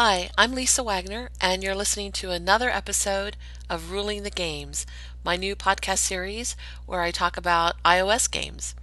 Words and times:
Hi, 0.00 0.30
I'm 0.38 0.54
Lisa 0.54 0.84
Wagner, 0.84 1.28
and 1.40 1.60
you're 1.60 1.74
listening 1.74 2.12
to 2.12 2.30
another 2.30 2.70
episode 2.70 3.36
of 3.68 3.90
Ruling 3.90 4.22
the 4.22 4.30
Games, 4.30 4.86
my 5.24 5.34
new 5.34 5.56
podcast 5.56 5.98
series 5.98 6.54
where 6.86 7.00
I 7.00 7.10
talk 7.10 7.36
about 7.36 7.82
iOS 7.82 8.30
games. 8.30 8.76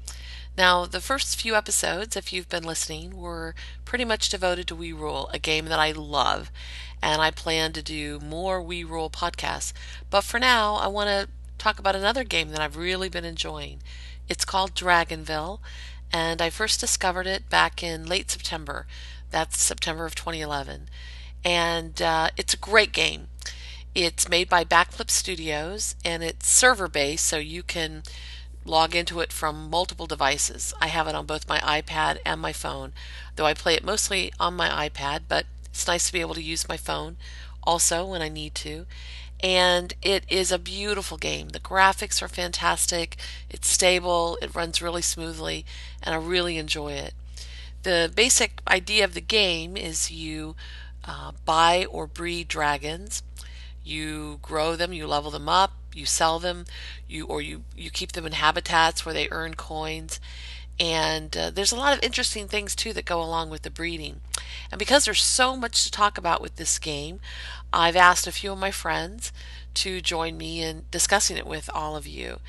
Now, 0.58 0.86
the 0.86 1.00
first 1.00 1.40
few 1.40 1.56
episodes, 1.56 2.18
if 2.18 2.34
you've 2.34 2.50
been 2.50 2.66
listening, 2.66 3.16
were 3.16 3.56
pretty 3.86 4.04
much 4.04 4.28
devoted 4.28 4.68
to 4.68 4.76
We 4.76 4.92
Rule, 4.92 5.30
a 5.32 5.40
game 5.40 5.68
that 5.68 5.80
I 5.80 5.94
love, 5.94 6.52
and 7.02 7.22
I 7.22 7.32
plan 7.32 7.72
to 7.72 7.82
do 7.82 8.20
more 8.20 8.62
We 8.62 8.84
Rule 8.84 9.10
podcasts. 9.10 9.72
But 10.10 10.26
for 10.26 10.38
now, 10.38 10.76
I 10.76 10.88
want 10.88 11.08
to 11.08 11.30
talk 11.58 11.80
about 11.80 11.96
another 11.96 12.26
game 12.26 12.50
that 12.50 12.60
I've 12.60 12.76
really 12.76 13.08
been 13.08 13.24
enjoying. 13.24 13.80
It's 14.28 14.44
called 14.44 14.76
Dragonvale, 14.76 15.60
and 16.12 16.42
I 16.42 16.50
first 16.50 16.82
discovered 16.82 17.26
it 17.26 17.50
back 17.50 17.82
in 17.82 18.06
late 18.06 18.30
September. 18.30 18.86
That's 19.32 19.62
September 19.62 20.06
of 20.06 20.16
2011. 20.16 20.90
And 21.44 22.02
uh, 22.02 22.30
it's 22.38 22.54
a 22.54 22.58
great 22.58 22.92
game. 22.92 23.28
It's 23.94 24.28
made 24.28 24.50
by 24.50 24.64
Backflip 24.66 25.10
Studios 25.10 25.96
and 26.04 26.24
it's 26.24 26.50
server 26.50 26.88
based, 26.88 27.26
so 27.26 27.38
you 27.38 27.64
can 27.64 28.04
log 28.66 28.96
into 28.96 29.20
it 29.20 29.32
from 29.32 29.70
multiple 29.70 30.08
devices. 30.08 30.74
I 30.82 30.88
have 30.88 31.08
it 31.08 31.16
on 31.16 31.26
both 31.26 31.48
my 31.48 31.60
iPad 31.60 32.18
and 32.26 32.42
my 32.42 32.52
phone, 32.52 32.94
though 33.36 33.46
I 33.46 33.54
play 33.54 33.76
it 33.76 33.86
mostly 33.86 34.34
on 34.40 34.56
my 34.56 34.90
iPad, 34.90 35.22
but 35.30 35.46
it's 35.66 35.88
nice 35.88 36.08
to 36.08 36.14
be 36.14 36.22
able 36.22 36.34
to 36.34 36.42
use 36.42 36.68
my 36.68 36.78
phone 36.78 37.18
also 37.64 38.06
when 38.06 38.22
I 38.22 38.30
need 38.30 38.56
to. 38.56 38.86
And 39.42 39.94
it 40.02 40.24
is 40.28 40.52
a 40.52 40.58
beautiful 40.58 41.18
game. 41.18 41.50
The 41.50 41.60
graphics 41.60 42.22
are 42.22 42.28
fantastic, 42.28 43.18
it's 43.50 43.70
stable, 43.70 44.38
it 44.42 44.56
runs 44.56 44.82
really 44.82 45.02
smoothly, 45.02 45.66
and 46.02 46.16
I 46.16 46.18
really 46.18 46.58
enjoy 46.58 46.94
it. 46.94 47.14
The 47.86 48.12
basic 48.16 48.64
idea 48.68 49.04
of 49.04 49.14
the 49.14 49.22
game 49.22 49.78
is 49.78 50.10
you 50.10 50.56
uh, 51.04 51.34
buy 51.46 51.86
or 51.86 52.08
breed 52.08 52.48
dragons, 52.48 53.22
you 53.84 54.40
grow 54.42 54.76
them, 54.76 54.92
you 54.92 55.06
level 55.06 55.30
them 55.30 55.48
up, 55.48 55.74
you 55.94 56.08
sell 56.08 56.40
them, 56.40 56.66
you 57.08 57.28
or 57.28 57.44
you 57.44 57.64
you 57.78 57.92
keep 57.92 58.14
them 58.14 58.26
in 58.26 58.32
habitats 58.32 59.06
where 59.06 59.14
they 59.14 59.30
earn 59.30 59.54
coins, 59.54 60.20
and 60.80 61.38
uh, 61.38 61.52
there's 61.52 61.72
a 61.72 61.76
lot 61.76 61.96
of 61.96 62.04
interesting 62.04 62.48
things 62.48 62.76
too 62.76 62.92
that 62.94 63.06
go 63.06 63.22
along 63.22 63.52
with 63.52 63.62
the 63.62 63.70
breeding. 63.70 64.20
And 64.72 64.80
because 64.80 65.06
there's 65.06 65.22
so 65.22 65.56
much 65.56 65.84
to 65.84 65.92
talk 65.92 66.18
about 66.18 66.42
with 66.42 66.56
this 66.56 66.80
game, 66.80 67.20
I've 67.72 67.96
asked 67.96 68.26
a 68.26 68.32
few 68.32 68.54
of 68.54 68.58
my 68.58 68.72
friends 68.72 69.32
to 69.76 70.02
join 70.02 70.38
me 70.38 70.64
in 70.64 70.86
discussing 70.90 71.38
it 71.38 71.46
with 71.46 71.70
all 71.72 71.96
of 71.96 72.08
you. 72.08 72.40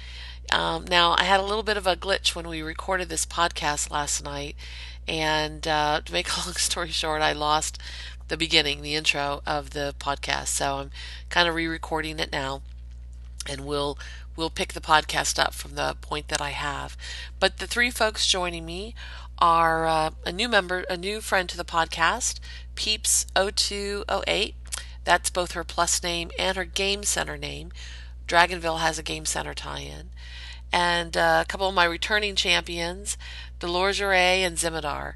Um, 0.53 0.85
now, 0.85 1.15
I 1.19 1.25
had 1.25 1.41
a 1.41 1.45
little 1.45 1.63
bit 1.63 1.77
of 1.77 1.87
a 1.87 1.97
glitch 1.97 2.35
when 2.35 2.49
we 2.49 2.63
recorded 2.63 3.09
this 3.09 3.27
podcast 3.27 3.91
last 3.91 4.23
night, 4.25 4.57
and 5.09 5.67
uh, 5.67 6.01
to 6.05 6.13
make 6.13 6.29
a 6.29 6.41
long 6.47 6.55
story 6.55 6.91
short, 6.91 7.23
I 7.23 7.33
lost 7.33 7.79
the 8.29 8.37
beginning, 8.37 8.83
the 8.83 8.95
intro 8.95 9.43
of 9.47 9.71
the 9.71 9.95
podcast. 9.99 10.49
So 10.49 10.77
I'm 10.77 10.91
kind 11.29 11.49
of 11.49 11.55
re-recording 11.55 12.19
it 12.19 12.33
now, 12.33 12.63
and 13.49 13.65
we'll 13.67 13.99
we'll 14.37 14.51
pick 14.51 14.73
the 14.75 14.81
podcast 14.81 15.39
up 15.39 15.55
from 15.55 15.75
the 15.75 15.97
point 16.01 16.29
that 16.29 16.41
I 16.41 16.51
have. 16.51 16.97
But 17.41 17.59
the 17.59 17.67
three 17.67 17.91
folks 17.91 18.27
joining 18.27 18.67
me 18.67 18.95
are 19.39 19.87
uh, 19.87 20.11
a 20.25 20.33
new 20.33 20.49
member, 20.49 20.85
a 20.91 20.97
new 20.97 21.21
friend 21.21 21.49
to 21.49 21.57
the 21.57 21.65
podcast, 21.65 22.39
Peeps0208. 22.75 24.55
That's 25.05 25.31
both 25.31 25.53
her 25.53 25.65
plus 25.65 26.03
name 26.03 26.31
and 26.39 26.57
her 26.57 26.65
game 26.65 27.03
center 27.05 27.37
name. 27.37 27.73
Dragonvale 28.27 28.81
has 28.81 28.99
a 28.99 29.03
game 29.05 29.25
center 29.25 29.55
tie-in. 29.55 30.11
And 30.77 31.17
uh, 31.17 31.43
a 31.43 31.49
couple 31.49 31.67
of 31.67 31.75
my 31.75 31.87
returning 31.87 32.37
champions, 32.37 33.17
Delorgeray 33.61 34.41
and 34.41 34.59
Zimidar. 34.59 35.15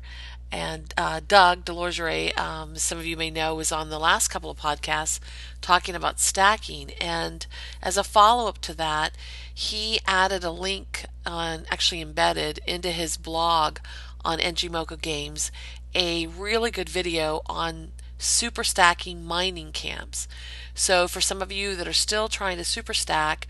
And 0.50 0.94
uh, 0.96 1.20
Doug 1.28 1.66
Delorgeray, 1.66 2.36
um, 2.38 2.76
some 2.76 2.96
of 2.96 3.04
you 3.04 3.14
may 3.14 3.28
know, 3.28 3.54
was 3.54 3.70
on 3.70 3.90
the 3.90 3.98
last 3.98 4.28
couple 4.28 4.48
of 4.48 4.56
podcasts 4.56 5.20
talking 5.60 5.94
about 5.94 6.18
stacking. 6.18 6.92
And 6.98 7.46
as 7.82 7.98
a 7.98 8.02
follow 8.02 8.48
up 8.48 8.62
to 8.62 8.74
that, 8.76 9.12
he 9.54 10.00
added 10.06 10.44
a 10.44 10.50
link 10.50 11.04
on 11.26 11.66
actually 11.70 12.00
embedded 12.00 12.60
into 12.66 12.90
his 12.90 13.18
blog 13.18 13.80
on 14.24 14.38
NGMoco 14.38 14.98
Games 14.98 15.52
a 15.94 16.26
really 16.26 16.70
good 16.70 16.88
video 16.88 17.42
on 17.44 17.92
super 18.16 18.64
stacking 18.64 19.24
mining 19.24 19.72
camps. 19.72 20.26
So 20.74 21.08
for 21.08 21.20
some 21.20 21.42
of 21.42 21.52
you 21.52 21.74
that 21.76 21.88
are 21.88 21.92
still 21.92 22.28
trying 22.28 22.56
to 22.58 22.64
super 22.64 22.94
stack, 22.94 23.46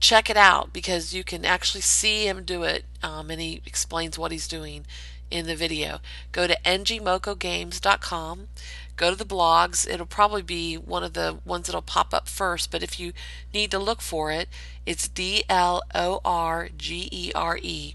check 0.00 0.28
it 0.28 0.36
out 0.36 0.72
because 0.72 1.14
you 1.14 1.24
can 1.24 1.44
actually 1.44 1.80
see 1.80 2.26
him 2.26 2.44
do 2.44 2.62
it 2.62 2.84
um, 3.02 3.30
and 3.30 3.40
he 3.40 3.62
explains 3.66 4.18
what 4.18 4.32
he's 4.32 4.48
doing 4.48 4.84
in 5.30 5.46
the 5.46 5.56
video. 5.56 6.00
Go 6.32 6.46
to 6.46 6.56
ngmocogames.com, 6.64 8.48
go 8.96 9.10
to 9.10 9.16
the 9.16 9.24
blogs. 9.24 9.88
It'll 9.88 10.06
probably 10.06 10.42
be 10.42 10.76
one 10.76 11.02
of 11.02 11.14
the 11.14 11.38
ones 11.44 11.66
that'll 11.66 11.82
pop 11.82 12.14
up 12.14 12.28
first, 12.28 12.70
but 12.70 12.82
if 12.82 13.00
you 13.00 13.12
need 13.52 13.70
to 13.70 13.78
look 13.78 14.00
for 14.00 14.30
it, 14.30 14.48
it's 14.84 15.08
D 15.08 15.44
L 15.48 15.82
O 15.94 16.20
R 16.24 16.68
G 16.76 17.08
E 17.10 17.32
R 17.34 17.58
E. 17.60 17.94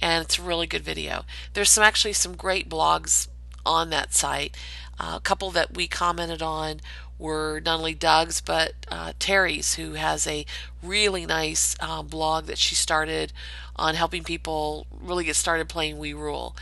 And 0.00 0.24
it's 0.24 0.38
a 0.38 0.42
really 0.42 0.66
good 0.66 0.82
video. 0.82 1.24
There's 1.54 1.70
some 1.70 1.82
actually 1.82 2.12
some 2.12 2.36
great 2.36 2.68
blogs 2.68 3.28
on 3.66 3.90
that 3.90 4.14
site. 4.14 4.56
Uh, 5.00 5.14
a 5.16 5.20
couple 5.20 5.50
that 5.52 5.74
we 5.74 5.86
commented 5.88 6.42
on 6.42 6.80
were 7.18 7.60
not 7.64 7.78
only 7.78 7.94
Doug's 7.94 8.40
but 8.40 8.74
uh, 8.90 9.12
Terry's, 9.18 9.74
who 9.74 9.94
has 9.94 10.26
a 10.26 10.46
really 10.82 11.26
nice 11.26 11.76
um, 11.80 12.06
blog 12.06 12.46
that 12.46 12.58
she 12.58 12.74
started 12.74 13.32
on 13.76 13.94
helping 13.94 14.24
people 14.24 14.86
really 14.90 15.24
get 15.24 15.36
started 15.36 15.68
playing 15.68 15.98
We 15.98 16.12
Rule. 16.12 16.56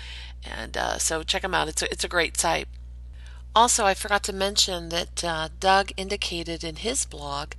And 0.44 0.76
uh, 0.76 0.98
so 0.98 1.22
check 1.22 1.42
them 1.42 1.54
out. 1.54 1.68
It's 1.68 1.82
a, 1.82 1.90
it's 1.90 2.04
a 2.04 2.08
great 2.08 2.36
site. 2.36 2.68
Also, 3.54 3.86
I 3.86 3.94
forgot 3.94 4.22
to 4.24 4.32
mention 4.32 4.90
that 4.90 5.24
uh, 5.24 5.48
Doug 5.58 5.90
indicated 5.96 6.62
in 6.62 6.76
his 6.76 7.06
blog 7.06 7.52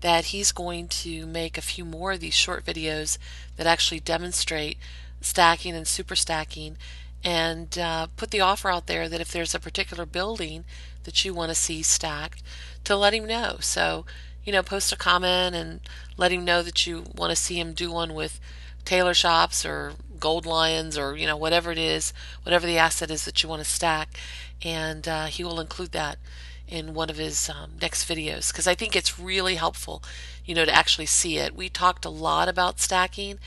that 0.00 0.26
he's 0.26 0.50
going 0.50 0.88
to 0.88 1.26
make 1.26 1.56
a 1.56 1.62
few 1.62 1.84
more 1.84 2.12
of 2.12 2.20
these 2.20 2.34
short 2.34 2.64
videos 2.64 3.18
that 3.56 3.66
actually 3.66 4.00
demonstrate 4.00 4.78
stacking 5.20 5.74
and 5.74 5.86
super 5.86 6.16
stacking 6.16 6.76
and 7.24 7.78
uh, 7.78 8.08
put 8.16 8.30
the 8.30 8.40
offer 8.40 8.70
out 8.70 8.86
there 8.86 9.08
that 9.08 9.20
if 9.20 9.30
there's 9.30 9.54
a 9.54 9.60
particular 9.60 10.04
building 10.06 10.64
that 11.04 11.24
you 11.24 11.34
want 11.34 11.50
to 11.50 11.54
see 11.54 11.82
stacked, 11.82 12.42
to 12.84 12.96
let 12.96 13.14
him 13.14 13.26
know. 13.26 13.56
So, 13.60 14.04
you 14.44 14.52
know, 14.52 14.62
post 14.62 14.92
a 14.92 14.96
comment 14.96 15.54
and 15.54 15.80
let 16.16 16.32
him 16.32 16.44
know 16.44 16.62
that 16.62 16.86
you 16.86 17.04
want 17.14 17.30
to 17.30 17.36
see 17.36 17.58
him 17.58 17.72
do 17.72 17.92
one 17.92 18.14
with 18.14 18.40
tailor 18.84 19.14
shops 19.14 19.64
or 19.64 19.92
gold 20.18 20.46
lions 20.46 20.98
or, 20.98 21.16
you 21.16 21.26
know, 21.26 21.36
whatever 21.36 21.70
it 21.70 21.78
is, 21.78 22.12
whatever 22.42 22.66
the 22.66 22.78
asset 22.78 23.10
is 23.10 23.24
that 23.24 23.42
you 23.42 23.48
want 23.48 23.62
to 23.62 23.68
stack. 23.68 24.18
And 24.64 25.06
uh, 25.06 25.26
he 25.26 25.44
will 25.44 25.60
include 25.60 25.92
that 25.92 26.18
in 26.68 26.94
one 26.94 27.10
of 27.10 27.18
his 27.18 27.50
um, 27.50 27.72
next 27.80 28.08
videos 28.08 28.50
because 28.50 28.66
I 28.66 28.74
think 28.74 28.96
it's 28.96 29.18
really 29.18 29.56
helpful, 29.56 30.02
you 30.44 30.54
know, 30.54 30.64
to 30.64 30.74
actually 30.74 31.06
see 31.06 31.36
it. 31.36 31.54
We 31.54 31.68
talked 31.68 32.04
a 32.04 32.10
lot 32.10 32.48
about 32.48 32.80
stacking 32.80 33.38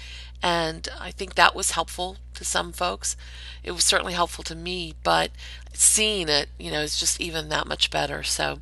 and 0.46 0.88
I 1.00 1.10
think 1.10 1.34
that 1.34 1.56
was 1.56 1.72
helpful 1.72 2.18
to 2.36 2.46
some 2.46 2.72
folks. 2.72 3.18
It 3.64 3.72
was 3.72 3.84
certainly 3.84 4.14
helpful 4.14 4.44
to 4.44 4.54
me, 4.54 4.94
but 5.04 5.32
seeing 5.74 6.30
it, 6.30 6.50
you 6.60 6.70
know, 6.70 6.82
is 6.82 7.00
just 7.00 7.20
even 7.20 7.50
that 7.50 7.66
much 7.66 7.90
better. 7.90 8.22
So, 8.22 8.60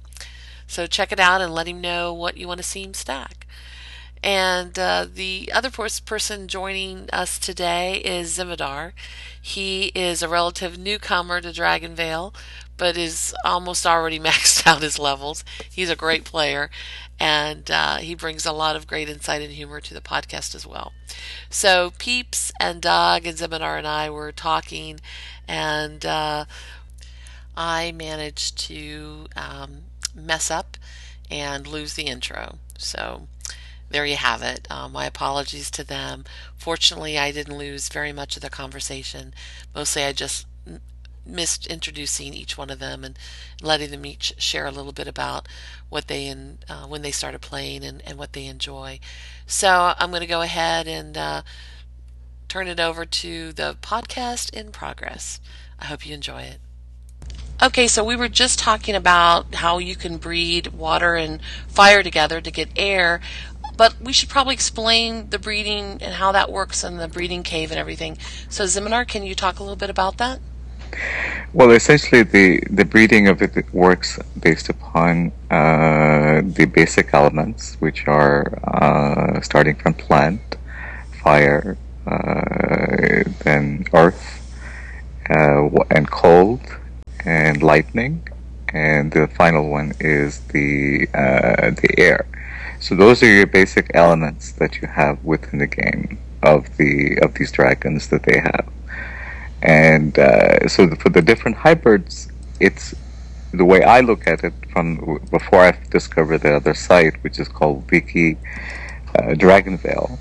so 0.65 0.87
check 0.87 1.11
it 1.11 1.19
out 1.19 1.41
and 1.41 1.53
let 1.53 1.67
him 1.67 1.81
know 1.81 2.13
what 2.13 2.37
you 2.37 2.47
want 2.47 2.59
to 2.59 2.63
see 2.63 2.83
him 2.83 2.93
stack. 2.93 3.45
And 4.23 4.79
uh, 4.79 5.07
the 5.13 5.51
other 5.53 5.69
person 5.69 6.47
joining 6.47 7.09
us 7.11 7.37
today 7.37 7.97
is 7.97 8.37
Zimidar. 8.37 8.93
He 9.41 9.87
is 9.87 10.23
a 10.23 10.29
relative 10.29 10.77
newcomer 10.77 11.41
to 11.41 11.49
Dragonvale, 11.49 12.33
but 12.77 12.95
is 12.95 13.35
almost 13.43 13.85
already 13.85 14.19
maxed 14.21 14.65
out 14.65 14.81
his 14.81 14.97
levels. 14.97 15.43
He's 15.69 15.89
a 15.89 15.97
great 15.97 16.23
player, 16.23 16.69
and 17.23 17.71
uh, 17.71 17.95
he 17.99 18.15
brings 18.15 18.45
a 18.45 18.51
lot 18.51 18.75
of 18.75 18.85
great 18.85 19.07
insight 19.07 19.41
and 19.41 19.53
humor 19.53 19.79
to 19.79 19.93
the 19.93 20.01
podcast 20.01 20.53
as 20.53 20.67
well. 20.67 20.91
So 21.49 21.93
Peeps 21.97 22.51
and 22.59 22.81
Doug 22.81 23.25
and 23.25 23.37
Zeminar 23.37 23.77
and 23.77 23.87
I 23.87 24.09
were 24.09 24.33
talking, 24.33 24.99
and 25.47 26.05
uh, 26.05 26.43
I 27.55 27.93
managed 27.93 28.57
to 28.67 29.27
um, 29.37 29.83
mess 30.13 30.51
up 30.51 30.75
and 31.31 31.65
lose 31.65 31.93
the 31.93 32.07
intro. 32.07 32.57
So 32.77 33.29
there 33.89 34.05
you 34.05 34.17
have 34.17 34.41
it. 34.41 34.67
Uh, 34.69 34.89
my 34.89 35.05
apologies 35.05 35.71
to 35.71 35.85
them. 35.85 36.25
Fortunately, 36.57 37.17
I 37.17 37.31
didn't 37.31 37.57
lose 37.57 37.87
very 37.87 38.11
much 38.11 38.35
of 38.35 38.41
the 38.41 38.49
conversation. 38.49 39.33
Mostly, 39.73 40.03
I 40.03 40.11
just 40.11 40.45
missed 41.25 41.67
introducing 41.67 42.33
each 42.33 42.57
one 42.57 42.69
of 42.69 42.79
them 42.79 43.03
and 43.03 43.17
letting 43.61 43.91
them 43.91 44.05
each 44.05 44.33
share 44.37 44.65
a 44.65 44.71
little 44.71 44.91
bit 44.91 45.07
about 45.07 45.47
what 45.89 46.07
they 46.07 46.27
and 46.27 46.63
uh, 46.69 46.85
when 46.85 47.01
they 47.01 47.11
started 47.11 47.39
playing 47.41 47.83
and, 47.83 48.01
and 48.05 48.17
what 48.17 48.33
they 48.33 48.45
enjoy. 48.45 48.99
So 49.45 49.93
I'm 49.97 50.09
going 50.09 50.21
to 50.21 50.27
go 50.27 50.41
ahead 50.41 50.87
and 50.87 51.17
uh, 51.17 51.41
turn 52.47 52.67
it 52.67 52.79
over 52.79 53.05
to 53.05 53.51
the 53.53 53.77
podcast 53.81 54.53
in 54.53 54.71
progress. 54.71 55.39
I 55.79 55.85
hope 55.85 56.05
you 56.05 56.13
enjoy 56.13 56.41
it. 56.43 56.59
Okay, 57.61 57.87
so 57.87 58.03
we 58.03 58.15
were 58.15 58.29
just 58.29 58.59
talking 58.59 58.95
about 58.95 59.55
how 59.55 59.77
you 59.77 59.95
can 59.95 60.17
breed 60.17 60.67
water 60.67 61.15
and 61.15 61.39
fire 61.67 62.03
together 62.03 62.41
to 62.41 62.51
get 62.51 62.69
air, 62.75 63.21
but 63.77 63.95
we 64.01 64.11
should 64.11 64.29
probably 64.29 64.53
explain 64.53 65.29
the 65.29 65.39
breeding 65.39 65.99
and 66.01 66.15
how 66.15 66.31
that 66.33 66.51
works 66.51 66.83
in 66.83 66.97
the 66.97 67.07
breeding 67.07 67.43
cave 67.43 67.71
and 67.71 67.79
everything. 67.79 68.17
So, 68.49 68.65
Ziminar, 68.65 69.07
can 69.07 69.23
you 69.23 69.33
talk 69.33 69.59
a 69.59 69.63
little 69.63 69.77
bit 69.77 69.89
about 69.89 70.17
that? 70.17 70.39
Well, 71.53 71.71
essentially, 71.71 72.23
the, 72.23 72.63
the 72.69 72.85
breeding 72.85 73.27
of 73.27 73.41
it 73.41 73.71
works 73.73 74.19
based 74.39 74.69
upon 74.69 75.31
uh, 75.51 76.41
the 76.43 76.65
basic 76.65 77.13
elements, 77.13 77.75
which 77.79 78.07
are 78.07 78.57
uh, 78.63 79.39
starting 79.41 79.75
from 79.75 79.93
plant, 79.93 80.41
fire, 81.21 81.77
uh, 82.07 83.23
then 83.43 83.85
earth, 83.93 84.41
uh, 85.29 85.69
and 85.91 86.09
cold, 86.09 86.61
and 87.25 87.61
lightning, 87.61 88.27
and 88.73 89.11
the 89.11 89.27
final 89.27 89.69
one 89.69 89.93
is 89.99 90.39
the 90.51 91.07
uh, 91.13 91.71
the 91.71 91.93
air. 91.97 92.25
So 92.79 92.95
those 92.95 93.23
are 93.23 93.31
your 93.31 93.47
basic 93.47 93.91
elements 93.93 94.51
that 94.53 94.81
you 94.81 94.87
have 94.87 95.23
within 95.23 95.59
the 95.59 95.67
game 95.67 96.17
of 96.41 96.75
the 96.77 97.17
of 97.21 97.35
these 97.35 97.51
dragons 97.51 98.09
that 98.09 98.23
they 98.23 98.39
have. 98.39 98.67
And 99.63 100.19
uh, 100.19 100.67
so 100.67 100.89
for 100.95 101.09
the 101.09 101.21
different 101.21 101.55
hybrids, 101.55 102.27
it's 102.59 102.93
the 103.53 103.63
way 103.63 103.81
I 103.81 104.01
look 104.01 104.27
at 104.27 104.43
it 104.43 104.53
from 104.71 105.19
before 105.31 105.61
I 105.61 105.71
discovered 105.89 106.39
the 106.39 106.55
other 106.57 106.73
site, 106.73 107.23
which 107.23 107.39
is 107.39 107.47
called 107.47 107.89
Wiki 107.89 108.37
uh, 109.15 109.35
Dragonvale. 109.35 110.19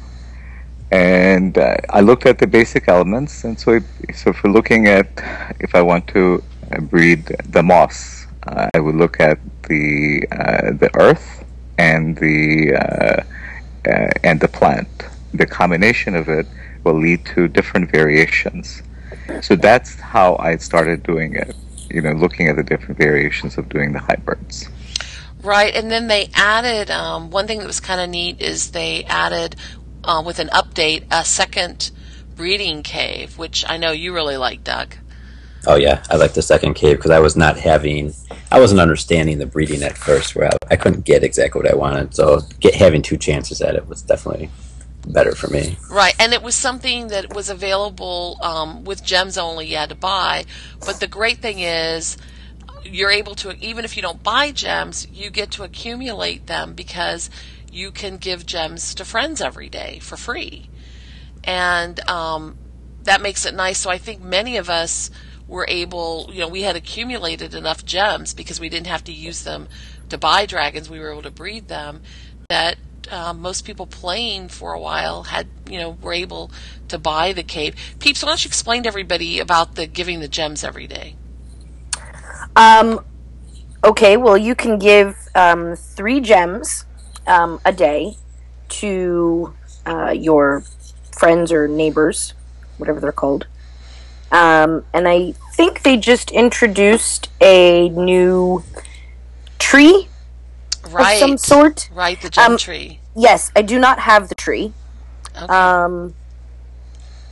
And 0.92 1.58
uh, 1.58 1.76
I 1.90 2.02
looked 2.02 2.26
at 2.26 2.38
the 2.38 2.46
basic 2.46 2.86
elements, 2.86 3.44
and 3.44 3.58
so 3.58 3.72
it, 3.72 3.82
so 4.14 4.30
if 4.30 4.44
we're 4.44 4.52
looking 4.52 4.86
at 4.86 5.08
if 5.58 5.74
I 5.74 5.82
want 5.82 6.06
to 6.08 6.42
breed 6.82 7.24
the 7.48 7.62
moss, 7.62 8.26
uh, 8.46 8.68
I 8.74 8.78
would 8.78 8.94
look 8.94 9.18
at 9.18 9.38
the 9.68 10.26
uh, 10.30 10.72
the 10.72 10.90
earth 10.94 11.44
and 11.78 12.16
the 12.16 12.74
uh, 12.76 13.22
and 14.22 14.40
the 14.40 14.48
plant. 14.48 14.88
The 15.34 15.46
combination 15.46 16.14
of 16.14 16.28
it 16.28 16.46
will 16.84 16.98
lead 16.98 17.24
to 17.34 17.48
different 17.48 17.90
variations. 17.90 18.82
So 19.42 19.56
that's 19.56 19.94
how 20.00 20.36
I 20.36 20.56
started 20.56 21.02
doing 21.02 21.34
it. 21.34 21.54
You 21.90 22.00
know, 22.00 22.12
looking 22.12 22.48
at 22.48 22.56
the 22.56 22.62
different 22.62 22.98
variations 22.98 23.58
of 23.58 23.68
doing 23.68 23.92
the 23.92 23.98
hybrids. 23.98 24.68
Right, 25.42 25.74
and 25.74 25.90
then 25.90 26.06
they 26.06 26.30
added 26.34 26.90
um, 26.90 27.30
one 27.30 27.46
thing 27.46 27.58
that 27.58 27.66
was 27.66 27.80
kind 27.80 28.00
of 28.00 28.08
neat 28.08 28.40
is 28.40 28.70
they 28.70 29.04
added 29.04 29.56
uh, 30.04 30.22
with 30.24 30.38
an 30.38 30.48
update 30.48 31.04
a 31.10 31.24
second 31.24 31.90
breeding 32.36 32.82
cave, 32.82 33.38
which 33.38 33.64
I 33.68 33.76
know 33.76 33.90
you 33.90 34.14
really 34.14 34.36
like, 34.36 34.64
Doug. 34.64 34.94
Oh 35.66 35.76
yeah, 35.76 36.02
I 36.10 36.16
like 36.16 36.34
the 36.34 36.42
second 36.42 36.74
cave 36.74 36.96
because 36.96 37.12
I 37.12 37.20
was 37.20 37.36
not 37.36 37.56
having, 37.56 38.14
I 38.50 38.58
wasn't 38.58 38.80
understanding 38.80 39.38
the 39.38 39.46
breeding 39.46 39.82
at 39.82 39.96
first, 39.96 40.34
where 40.34 40.48
I, 40.48 40.56
I 40.72 40.76
couldn't 40.76 41.04
get 41.04 41.22
exactly 41.22 41.60
what 41.60 41.70
I 41.70 41.76
wanted. 41.76 42.14
So 42.14 42.40
get 42.58 42.74
having 42.74 43.02
two 43.02 43.16
chances 43.16 43.60
at 43.60 43.76
it 43.76 43.86
was 43.88 44.02
definitely 44.02 44.50
better 45.06 45.34
for 45.34 45.48
me. 45.48 45.78
Right, 45.90 46.14
and 46.18 46.32
it 46.32 46.42
was 46.42 46.54
something 46.54 47.08
that 47.08 47.34
was 47.34 47.48
available 47.48 48.38
um, 48.42 48.84
with 48.84 49.04
gems 49.04 49.36
only 49.36 49.66
you 49.66 49.76
had 49.76 49.88
to 49.90 49.94
buy. 49.94 50.44
But 50.84 51.00
the 51.00 51.06
great 51.06 51.38
thing 51.38 51.60
is, 51.60 52.16
you're 52.84 53.10
able 53.10 53.34
to 53.36 53.56
even 53.64 53.84
if 53.84 53.96
you 53.96 54.02
don't 54.02 54.22
buy 54.22 54.50
gems, 54.50 55.06
you 55.12 55.30
get 55.30 55.50
to 55.52 55.62
accumulate 55.62 56.46
them 56.46 56.74
because 56.74 57.30
you 57.70 57.90
can 57.90 58.16
give 58.16 58.44
gems 58.44 58.94
to 58.94 59.04
friends 59.04 59.40
every 59.40 59.68
day 59.68 59.98
for 60.00 60.16
free, 60.16 60.68
and 61.44 62.00
um, 62.08 62.56
that 63.04 63.20
makes 63.20 63.46
it 63.46 63.54
nice. 63.54 63.78
So 63.78 63.90
I 63.90 63.98
think 63.98 64.22
many 64.22 64.56
of 64.56 64.68
us 64.68 65.10
were 65.48 65.66
able, 65.68 66.30
you 66.32 66.40
know, 66.40 66.48
we 66.48 66.62
had 66.62 66.76
accumulated 66.76 67.54
enough 67.54 67.84
gems 67.84 68.32
because 68.32 68.58
we 68.58 68.68
didn't 68.68 68.86
have 68.86 69.04
to 69.04 69.12
use 69.12 69.42
them 69.42 69.68
to 70.08 70.16
buy 70.16 70.46
dragons. 70.46 70.88
We 70.88 70.98
were 70.98 71.12
able 71.12 71.22
to 71.22 71.30
breed 71.30 71.68
them. 71.68 72.02
That 72.48 72.76
uh, 73.10 73.32
most 73.32 73.64
people 73.64 73.86
playing 73.86 74.48
for 74.48 74.72
a 74.72 74.80
while 74.80 75.24
had, 75.24 75.48
you 75.68 75.78
know, 75.78 75.90
were 76.00 76.12
able 76.12 76.50
to 76.88 76.98
buy 76.98 77.32
the 77.32 77.42
cave. 77.42 77.74
Peeps, 77.98 78.22
why 78.22 78.28
don't 78.28 78.44
you 78.44 78.48
explain 78.48 78.82
to 78.84 78.88
everybody 78.88 79.38
about 79.38 79.74
the 79.74 79.86
giving 79.86 80.20
the 80.20 80.28
gems 80.28 80.62
every 80.62 80.86
day? 80.86 81.16
Um, 82.54 83.04
okay, 83.82 84.16
well, 84.16 84.36
you 84.36 84.54
can 84.54 84.78
give 84.78 85.16
um, 85.34 85.76
three 85.76 86.20
gems 86.20 86.84
um, 87.26 87.60
a 87.64 87.72
day 87.72 88.16
to 88.68 89.54
uh, 89.86 90.10
your 90.10 90.62
friends 91.12 91.52
or 91.52 91.68
neighbors, 91.68 92.34
whatever 92.78 93.00
they're 93.00 93.12
called. 93.12 93.46
Um, 94.30 94.84
and 94.94 95.06
I 95.06 95.32
think 95.54 95.82
they 95.82 95.98
just 95.98 96.30
introduced 96.30 97.28
a 97.40 97.90
new 97.90 98.64
tree 99.58 100.08
right. 100.90 101.14
of 101.14 101.18
some 101.18 101.38
sort. 101.38 101.88
Right, 101.92 102.20
the 102.20 102.30
gem 102.30 102.52
Um, 102.52 102.58
tree. 102.58 103.00
Yes, 103.16 103.50
I 103.54 103.62
do 103.62 103.78
not 103.78 104.00
have 104.00 104.28
the 104.28 104.34
tree. 104.34 104.72
Okay. 105.36 105.46
Um, 105.52 106.14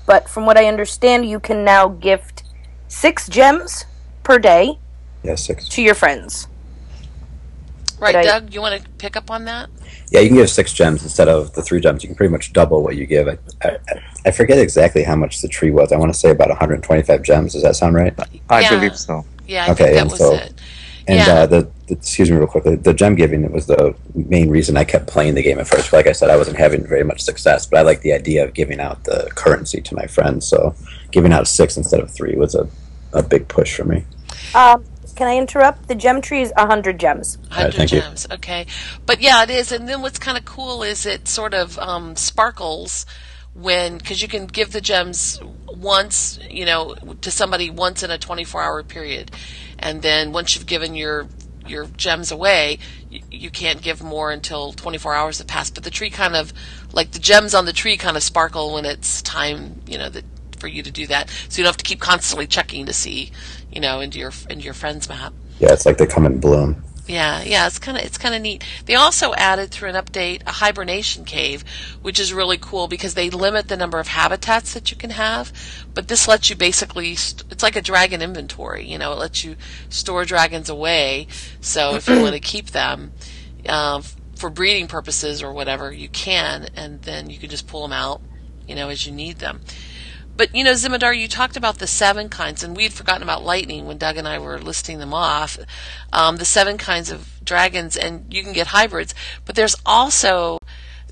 but 0.07 0.29
from 0.29 0.47
what 0.47 0.57
I 0.57 0.67
understand, 0.67 1.27
you 1.27 1.41
can 1.41 1.65
now 1.65 1.89
gift 1.89 2.43
six 2.89 3.29
gems 3.29 3.85
per 4.23 4.39
day 4.39 4.79
Yeah, 5.23 5.35
six. 5.37 5.69
to 5.69 5.83
your 5.83 5.95
friends. 5.95 6.47
right, 7.99 8.17
I- 8.17 8.23
Doug, 8.23 8.55
you 8.55 8.61
want 8.63 8.83
to 8.83 8.89
pick 8.99 9.17
up 9.17 9.31
on 9.31 9.45
that? 9.45 9.69
Yeah, 10.11 10.21
you 10.21 10.29
can 10.29 10.37
give 10.39 10.51
six 10.51 10.73
gems 10.73 11.03
instead 11.03 11.29
of 11.29 11.53
the 11.53 11.63
three 11.63 11.81
gems. 11.81 12.03
You 12.03 12.09
can 12.09 12.17
pretty 12.17 12.33
much 12.33 12.53
double 12.53 12.83
what 12.83 12.97
you 12.97 13.07
give. 13.07 13.29
I, 13.29 13.39
I, 13.63 13.77
I 14.27 14.31
forget 14.33 14.59
exactly 14.59 15.03
how 15.03 15.15
much 15.17 15.41
the 15.43 15.49
tree 15.49 15.71
was. 15.71 15.93
I 15.93 15.97
want 15.97 16.13
to 16.13 16.19
say 16.19 16.31
about 16.31 16.49
125 16.49 17.23
gems. 17.23 17.53
Does 17.53 17.63
that 17.63 17.77
sound 17.77 17.95
right? 17.95 18.13
I 18.49 18.61
Yeah. 18.61 18.71
believe 18.71 18.97
so. 18.97 19.25
Yeah, 19.47 19.67
I 19.67 19.71
Okay, 19.73 19.85
think 19.85 19.95
that 19.95 20.01
and 20.03 20.11
was 20.11 20.19
so- 20.19 20.35
it. 20.35 20.55
And 21.11 21.19
Yeah. 21.19 21.35
uh, 21.41 21.47
the, 21.47 21.71
the 21.89 21.95
excuse 21.95 22.31
me 22.31 22.37
real 22.37 22.47
quickly, 22.47 22.77
the 22.77 22.95
gem 22.95 23.17
giving 23.17 23.51
was 23.51 23.67
the 23.67 23.97
main 24.15 24.49
reason 24.49 24.77
I 24.77 24.85
kept 24.85 25.09
playing 25.09 25.35
the 25.35 25.43
game 25.43 25.59
at 25.59 25.67
first. 25.67 25.93
Like 25.93 26.07
I 26.07 26.13
said, 26.13 26.31
I 26.31 26.37
wasn't 26.37 26.57
having 26.57 26.87
very 26.87 27.03
much 27.03 27.21
success, 27.21 27.67
but 27.67 27.81
I 27.81 27.83
like 27.83 28.03
the 28.03 28.13
idea 28.13 28.45
of 28.45 28.55
giving 28.55 28.79
out 28.79 29.03
the 29.03 29.29
currency 29.35 29.81
to 29.81 29.95
my 29.97 30.07
friends. 30.07 30.47
So 30.47 30.77
giving 31.11 31.33
out 31.33 31.49
six 31.49 31.77
instead 31.77 31.99
of 31.99 32.13
three 32.13 32.37
was 32.37 32.55
a, 32.55 32.69
a 33.13 33.25
big 33.25 33.49
push 33.49 33.75
for 33.75 33.85
me. 33.85 34.05
Um, 34.55 34.85
can 35.17 35.27
I 35.27 35.37
interrupt? 35.37 35.89
The 35.89 35.97
gem 35.97 36.21
tree 36.21 36.43
is 36.43 36.53
100 36.57 37.01
gems. 37.01 37.39
Hundred 37.51 37.75
thank 37.75 37.93
you. 37.93 38.03
gems. 38.03 38.29
Okay, 38.31 38.67
but 39.05 39.21
yeah, 39.21 39.43
it 39.43 39.51
is. 39.51 39.73
And 39.73 39.89
then 39.89 40.03
what's 40.03 40.21
kind 40.21 40.39
of 40.39 40.45
cool 40.45 40.85
is 40.85 41.07
it 41.07 41.27
sort 41.27 41.55
of 41.55 41.77
um, 41.81 42.15
sparkles 42.15 43.05
when 43.55 43.99
because 43.99 44.23
you 44.23 44.29
can 44.29 44.47
give 44.47 44.71
the 44.71 44.81
gems 44.81 45.41
once, 45.67 46.39
you 46.49 46.65
know, 46.65 46.95
to 47.21 47.31
somebody 47.31 47.71
once 47.71 48.03
in 48.03 48.11
a 48.11 48.19
24-hour 48.19 48.83
period, 48.85 49.31
and 49.81 50.03
then 50.03 50.33
once 50.33 50.55
you've 50.55 50.67
given 50.67 50.95
your 50.95 51.27
your 51.67 51.87
gems 51.97 52.31
away, 52.31 52.79
you, 53.11 53.21
you 53.31 53.51
can't 53.51 53.81
give 53.81 54.03
more 54.03 54.31
until 54.31 54.73
24 54.73 55.15
hours 55.15 55.39
have 55.39 55.47
passed. 55.47 55.75
But 55.75 55.85
the 55.85 55.91
tree 55.91 56.11
kind 56.11 56.35
of 56.35 56.53
like 56.93 57.13
the 57.13 57.19
gems 57.19 57.55
on 57.55 57.65
the 57.65 57.73
tree 57.73 57.97
kind 57.97 58.17
of 58.17 58.23
sparkle 58.23 58.75
when 58.75 58.85
it's 58.85 59.23
time, 59.23 59.81
you 59.87 59.99
know, 59.99 60.09
that 60.09 60.25
for 60.59 60.69
you 60.69 60.83
to 60.83 60.91
do 60.91 61.07
that. 61.07 61.31
So 61.49 61.59
you 61.59 61.65
don't 61.65 61.71
have 61.71 61.77
to 61.79 61.85
keep 61.85 62.01
constantly 62.01 62.47
checking 62.47 62.87
to 62.87 62.93
see, 62.93 63.33
you 63.73 63.81
know, 63.81 64.01
into 64.01 64.19
your 64.19 64.33
into 64.49 64.65
your 64.65 64.75
friend's 64.75 65.09
map. 65.09 65.33
Yeah, 65.59 65.73
it's 65.73 65.87
like 65.87 65.99
they 65.99 66.07
come 66.07 66.27
in 66.27 66.39
bloom. 66.39 66.83
Yeah, 67.11 67.43
yeah, 67.43 67.67
it's 67.67 67.81
kind 67.81 67.99
of 67.99 68.05
it's 68.05 68.19
kind 68.19 68.37
of 68.37 68.41
neat. 68.41 68.65
They 68.85 68.95
also 68.95 69.35
added 69.35 69.73
through 69.73 69.89
an 69.89 69.97
update 69.97 70.43
a 70.47 70.53
hibernation 70.53 71.25
cave, 71.25 71.65
which 72.03 72.21
is 72.21 72.33
really 72.33 72.57
cool 72.57 72.87
because 72.87 73.15
they 73.15 73.31
limit 73.31 73.67
the 73.67 73.77
number 73.77 73.99
of 73.99 74.07
habitats 74.07 74.75
that 74.75 74.93
you 74.93 74.97
can 74.97 75.11
have. 75.11 75.53
But 75.93 76.07
this 76.07 76.29
lets 76.29 76.51
you 76.51 76.55
basically 76.55 77.17
st- 77.17 77.51
it's 77.51 77.65
like 77.65 77.75
a 77.75 77.83
dragon 77.83 78.23
inventory. 78.23 78.87
You 78.87 78.97
know, 78.97 79.13
it 79.13 79.19
lets 79.19 79.43
you 79.43 79.57
store 79.89 80.25
dragons 80.25 80.69
away. 80.69 81.27
So 81.61 81.97
if 81.97 82.07
you 82.07 82.21
want 82.23 82.35
to 82.35 82.41
keep 82.41 82.67
them 82.71 83.13
uh, 83.69 84.03
for 84.37 84.49
breeding 84.49 84.87
purposes 84.87 85.43
or 85.43 85.53
whatever, 85.53 85.93
you 85.93 86.09
can, 86.09 86.69
and 86.77 87.03
then 87.03 87.29
you 87.29 87.39
can 87.39 87.51
just 87.51 87.67
pull 87.67 87.83
them 87.83 87.93
out, 87.93 88.21
you 88.69 88.77
know, 88.77 88.89
as 88.89 89.05
you 89.05 89.11
need 89.11 89.41
them. 89.41 89.63
But 90.37 90.55
you 90.55 90.65
know, 90.65 90.73
Zimadar, 90.73 91.19
you 91.19 91.29
talked 91.29 91.57
about 91.57 91.79
the 91.79 91.87
seven 91.87 92.29
kinds, 92.29 92.63
and 92.63 92.77
we'd 92.77 92.93
forgotten 92.93 93.23
about 93.23 93.45
lightning 93.45 93.87
when 93.87 93.99
Doug 93.99 94.17
and 94.17 94.27
I 94.27 94.39
were 94.39 94.59
listing 94.59 94.99
them 94.99 95.13
off. 95.13 95.59
Um, 96.13 96.37
the 96.37 96.45
seven 96.45 96.79
kinds 96.79 97.11
of 97.11 97.41
dragons, 97.45 97.97
and 97.97 98.33
you 98.33 98.43
can 98.43 98.53
get 98.53 98.69
hybrids, 98.69 99.15
but 99.45 99.55
there's 99.55 99.77
also 99.85 100.59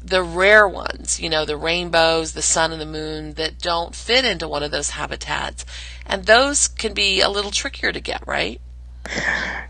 the 0.02 0.22
rare 0.22 0.66
ones, 0.66 1.20
you 1.20 1.28
know, 1.28 1.44
the 1.44 1.56
rainbows, 1.56 2.32
the 2.32 2.42
sun 2.42 2.72
and 2.72 2.80
the 2.80 2.86
moon 2.86 3.34
that 3.34 3.58
don't 3.58 3.94
fit 3.94 4.24
into 4.24 4.48
one 4.48 4.62
of 4.62 4.70
those 4.70 4.90
habitats. 4.90 5.66
And 6.06 6.24
those 6.24 6.68
can 6.68 6.94
be 6.94 7.20
a 7.20 7.28
little 7.28 7.50
trickier 7.50 7.92
to 7.92 8.00
get, 8.00 8.26
right? 8.26 8.60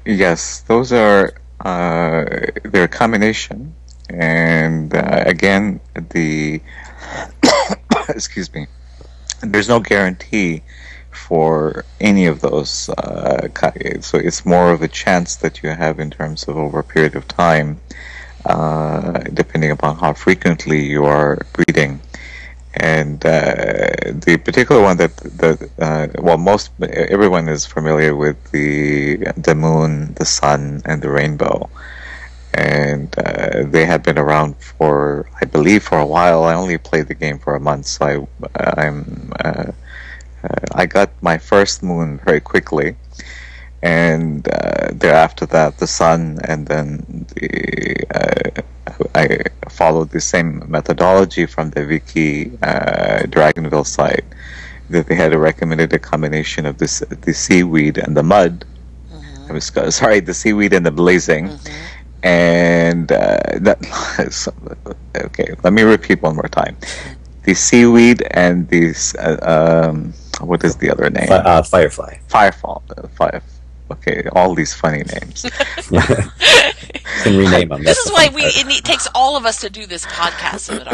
Yes, 0.05 0.61
those 0.61 0.93
are 0.93 1.35
uh, 1.61 2.25
they're 2.65 2.85
a 2.85 2.89
combination, 2.89 3.75
and 4.09 4.95
uh, 4.95 5.25
again, 5.27 5.81
the 5.95 6.61
excuse 8.09 8.53
me, 8.53 8.67
there's 9.41 9.69
no 9.69 9.81
guarantee 9.81 10.63
for 11.11 11.85
any 12.01 12.27
of 12.27 12.41
those. 12.41 12.89
Uh, 12.91 13.49
so 14.01 14.19
it's 14.19 14.45
more 14.47 14.71
of 14.71 14.83
a 14.83 14.89
chance 14.89 15.37
that 15.37 15.63
you 15.63 15.71
have 15.71 16.01
in 16.01 16.11
terms 16.11 16.47
of 16.49 16.57
over 16.57 16.79
a 16.81 16.85
period 16.85 17.17
of 17.17 17.27
time, 17.29 17.81
uh, 18.47 19.19
depending 19.35 19.71
upon 19.71 19.97
how 19.97 20.13
frequently 20.13 20.85
you 20.87 21.05
are 21.05 21.39
breeding. 21.53 22.01
And 22.75 23.25
uh, 23.25 24.13
the 24.27 24.41
particular 24.45 24.81
one 24.83 24.99
that 24.99 25.17
that 25.43 25.71
uh, 25.79 26.07
well, 26.23 26.39
most 26.39 26.71
everyone 26.81 27.49
is 27.49 27.67
familiar 27.67 28.15
with 28.15 28.37
the 28.53 29.17
the 29.37 29.55
moon, 29.55 30.15
the 30.15 30.25
sun, 30.25 30.83
and 30.85 31.03
the 31.03 31.11
rainbow, 31.11 31.69
and 32.55 33.15
uh, 33.19 33.65
they 33.65 33.85
have 33.85 34.03
been 34.03 34.19
around 34.19 34.57
for 34.57 35.29
I 35.41 35.45
believe 35.45 35.83
for 35.83 35.99
a 35.99 36.07
while. 36.07 36.45
I 36.45 36.55
only 36.55 36.79
played 36.79 37.09
the 37.09 37.15
game 37.15 37.39
for 37.39 37.55
a 37.55 37.61
month, 37.61 37.87
so 37.87 38.29
I 38.55 38.87
I'm 38.87 39.33
uh, 39.45 39.73
uh, 40.45 40.49
I 40.73 40.87
got 40.87 41.11
my 41.23 41.39
first 41.39 41.83
moon 41.83 42.21
very 42.25 42.41
quickly, 42.41 42.97
and 43.83 44.47
uh, 44.49 44.89
thereafter 44.93 45.47
that 45.47 45.79
the 45.79 45.87
sun, 45.87 46.39
and 46.45 46.67
then 46.67 47.27
the 47.35 48.07
uh, 48.15 48.63
I 49.15 49.39
followed 49.69 50.11
the 50.11 50.21
same 50.21 50.65
methodology 50.69 51.47
from 51.47 51.71
the 51.71 51.85
Wiki 51.87 52.51
uh, 52.63 53.23
Dragonvale 53.27 53.87
site 53.87 54.25
that 54.91 55.07
they 55.07 55.15
had 55.15 55.35
recommended 55.35 55.93
a 55.93 55.99
combination 55.99 56.67
of 56.67 56.79
this 56.79 57.01
the 57.01 57.35
seaweed 57.35 57.99
and 57.99 58.17
the 58.17 58.23
mud. 58.23 58.65
I 59.49 59.53
was 59.53 59.73
sorry, 59.91 60.21
the 60.21 60.35
seaweed 60.35 60.73
and 60.73 60.85
the 60.85 60.91
blazing. 60.91 61.59
And 62.23 63.13
uh, 63.13 63.39
that 63.61 63.79
okay. 65.17 65.55
Let 65.63 65.73
me 65.73 65.83
repeat 65.83 66.23
one 66.23 66.35
more 66.35 66.49
time. 66.51 66.77
The 67.45 67.55
seaweed 67.55 68.23
and 68.33 68.69
these 68.69 69.15
uh, 69.17 69.89
um, 69.91 70.13
what 70.41 70.65
is 70.65 70.77
the 70.77 70.91
other 70.91 71.11
name? 71.11 71.29
Fi- 71.29 71.37
uh, 71.37 71.63
Firefly. 71.63 72.19
Firefall. 72.29 72.83
Uh, 72.97 73.09
fire. 73.09 73.43
Okay, 73.91 74.29
all 74.33 74.55
these 74.55 74.75
funny 74.75 75.03
names. 75.05 75.47
can 77.23 77.37
rename 77.39 77.69
them. 77.69 77.83
This 77.83 77.99
is 77.99 78.13
why 78.13 78.29
we 78.35 78.43
part. 78.43 78.57
it, 78.57 78.85
takes 78.85 79.09
all 79.15 79.37
of 79.37 79.45
us 79.47 79.61
to 79.61 79.71
do 79.71 79.87
this 79.87 80.05
podcast. 80.07 80.61
Seminar. 80.61 80.93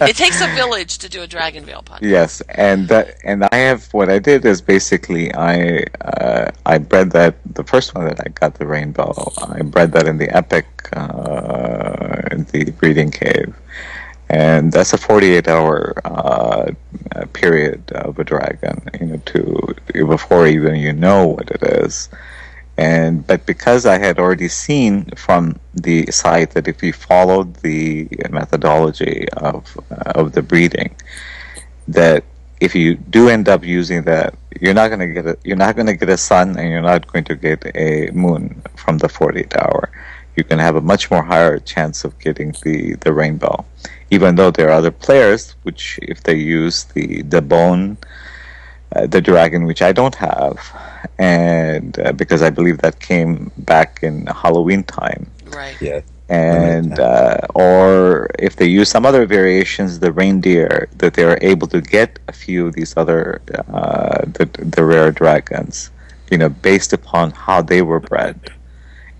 it 0.08 0.16
takes 0.16 0.40
a 0.40 0.46
village 0.54 0.98
to 0.98 1.08
do 1.08 1.22
a 1.22 1.26
Dragonvale 1.26 1.84
podcast. 1.84 1.98
Yes, 2.02 2.40
and 2.48 2.88
that 2.88 3.16
and 3.24 3.44
I 3.44 3.56
have 3.56 3.92
what 3.92 4.08
I 4.08 4.18
did 4.18 4.44
is 4.44 4.60
basically 4.60 5.34
I 5.34 5.84
uh, 6.00 6.50
I 6.64 6.78
bred 6.78 7.12
that 7.12 7.36
the 7.44 7.64
first 7.64 7.94
one 7.94 8.06
that 8.06 8.20
I 8.24 8.30
got 8.30 8.54
the 8.54 8.66
rainbow 8.66 9.32
I 9.48 9.62
bred 9.62 9.92
that 9.92 10.06
in 10.06 10.18
the 10.18 10.34
epic 10.34 10.66
uh, 10.92 12.22
in 12.30 12.44
the 12.44 12.70
breeding 12.72 13.10
cave, 13.10 13.54
and 14.28 14.72
that's 14.72 14.92
a 14.92 14.98
forty 14.98 15.34
eight 15.34 15.48
hour 15.48 15.94
uh, 16.04 16.72
period 17.32 17.92
of 17.92 18.18
a 18.18 18.24
dragon 18.24 18.80
you 19.00 19.06
know 19.06 19.20
to 19.26 19.74
before 20.06 20.46
even 20.46 20.76
you 20.76 20.92
know 20.92 21.28
what 21.28 21.50
it 21.50 21.62
is. 21.62 22.08
And 22.78 23.26
but 23.26 23.46
because 23.46 23.86
I 23.86 23.98
had 23.98 24.18
already 24.18 24.48
seen 24.48 25.06
from 25.16 25.58
the 25.74 26.06
site 26.10 26.50
that 26.50 26.68
if 26.68 26.82
you 26.82 26.92
followed 26.92 27.54
the 27.56 28.08
methodology 28.28 29.26
of 29.32 29.78
uh, 29.90 30.12
of 30.14 30.32
the 30.32 30.42
breeding, 30.42 30.94
that 31.88 32.24
if 32.60 32.74
you 32.74 32.94
do 32.94 33.28
end 33.28 33.48
up 33.48 33.64
using 33.64 34.02
that, 34.04 34.34
you're 34.60 34.74
not 34.74 34.88
going 34.88 35.00
to 35.00 35.08
get 35.08 35.26
a 35.26 35.38
you're 35.44 35.56
not 35.56 35.74
going 35.74 35.86
to 35.86 35.94
get 35.94 36.08
a 36.08 36.18
sun 36.18 36.58
and 36.58 36.68
you're 36.70 36.82
not 36.82 37.10
going 37.10 37.24
to 37.24 37.36
get 37.36 37.64
a 37.74 38.10
moon 38.12 38.62
from 38.76 38.98
the 38.98 39.08
48 39.08 39.56
hour. 39.56 39.90
You 40.36 40.44
can 40.44 40.58
have 40.58 40.76
a 40.76 40.82
much 40.82 41.10
more 41.10 41.22
higher 41.22 41.58
chance 41.58 42.04
of 42.04 42.18
getting 42.18 42.54
the 42.62 42.96
the 42.96 43.12
rainbow, 43.12 43.64
even 44.10 44.36
though 44.36 44.50
there 44.50 44.68
are 44.68 44.72
other 44.72 44.90
players 44.90 45.54
which, 45.62 45.98
if 46.02 46.22
they 46.22 46.34
use 46.36 46.84
the 46.94 47.22
the 47.22 47.42
bone, 47.42 47.98
uh, 48.94 49.06
the 49.06 49.20
dragon, 49.20 49.64
which 49.64 49.82
I 49.82 49.92
don't 49.92 50.14
have, 50.16 50.58
and 51.18 51.98
uh, 51.98 52.12
because 52.12 52.42
I 52.42 52.50
believe 52.50 52.78
that 52.78 53.00
came 53.00 53.50
back 53.58 54.00
in 54.02 54.26
Halloween 54.26 54.84
time 54.84 55.30
Right. 55.44 55.76
Yeah. 55.80 56.00
and 56.28 56.98
uh, 56.98 57.38
or 57.54 58.28
if 58.38 58.56
they 58.56 58.66
use 58.66 58.88
some 58.88 59.06
other 59.06 59.26
variations, 59.26 60.00
the 60.00 60.12
reindeer 60.12 60.88
that 60.96 61.14
they 61.14 61.24
are 61.24 61.38
able 61.40 61.66
to 61.68 61.80
get 61.80 62.18
a 62.28 62.32
few 62.32 62.66
of 62.66 62.74
these 62.74 62.96
other 62.96 63.40
uh, 63.72 64.22
the 64.36 64.46
the 64.58 64.84
rare 64.84 65.12
dragons, 65.12 65.90
you 66.30 66.38
know, 66.38 66.48
based 66.48 66.92
upon 66.92 67.30
how 67.30 67.62
they 67.62 67.82
were 67.82 68.00
bred 68.00 68.40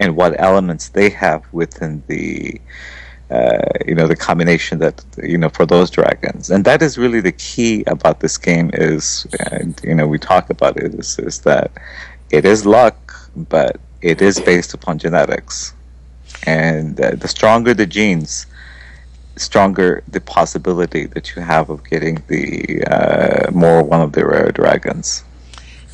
and 0.00 0.16
what 0.16 0.38
elements 0.40 0.88
they 0.88 1.10
have 1.10 1.44
within 1.52 2.02
the 2.08 2.60
uh, 3.30 3.58
you 3.86 3.94
know 3.94 4.06
the 4.06 4.16
combination 4.16 4.78
that 4.78 5.04
you 5.22 5.38
know 5.38 5.48
for 5.48 5.66
those 5.66 5.90
dragons, 5.90 6.50
and 6.50 6.64
that 6.64 6.82
is 6.82 6.98
really 6.98 7.20
the 7.20 7.32
key 7.32 7.84
about 7.86 8.20
this 8.20 8.38
game 8.38 8.70
is 8.74 9.26
and 9.50 9.80
you 9.84 9.94
know 9.94 10.06
we 10.06 10.18
talk 10.18 10.50
about 10.50 10.76
it 10.76 10.94
is 10.94 11.18
is 11.18 11.40
that 11.40 11.72
it 12.30 12.44
is 12.44 12.66
luck, 12.66 13.30
but 13.36 13.80
it 14.02 14.22
is 14.22 14.40
based 14.40 14.74
upon 14.74 14.98
genetics 14.98 15.74
and 16.46 17.00
uh, 17.00 17.12
the 17.16 17.28
stronger 17.28 17.74
the 17.74 17.86
genes, 17.86 18.46
stronger 19.36 20.02
the 20.08 20.20
possibility 20.20 21.06
that 21.06 21.34
you 21.34 21.42
have 21.42 21.70
of 21.70 21.84
getting 21.84 22.22
the 22.28 22.84
uh, 22.86 23.50
more 23.52 23.82
one 23.82 24.00
of 24.00 24.12
the 24.12 24.26
rare 24.26 24.52
dragons. 24.52 25.24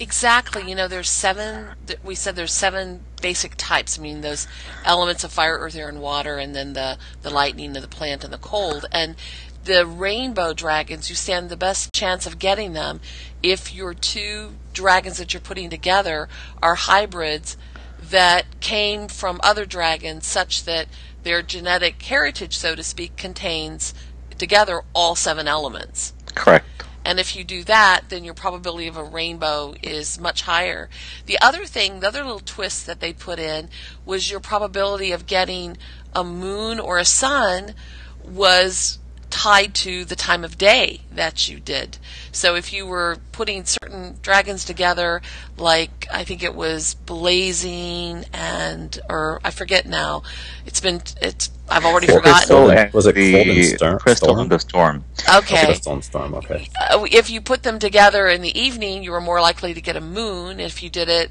Exactly. 0.01 0.69
You 0.69 0.75
know, 0.75 0.89
there's 0.89 1.11
seven. 1.11 1.69
We 2.03 2.15
said 2.15 2.37
there's 2.37 2.53
seven 2.53 3.01
basic 3.21 3.55
types. 3.57 3.99
I 3.99 4.03
mean, 4.03 4.21
those 4.21 4.47
elements 4.85 5.25
of 5.25 5.33
fire, 5.33 5.59
earth, 5.59 5.77
air, 5.77 5.89
and 5.89 6.01
water, 6.01 6.39
and 6.39 6.55
then 6.55 6.73
the 6.73 6.99
the 7.23 7.31
lightning, 7.31 7.77
and 7.77 7.85
the 7.85 7.89
plant, 7.89 8.25
and 8.25 8.33
the 8.33 8.39
cold. 8.39 8.87
And 8.91 9.17
the 9.65 9.87
rainbow 9.87 10.53
dragons, 10.53 11.09
you 11.09 11.15
stand 11.15 11.49
the 11.49 11.57
best 11.57 11.93
chance 11.93 12.27
of 12.27 12.39
getting 12.39 12.73
them 12.73 13.01
if 13.43 13.73
your 13.73 13.95
two 13.95 14.55
dragons 14.73 15.19
that 15.19 15.33
you're 15.33 15.41
putting 15.41 15.71
together 15.71 16.29
are 16.63 16.75
hybrids 16.75 17.57
that 18.01 18.45
came 18.61 19.09
from 19.09 19.41
other 19.43 19.65
dragons, 19.65 20.27
such 20.27 20.65
that 20.65 20.87
their 21.23 21.43
genetic 21.43 22.03
heritage, 22.03 22.57
so 22.57 22.75
to 22.75 22.83
speak, 22.83 23.17
contains 23.17 23.95
together 24.39 24.83
all 24.93 25.15
seven 25.15 25.47
elements. 25.47 26.13
Correct. 26.35 26.67
And 27.05 27.19
if 27.19 27.35
you 27.35 27.45
do 27.45 27.65
that, 27.65 28.09
then 28.09 28.25
your 28.25 28.35
probability 28.35 28.87
of 28.87 28.97
a 28.97 29.03
rainbow 29.05 29.75
is 29.83 30.21
much 30.21 30.43
higher. 30.43 30.89
The 31.27 31.39
other 31.41 31.65
thing, 31.67 32.01
the 32.01 32.09
other 32.09 32.23
little 32.23 32.41
twist 32.41 32.87
that 32.87 33.01
they 33.01 33.13
put 33.13 33.39
in 33.39 33.69
was 34.05 34.31
your 34.31 34.41
probability 34.41 35.13
of 35.13 35.27
getting 35.27 35.77
a 36.15 36.23
moon 36.23 36.79
or 36.79 36.99
a 36.99 37.05
sun 37.05 37.75
was 38.23 38.99
tied 39.33 39.75
to 39.75 40.05
the 40.05 40.15
time 40.15 40.45
of 40.45 40.59
day 40.59 41.01
that 41.11 41.49
you 41.49 41.59
did. 41.59 41.97
So 42.31 42.55
if 42.55 42.73
you 42.73 42.87
were 42.87 43.17
putting 43.33 43.65
certain 43.65 44.19
dragons 44.21 44.65
together, 44.65 45.23
like 45.57 46.07
I 46.13 46.23
think 46.23 46.43
it 46.43 46.55
was 46.55 46.95
blazing 46.95 48.27
and, 48.33 49.01
or 49.09 49.41
I 49.43 49.51
forget 49.51 49.87
now, 49.87 50.23
it's 50.67 50.81
been, 50.81 51.03
it's, 51.21 51.51
I've 51.77 51.85
already 51.85 52.07
Well, 52.09 52.17
forgotten. 52.19 52.39
Crystal 52.39 52.71
and- 52.71 52.79
and 52.79 52.93
was 52.95 53.07
it 53.07 53.15
the 53.15 53.33
Cold 53.33 53.93
and 53.93 54.01
Crystal 54.01 54.27
Storm? 54.29 54.39
and 54.41 54.51
the 54.51 54.59
Storm. 54.59 55.05
Okay. 55.37 55.65
Crystal 55.67 55.93
and 55.95 56.05
Storm. 56.05 56.35
Okay. 56.35 56.69
uh, 56.81 57.05
if 57.11 57.31
you 57.31 57.41
put 57.41 57.63
them 57.63 57.79
together 57.79 58.29
in 58.29 58.43
the 58.43 58.59
evening, 58.59 59.03
you 59.05 59.11
were 59.11 59.21
more 59.21 59.41
likely 59.41 59.73
to 59.75 59.81
get 59.81 59.97
a 59.97 60.01
moon. 60.01 60.61
If 60.61 60.83
you 60.83 60.91
did 60.91 61.09
it, 61.09 61.31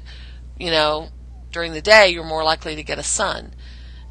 you 0.58 0.70
know, 0.70 1.08
during 1.50 1.72
the 1.72 1.82
day, 1.82 2.08
you're 2.08 2.24
more 2.36 2.44
likely 2.44 2.74
to 2.76 2.82
get 2.82 2.98
a 2.98 3.02
sun. 3.02 3.54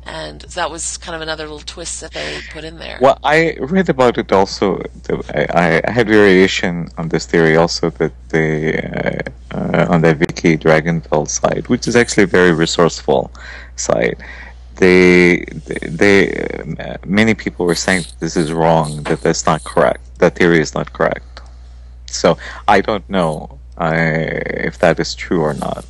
And 0.04 0.42
that 0.58 0.72
was 0.72 0.98
kind 0.98 1.16
of 1.16 1.22
another 1.22 1.44
little 1.44 1.60
twist 1.60 2.02
that 2.02 2.12
they 2.14 2.40
put 2.52 2.64
in 2.64 2.80
there. 2.80 2.98
Well, 3.00 3.20
I 3.24 3.56
read 3.60 3.88
about 3.90 4.18
it 4.18 4.32
also. 4.32 4.82
the- 5.04 5.24
I, 5.40 5.80
I 5.88 5.92
had 5.92 6.08
variation 6.08 6.90
on 6.98 7.10
this 7.10 7.28
theory 7.28 7.56
also 7.56 7.92
that 7.92 8.12
they 8.30 8.80
uh, 8.82 9.56
uh, 9.56 9.86
on 9.94 10.02
the 10.02 10.16
Wiki 10.16 10.58
Dragonvale 10.58 11.28
site, 11.30 11.70
which 11.70 11.88
is 11.88 11.96
actually 11.96 12.24
a 12.24 12.28
very 12.40 12.52
resourceful 12.52 13.32
site. 13.76 14.18
They, 14.82 15.46
they, 16.02 16.16
uh, 16.80 16.98
many 17.06 17.36
people 17.36 17.68
were 17.68 17.76
saying 17.76 18.06
this 18.20 18.36
is 18.36 18.52
wrong, 18.52 19.04
that 19.04 19.22
that's 19.22 19.46
not 19.46 19.64
correct, 19.64 20.02
that 20.18 20.34
theory 20.34 20.60
is 20.60 20.74
not 20.74 20.92
correct. 20.92 21.42
So 22.08 22.40
I 22.68 22.82
don't 22.82 23.08
know 23.08 23.60
uh, 23.78 23.92
if 24.70 24.80
that 24.80 25.00
is 25.00 25.14
true 25.14 25.42
or 25.42 25.54
not. 25.54 25.86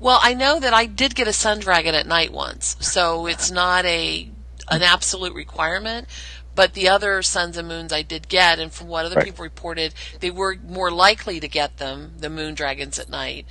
Well, 0.00 0.18
I 0.22 0.32
know 0.32 0.58
that 0.60 0.72
I 0.72 0.86
did 0.86 1.14
get 1.14 1.28
a 1.28 1.32
sun 1.34 1.58
dragon 1.60 1.94
at 1.94 2.06
night 2.06 2.32
once, 2.32 2.76
so 2.80 3.26
it's 3.26 3.50
not 3.50 3.84
a 3.84 4.30
an 4.70 4.82
absolute 4.82 5.34
requirement. 5.34 6.08
But 6.54 6.72
the 6.72 6.88
other 6.88 7.20
suns 7.20 7.58
and 7.58 7.68
moons 7.68 7.92
I 7.92 8.02
did 8.02 8.28
get, 8.28 8.60
and 8.60 8.72
from 8.72 8.86
what 8.86 9.04
other 9.04 9.16
Right. 9.16 9.26
people 9.26 9.42
reported, 9.42 9.92
they 10.20 10.30
were 10.30 10.56
more 10.66 10.90
likely 10.90 11.40
to 11.40 11.48
get 11.48 11.78
them, 11.78 12.14
the 12.18 12.30
moon 12.30 12.54
dragons 12.54 12.98
at 12.98 13.10
night 13.10 13.44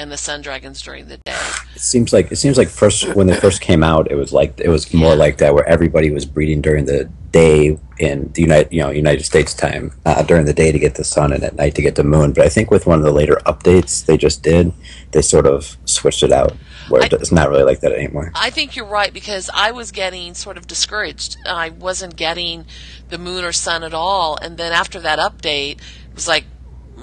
and 0.00 0.10
the 0.10 0.16
sun 0.16 0.40
dragons 0.40 0.80
during 0.80 1.08
the 1.08 1.18
day. 1.18 1.36
It 1.74 1.80
seems 1.82 2.10
like 2.12 2.32
it 2.32 2.36
seems 2.36 2.56
like 2.56 2.68
first 2.68 3.14
when 3.14 3.26
they 3.26 3.36
first 3.36 3.60
came 3.60 3.82
out, 3.84 4.10
it 4.10 4.14
was 4.14 4.32
like 4.32 4.58
it 4.58 4.68
was 4.70 4.92
more 4.94 5.14
like 5.14 5.36
that 5.38 5.54
where 5.54 5.66
everybody 5.68 6.10
was 6.10 6.24
breeding 6.24 6.62
during 6.62 6.86
the 6.86 7.04
day 7.32 7.78
in 7.98 8.32
the 8.32 8.40
United 8.42 8.72
you 8.72 8.80
know 8.80 8.90
United 8.90 9.24
States 9.24 9.52
time 9.54 9.92
uh, 10.06 10.22
during 10.22 10.46
the 10.46 10.54
day 10.54 10.72
to 10.72 10.78
get 10.78 10.94
the 10.94 11.04
sun 11.04 11.32
and 11.34 11.44
at 11.44 11.54
night 11.56 11.74
to 11.74 11.82
get 11.82 11.96
the 11.96 12.02
moon. 12.04 12.32
But 12.32 12.46
I 12.46 12.48
think 12.48 12.70
with 12.70 12.86
one 12.86 12.98
of 12.98 13.04
the 13.04 13.12
later 13.12 13.36
updates 13.44 14.06
they 14.06 14.16
just 14.16 14.42
did, 14.42 14.72
they 15.12 15.20
sort 15.22 15.46
of 15.46 15.76
switched 15.84 16.22
it 16.22 16.32
out 16.32 16.52
where 16.88 17.02
I- 17.02 17.08
it's 17.12 17.30
not 17.30 17.50
really 17.50 17.62
like 17.64 17.80
that 17.80 17.92
anymore. 17.92 18.32
I 18.34 18.48
think 18.48 18.76
you're 18.76 18.86
right 18.86 19.12
because 19.12 19.50
I 19.52 19.70
was 19.70 19.92
getting 19.92 20.32
sort 20.34 20.56
of 20.56 20.66
discouraged. 20.66 21.36
I 21.46 21.68
wasn't 21.70 22.16
getting 22.16 22.64
the 23.10 23.18
moon 23.18 23.44
or 23.44 23.52
sun 23.52 23.84
at 23.84 23.92
all, 23.94 24.38
and 24.40 24.56
then 24.56 24.72
after 24.72 24.98
that 25.00 25.18
update, 25.18 25.72
it 26.08 26.14
was 26.14 26.26
like 26.26 26.44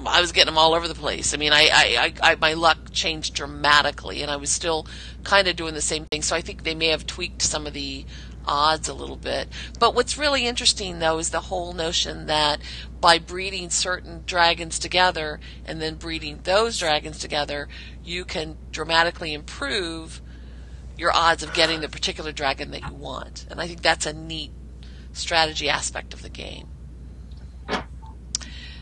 I 0.08 0.20
was 0.20 0.32
getting 0.32 0.52
them 0.52 0.58
all 0.58 0.74
over 0.74 0.88
the 0.88 0.94
place. 0.94 1.34
I 1.34 1.36
mean, 1.36 1.52
I, 1.52 1.68
I, 1.72 2.12
I, 2.22 2.32
I 2.32 2.34
my 2.36 2.54
luck 2.54 2.90
changed 2.92 3.34
dramatically, 3.34 4.22
and 4.22 4.30
I 4.30 4.36
was 4.36 4.50
still 4.50 4.86
kind 5.24 5.48
of 5.48 5.56
doing 5.56 5.74
the 5.74 5.80
same 5.80 6.06
thing. 6.06 6.22
So 6.22 6.34
I 6.34 6.40
think 6.40 6.62
they 6.62 6.74
may 6.74 6.88
have 6.88 7.06
tweaked 7.06 7.42
some 7.42 7.66
of 7.66 7.72
the 7.72 8.04
odds 8.48 8.88
a 8.88 8.94
little 8.94 9.16
bit. 9.16 9.48
But 9.78 9.94
what's 9.94 10.18
really 10.18 10.46
interesting 10.46 10.98
though 10.98 11.18
is 11.18 11.30
the 11.30 11.42
whole 11.42 11.74
notion 11.74 12.26
that 12.26 12.60
by 13.00 13.18
breeding 13.18 13.70
certain 13.70 14.22
dragons 14.26 14.78
together 14.78 15.38
and 15.64 15.80
then 15.80 15.96
breeding 15.96 16.40
those 16.44 16.78
dragons 16.78 17.18
together, 17.18 17.68
you 18.02 18.24
can 18.24 18.56
dramatically 18.72 19.34
improve 19.34 20.22
your 20.96 21.14
odds 21.14 21.42
of 21.42 21.54
getting 21.54 21.80
the 21.80 21.88
particular 21.88 22.32
dragon 22.32 22.70
that 22.72 22.88
you 22.88 22.94
want. 22.94 23.46
And 23.50 23.60
I 23.60 23.68
think 23.68 23.82
that's 23.82 24.06
a 24.06 24.12
neat 24.12 24.50
strategy 25.12 25.68
aspect 25.68 26.12
of 26.12 26.22
the 26.22 26.28
game. 26.28 26.68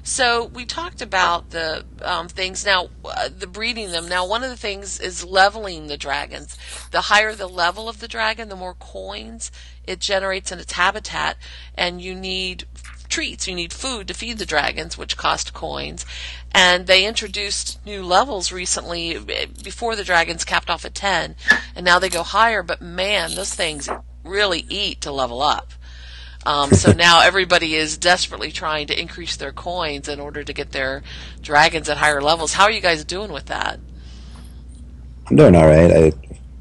So 0.06 0.44
we 0.44 0.64
talked 0.66 1.02
about 1.02 1.50
the 1.50 1.84
um, 2.00 2.28
things 2.28 2.64
now, 2.64 2.90
uh, 3.04 3.28
the 3.28 3.48
breeding 3.48 3.90
them. 3.90 4.08
Now, 4.08 4.24
one 4.24 4.44
of 4.44 4.50
the 4.50 4.56
things 4.56 5.00
is 5.00 5.24
leveling 5.24 5.88
the 5.88 5.96
dragons. 5.96 6.56
The 6.92 7.02
higher 7.02 7.34
the 7.34 7.48
level 7.48 7.88
of 7.88 7.98
the 7.98 8.06
dragon, 8.06 8.48
the 8.48 8.54
more 8.54 8.74
coins 8.74 9.50
it 9.84 9.98
generates 9.98 10.52
in 10.52 10.60
its 10.60 10.74
habitat, 10.74 11.36
and 11.74 12.00
you 12.00 12.14
need 12.14 12.66
treats. 13.08 13.48
You 13.48 13.56
need 13.56 13.72
food 13.72 14.06
to 14.06 14.14
feed 14.14 14.38
the 14.38 14.46
dragons, 14.46 14.96
which 14.96 15.16
cost 15.16 15.52
coins. 15.52 16.06
And 16.54 16.86
they 16.86 17.04
introduced 17.04 17.84
new 17.84 18.04
levels 18.04 18.52
recently 18.52 19.18
before 19.18 19.96
the 19.96 20.04
dragons 20.04 20.44
capped 20.44 20.70
off 20.70 20.84
at 20.84 20.94
10, 20.94 21.34
and 21.74 21.84
now 21.84 21.98
they 21.98 22.08
go 22.08 22.22
higher. 22.22 22.62
But 22.62 22.80
man, 22.80 23.34
those 23.34 23.52
things 23.52 23.88
really 24.22 24.66
eat 24.68 25.00
to 25.00 25.10
level 25.10 25.42
up. 25.42 25.72
Um, 26.46 26.70
so 26.70 26.92
now 26.96 27.20
everybody 27.20 27.74
is 27.74 27.98
desperately 27.98 28.52
trying 28.52 28.86
to 28.86 28.98
increase 28.98 29.36
their 29.36 29.52
coins 29.52 30.08
in 30.08 30.20
order 30.20 30.42
to 30.42 30.52
get 30.52 30.72
their 30.72 31.02
dragons 31.42 31.88
at 31.88 31.98
higher 31.98 32.22
levels. 32.22 32.54
How 32.54 32.64
are 32.64 32.70
you 32.70 32.80
guys 32.80 33.04
doing 33.04 33.32
with 33.32 33.46
that? 33.46 33.78
I'm 35.28 35.36
doing 35.36 35.56
all 35.56 35.66
right. 35.66 35.90
I 35.90 36.12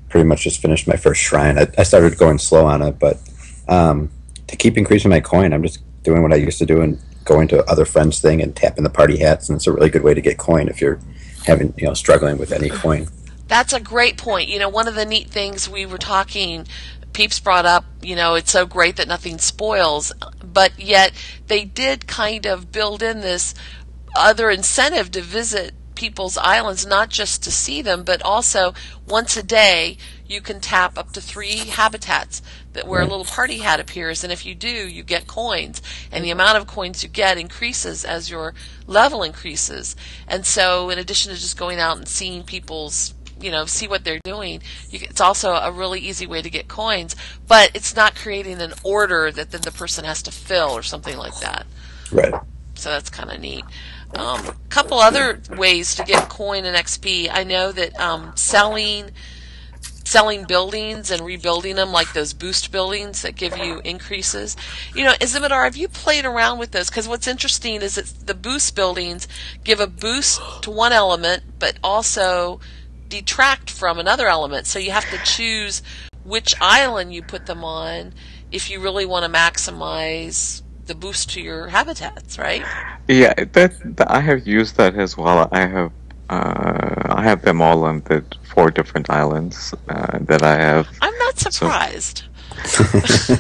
pretty 0.10 0.28
much 0.28 0.42
just 0.42 0.62
finished 0.62 0.88
my 0.88 0.96
first 0.98 1.22
shrine. 1.22 1.58
I, 1.58 1.68
I 1.78 1.84
started 1.84 2.18
going 2.18 2.40
slow 2.40 2.66
on 2.66 2.82
it, 2.82 2.98
but 3.00 3.20
um, 3.68 4.10
to 4.48 4.56
keep 4.56 4.78
increasing 4.78 5.10
my 5.10 5.20
coin, 5.20 5.54
I'm 5.54 5.62
just 5.62 5.80
doing 6.04 6.22
what 6.22 6.34
I 6.34 6.38
used 6.38 6.58
to 6.60 6.66
do 6.66 6.82
and 6.82 7.00
going 7.24 7.48
to 7.50 7.64
other 7.70 7.86
friends' 7.86 8.20
thing 8.20 8.42
and 8.42 8.56
tapping 8.56 8.84
the 8.84 8.90
party 8.90 9.18
hats, 9.18 9.50
and 9.50 9.58
it's 9.58 9.68
a 9.68 9.72
really 9.72 9.90
good 9.90 10.04
way 10.04 10.14
to 10.14 10.22
get 10.22 10.38
coin 10.38 10.68
if 10.68 10.82
you're 10.82 11.00
having 11.46 11.74
you 11.78 11.86
know 11.86 11.94
struggling 11.94 12.38
with 12.38 12.52
any 12.52 12.70
coin. 12.70 13.08
That's 13.48 13.74
a 13.74 13.80
great 13.80 14.18
point. 14.18 14.50
You 14.50 14.60
know, 14.60 14.70
one 14.70 14.88
of 14.88 14.96
the 14.96 15.06
neat 15.06 15.30
things 15.30 15.70
we 15.70 15.86
were 15.86 16.00
talking 16.00 16.66
Peeps 17.16 17.40
brought 17.40 17.66
up, 17.66 17.86
you 18.02 18.14
know, 18.14 18.36
it's 18.36 18.52
so 18.52 18.66
great 18.66 18.98
that 18.98 19.08
nothing 19.08 19.38
spoils, 19.38 20.12
but 20.44 20.78
yet 20.78 21.14
they 21.48 21.64
did 21.64 22.08
kind 22.08 22.46
of 22.46 22.74
build 22.74 23.02
in 23.02 23.22
this 23.22 23.54
other 24.14 24.50
incentive 24.50 25.12
to 25.12 25.22
visit 25.22 25.74
people's 25.96 26.38
islands, 26.38 26.86
not 26.86 27.08
just 27.10 27.42
to 27.44 27.52
see 27.52 27.82
them, 27.82 28.04
but 28.04 28.22
also 28.22 28.74
once 29.08 29.38
a 29.38 29.44
day 29.44 29.98
you 30.28 30.42
can 30.42 30.60
tap 30.60 30.98
up 30.98 31.14
to 31.14 31.22
three 31.22 31.56
habitats 31.56 32.42
that 32.74 32.86
where 32.86 33.00
a 33.00 33.04
mm-hmm. 33.04 33.12
little 33.12 33.26
party 33.26 33.60
hat 33.60 33.80
appears, 33.80 34.22
and 34.22 34.34
if 34.34 34.46
you 34.46 34.54
do, 34.54 34.68
you 34.68 35.02
get 35.02 35.26
coins, 35.26 35.82
and 36.12 36.22
the 36.22 36.32
amount 36.32 36.58
of 36.58 36.68
coins 36.68 37.02
you 37.02 37.08
get 37.08 37.38
increases 37.38 38.04
as 38.04 38.30
your 38.30 38.54
level 38.88 39.24
increases. 39.24 39.96
And 40.28 40.46
so, 40.46 40.90
in 40.90 41.00
addition 41.00 41.34
to 41.34 41.40
just 41.40 41.58
going 41.58 41.80
out 41.80 41.96
and 41.96 42.10
seeing 42.10 42.44
people's 42.44 43.14
you 43.40 43.52
know 43.52 43.66
see 43.66 43.88
what 43.88 44.04
they're 44.04 44.20
doing. 44.24 44.62
You, 44.90 45.00
it's 45.04 45.22
also 45.22 45.54
a 45.54 45.72
really 45.72 46.00
easy 46.00 46.26
way 46.28 46.42
to 46.42 46.50
get 46.50 46.68
coins 46.68 47.16
but 47.48 47.72
it's 47.74 47.96
not 47.96 48.16
creating 48.16 48.62
an 48.62 48.74
order 48.84 49.32
that 49.32 49.52
then 49.52 49.62
the 49.62 49.72
person 49.72 50.06
has 50.06 50.22
to 50.24 50.32
fill 50.32 50.72
or 50.72 50.84
something 50.84 51.18
like 51.18 51.40
that. 51.40 51.66
Right. 52.12 52.34
So 52.76 52.90
that's 52.90 53.10
kind 53.10 53.32
of 53.32 53.40
neat. 53.40 53.64
A 54.14 54.20
um, 54.20 54.56
couple 54.70 55.00
other 55.00 55.42
ways 55.58 55.96
to 55.96 56.04
get 56.04 56.30
coin 56.30 56.64
and 56.64 56.78
xp 56.78 57.28
i 57.32 57.44
know 57.44 57.72
that 57.72 58.00
um, 58.00 58.32
selling 58.36 59.12
selling 60.06 60.46
buildings 60.46 61.10
and 61.10 61.26
rebuilding 61.26 61.76
them 61.76 61.92
like 61.92 62.14
those 62.14 62.32
boost 62.32 62.72
buildings 62.72 63.24
that 63.24 63.36
give 63.36 63.58
you 63.58 63.82
increases. 63.84 64.56
You 64.94 65.04
know, 65.04 65.14
Izimidar, 65.14 65.66
have 65.66 65.76
you 65.76 65.88
played 65.88 66.26
around 66.26 66.60
with 66.60 66.72
those? 66.72 66.90
Because 66.90 67.08
what's 67.08 67.28
interesting 67.28 67.82
is 67.82 67.96
that 67.96 68.28
the 68.28 68.36
boost 68.36 68.76
buildings 68.76 69.28
give 69.64 69.80
a 69.80 69.88
boost 69.88 70.40
to 70.62 70.72
one 70.72 70.94
element, 70.94 71.44
but 71.60 71.78
also 71.84 72.60
detract 73.22 73.70
from 73.70 74.00
another 74.00 74.28
element. 74.28 74.68
So 74.68 74.80
you 74.80 74.92
have 74.92 75.10
to 75.10 75.18
choose 75.24 75.82
which 76.24 76.56
island 76.60 77.14
you 77.14 77.22
put 77.22 77.46
them 77.46 77.64
on 77.64 78.14
if 78.52 78.70
you 78.70 78.80
really 78.80 79.06
want 79.06 79.26
to 79.26 79.32
maximize 79.32 80.62
the 80.86 80.96
boost 80.96 81.32
to 81.32 81.42
your 81.42 81.68
habitats, 81.68 82.38
right? 82.38 82.64
Yeah, 83.08 83.34
that, 83.34 83.98
that 83.98 84.10
I 84.10 84.20
have 84.22 84.48
used 84.48 84.78
that 84.78 84.96
as 84.96 85.18
well. 85.18 85.48
I 85.52 85.66
have 85.66 85.92
uh, 86.28 87.04
I 87.06 87.22
have 87.24 87.44
them 87.44 87.62
all 87.62 87.84
on 87.84 88.02
the 88.06 88.26
four 88.52 88.72
different 88.72 89.12
islands 89.12 89.76
uh, 89.90 90.18
that 90.22 90.42
I 90.42 90.56
have. 90.56 90.88
I'm 91.00 91.18
not 91.20 91.38
surprised. 91.38 92.24
So 92.66 92.84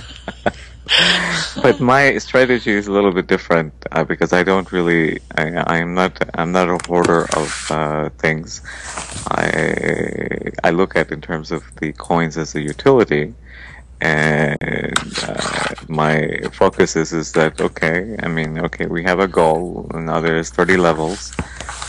but 1.63 1.79
my 1.79 2.17
strategy 2.19 2.71
is 2.71 2.87
a 2.87 2.91
little 2.91 3.11
bit 3.11 3.25
different 3.27 3.73
uh, 3.91 4.03
because 4.03 4.33
I 4.33 4.43
don't 4.43 4.71
really. 4.71 5.19
I, 5.35 5.77
am 5.77 5.95
not. 5.95 6.21
I'm 6.35 6.51
not 6.51 6.69
a 6.69 6.77
hoarder 6.85 7.25
of 7.35 7.67
uh, 7.71 8.09
things. 8.17 8.61
I 9.27 10.51
I 10.63 10.69
look 10.69 10.95
at 10.95 11.11
in 11.11 11.21
terms 11.21 11.51
of 11.51 11.63
the 11.77 11.91
coins 11.93 12.37
as 12.37 12.53
a 12.53 12.61
utility, 12.61 13.33
and 13.99 14.57
uh, 15.23 15.73
my 15.87 16.39
focus 16.53 16.95
is 16.95 17.13
is 17.13 17.31
that 17.31 17.59
okay. 17.59 18.15
I 18.21 18.27
mean, 18.27 18.59
okay, 18.59 18.85
we 18.85 19.03
have 19.03 19.19
a 19.19 19.27
goal. 19.27 19.89
Now 19.93 20.19
there's 20.19 20.49
30 20.51 20.77
levels. 20.77 21.33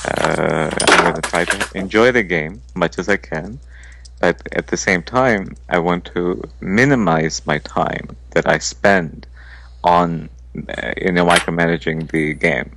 Uh, 0.07 0.71
I'm 0.89 1.03
going 1.03 1.15
to 1.17 1.23
try 1.23 1.45
to 1.45 1.79
enjoy 1.79 2.13
the 2.13 2.23
game 2.23 2.63
as 2.69 2.77
much 2.77 2.99
as 2.99 3.09
I 3.09 3.17
can 3.17 3.61
but 4.27 4.43
at 4.61 4.67
the 4.73 4.77
same 4.89 5.03
time, 5.03 5.43
I 5.69 5.79
want 5.79 6.03
to 6.15 6.21
minimize 6.61 7.37
my 7.51 7.59
time 7.59 8.07
that 8.35 8.45
I 8.55 8.59
spend 8.59 9.27
on 9.85 10.29
uh, 10.77 10.93
you 11.05 11.12
know 11.12 11.25
micromanaging 11.35 11.99
the 12.11 12.35
game. 12.49 12.69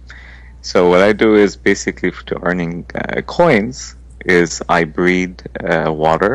So 0.62 0.78
what 0.92 1.02
I 1.10 1.12
do 1.26 1.30
is 1.46 1.52
basically 1.72 2.12
to 2.30 2.36
earning 2.48 2.76
uh, 2.94 3.22
coins 3.40 3.96
is 4.26 4.62
I 4.78 4.82
breed 4.84 5.34
uh, 5.72 5.92
water 6.06 6.34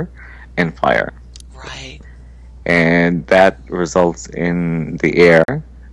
and 0.57 0.69
fire. 0.83 1.13
Right. 1.69 2.01
And 2.67 3.15
that 3.35 3.55
results 3.69 4.23
in 4.47 4.97
the 5.03 5.13
air, 5.31 5.45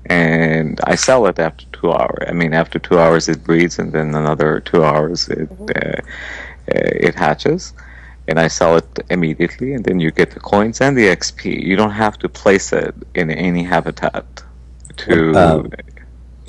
and 0.05 0.79
I 0.93 0.95
sell 1.07 1.21
it 1.31 1.38
after 1.47 1.65
two 1.77 1.91
hours. 1.99 2.23
I 2.31 2.34
mean, 2.41 2.53
after 2.63 2.79
two 2.79 2.97
hours 3.03 3.23
it 3.34 3.39
breeds, 3.43 3.77
and 3.77 3.91
then 3.95 4.07
another 4.23 4.51
two 4.69 4.81
hours 4.84 5.19
it 5.27 5.49
uh, 5.77 5.99
uh, 6.73 7.07
it 7.07 7.13
hatches 7.25 7.73
and 8.27 8.39
I 8.39 8.47
sell 8.47 8.77
it 8.77 8.99
immediately, 9.10 9.73
and 9.73 9.84
then 9.84 9.99
you 9.99 10.12
get 10.12 10.31
the 10.31 10.39
coins 10.39 10.81
and 10.81 10.97
the 10.97 11.07
XP. 11.07 11.63
You 11.63 11.75
don't 11.75 11.91
have 11.91 12.17
to 12.19 12.29
place 12.29 12.71
it 12.73 12.95
in 13.15 13.29
any 13.31 13.63
habitat 13.63 14.43
to 14.97 15.36
um, 15.36 15.71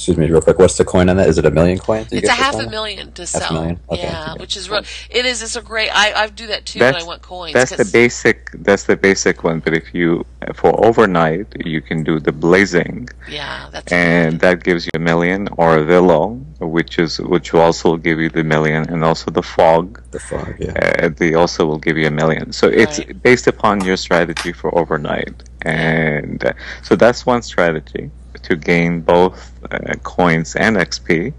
excuse 0.02 0.18
me, 0.18 0.28
real 0.28 0.40
quick. 0.40 0.58
What's 0.58 0.76
the 0.76 0.84
coin 0.84 1.08
on 1.08 1.16
that? 1.18 1.28
Is 1.28 1.38
it 1.38 1.46
a 1.46 1.50
million 1.52 1.78
coins? 1.78 2.12
It's 2.12 2.28
a 2.28 2.32
half 2.32 2.56
a 2.56 2.68
million 2.68 3.12
to 3.12 3.24
sell. 3.24 3.50
a 3.50 3.52
Million? 3.52 3.80
Okay. 3.88 4.02
Yeah, 4.02 4.34
which 4.34 4.56
is 4.56 4.68
real. 4.68 4.82
It 5.10 5.24
is. 5.24 5.42
It's 5.42 5.54
a 5.54 5.62
great. 5.62 5.90
I 5.90 6.24
I 6.24 6.26
do 6.26 6.48
that 6.48 6.66
too 6.66 6.80
that's, 6.80 6.96
when 6.96 7.04
I 7.04 7.06
want 7.06 7.22
coins. 7.22 7.52
That's 7.52 7.76
the 7.76 7.88
basic. 7.92 8.50
That's 8.52 8.84
the 8.84 8.96
basic 8.96 9.44
one. 9.44 9.60
But 9.60 9.74
if 9.74 9.94
you 9.94 10.26
for 10.54 10.70
overnight, 10.84 11.46
you 11.64 11.80
can 11.80 12.02
do 12.02 12.18
the 12.18 12.32
blazing. 12.32 13.08
Yeah, 13.28 13.68
that's. 13.70 13.92
And 13.92 14.40
that 14.40 14.64
gives 14.64 14.86
you 14.86 14.90
a 14.94 14.98
million 14.98 15.48
or 15.56 15.78
a 15.78 15.84
villo, 15.84 16.42
which 16.58 16.98
is 16.98 17.20
which 17.20 17.52
will 17.52 17.60
also 17.60 17.96
give 17.96 18.18
you 18.18 18.28
the 18.28 18.42
million, 18.42 18.82
and 18.90 19.04
also 19.04 19.30
the 19.30 19.46
fog. 19.54 20.02
The 20.10 20.18
fog. 20.18 20.56
Yeah. 20.58 20.72
Uh, 20.72 21.10
they 21.10 21.34
also 21.34 21.64
will 21.64 21.78
give 21.78 21.96
you 21.96 22.08
a 22.08 22.16
million. 22.22 22.52
So 22.52 22.66
it's 22.66 22.98
right. 22.98 23.22
based 23.22 23.46
upon 23.46 23.84
your 23.84 23.96
strategy 23.96 24.52
for 24.52 24.76
overnight, 24.76 25.36
and 25.62 26.44
uh, 26.44 26.54
so 26.82 26.96
that's 26.96 27.24
one 27.24 27.42
strategy 27.42 28.10
to 28.42 28.57
gain 28.57 29.00
both 29.00 29.52
uh, 29.70 29.94
coins 30.02 30.57
and 30.57 30.76
XP. 30.76 31.33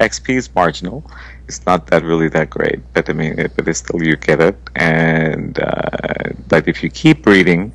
XP 0.00 0.36
is 0.36 0.54
marginal. 0.54 1.04
It's 1.48 1.64
not 1.66 1.86
that 1.88 2.02
really 2.02 2.28
that 2.28 2.50
great, 2.50 2.80
but 2.94 3.08
I 3.10 3.12
mean, 3.12 3.38
it, 3.38 3.54
but 3.56 3.68
it's 3.68 3.80
still 3.80 4.02
you 4.02 4.16
get 4.16 4.40
it. 4.40 4.56
And 4.76 5.58
uh, 5.58 6.32
but 6.48 6.66
if 6.66 6.82
you 6.82 6.90
keep 6.90 7.26
reading 7.26 7.74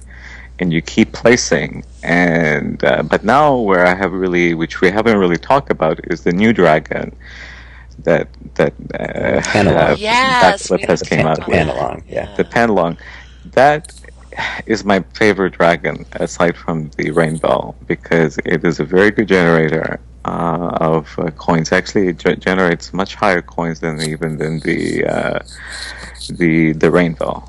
and 0.60 0.74
you 0.74 0.82
keep 0.82 1.14
placing, 1.14 1.86
and 2.04 2.84
uh, 2.84 3.04
but 3.04 3.24
now 3.24 3.56
where 3.56 3.86
I 3.86 3.94
have 3.94 4.12
really, 4.12 4.54
which 4.54 4.82
we 4.82 4.90
haven't 4.90 5.18
really 5.18 5.38
talked 5.38 5.70
about, 5.70 6.00
is 6.12 6.24
the 6.24 6.32
new 6.32 6.54
dragon 6.54 7.16
that 8.00 8.28
that 8.56 8.74
uh, 8.94 9.42
Panalong. 9.42 9.98
yes, 10.00 10.68
that 10.70 10.82
has 10.82 11.02
came 11.02 11.26
out. 11.28 11.40
Panalong, 11.40 12.04
yeah. 12.08 12.34
The 12.36 12.44
Panalong. 12.44 12.98
That 13.54 13.94
is 14.65 14.84
my 14.84 15.00
favorite 15.13 15.54
dragon 15.54 16.06
aside 16.13 16.58
from 16.58 16.89
the 16.97 17.12
rainbow 17.12 17.76
because 17.88 18.38
it 18.45 18.63
is 18.63 18.80
a 18.80 18.86
very 18.86 19.12
good 19.12 19.28
generator 19.28 20.00
uh, 20.26 20.78
of 20.82 21.17
uh, 21.19 21.32
coins. 21.32 21.71
Actually, 21.71 22.10
it 22.10 22.17
ge- 22.17 22.39
generates 22.39 22.93
much 22.93 23.15
higher 23.15 23.41
coins 23.41 23.80
than 23.80 24.02
even 24.02 24.38
than 24.38 24.60
the 24.60 25.06
uh, 25.06 25.39
the 26.30 26.73
the 26.73 26.91
rainbow 26.91 27.43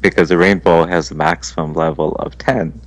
because 0.00 0.28
the 0.28 0.38
rainbow 0.38 0.86
has 0.86 1.10
a 1.10 1.14
maximum 1.14 1.74
level 1.74 2.14
of 2.16 2.36
ten. 2.38 2.80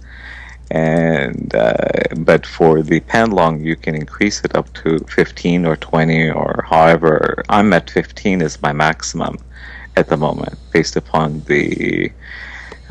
And 0.72 1.54
uh, 1.54 1.76
but 2.18 2.46
for 2.46 2.82
the 2.82 3.02
Panalong, 3.02 3.62
you 3.64 3.76
can 3.76 3.94
increase 3.94 4.42
it 4.46 4.56
up 4.56 4.74
to 4.76 5.00
15 5.00 5.66
or 5.66 5.76
20 5.76 6.32
or 6.32 6.66
however. 6.68 7.44
I'm 7.50 7.74
at 7.74 7.90
15 7.90 8.42
is 8.42 8.62
my 8.62 8.72
maximum 8.72 9.38
at 9.98 10.08
the 10.08 10.16
moment, 10.16 10.58
based 10.72 10.96
upon 10.96 11.42
the 11.42 12.10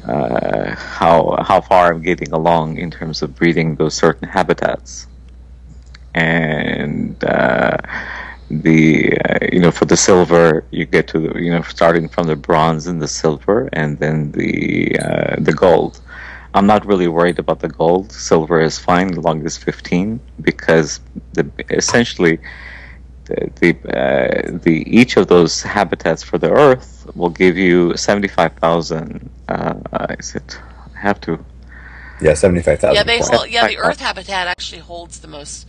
uh, 0.05 0.75
how 0.77 1.37
how 1.47 1.61
far 1.61 1.93
I'm 1.93 2.03
getting 2.03 2.33
along 2.33 2.79
in 2.79 2.91
terms 2.91 3.23
of 3.23 3.35
breeding 3.35 3.77
those 3.77 3.95
certain 3.95 4.29
habitats, 4.29 5.07
and 6.15 7.23
uh, 7.25 7.77
the 8.51 9.17
uh, 9.19 9.39
you 9.53 9.61
know 9.61 9.71
for 9.71 9.85
the 9.87 9.97
silver 9.97 10.65
you 10.71 10.85
get 10.87 11.07
to 11.09 11.19
the, 11.21 11.39
you 11.41 11.51
know 11.51 11.63
starting 11.63 12.09
from 12.09 12.27
the 12.27 12.37
bronze 12.37 12.87
and 12.87 13.01
the 13.01 13.09
silver 13.09 13.69
and 13.73 13.99
then 13.99 14.33
the 14.33 14.99
uh, 15.01 15.37
the 15.39 15.53
gold. 15.53 16.01
I'm 16.55 16.67
not 16.67 16.85
really 16.85 17.07
worried 17.07 17.39
about 17.39 17.61
the 17.61 17.69
gold. 17.69 18.11
Silver 18.11 18.61
is 18.61 18.77
fine 18.79 19.11
as 19.13 19.19
long 19.19 19.47
as 19.47 19.57
15 19.57 20.21
because 20.43 21.01
the 21.33 21.49
essentially 21.71 22.41
the 23.31 23.51
the, 23.61 23.99
uh, 23.99 24.59
the 24.63 24.85
each 24.87 25.17
of 25.17 25.29
those 25.29 25.63
habitats 25.63 26.23
for 26.23 26.39
the 26.39 26.51
Earth 26.51 27.11
will 27.15 27.31
give 27.31 27.57
you 27.57 27.97
75,000. 27.97 29.31
Uh, 29.49 29.75
is 30.19 30.35
it? 30.35 30.59
I 30.95 30.99
have 30.99 31.21
to. 31.23 31.45
Yeah, 32.21 32.35
seventy-five 32.35 32.81
thousand. 32.81 32.97
Yeah, 32.97 33.03
they 33.05 33.19
hold, 33.21 33.49
yeah 33.49 33.67
the 33.67 33.79
Earth 33.79 34.01
habitat 34.01 34.47
actually 34.47 34.83
holds 34.83 35.21
the 35.21 35.29
most 35.29 35.67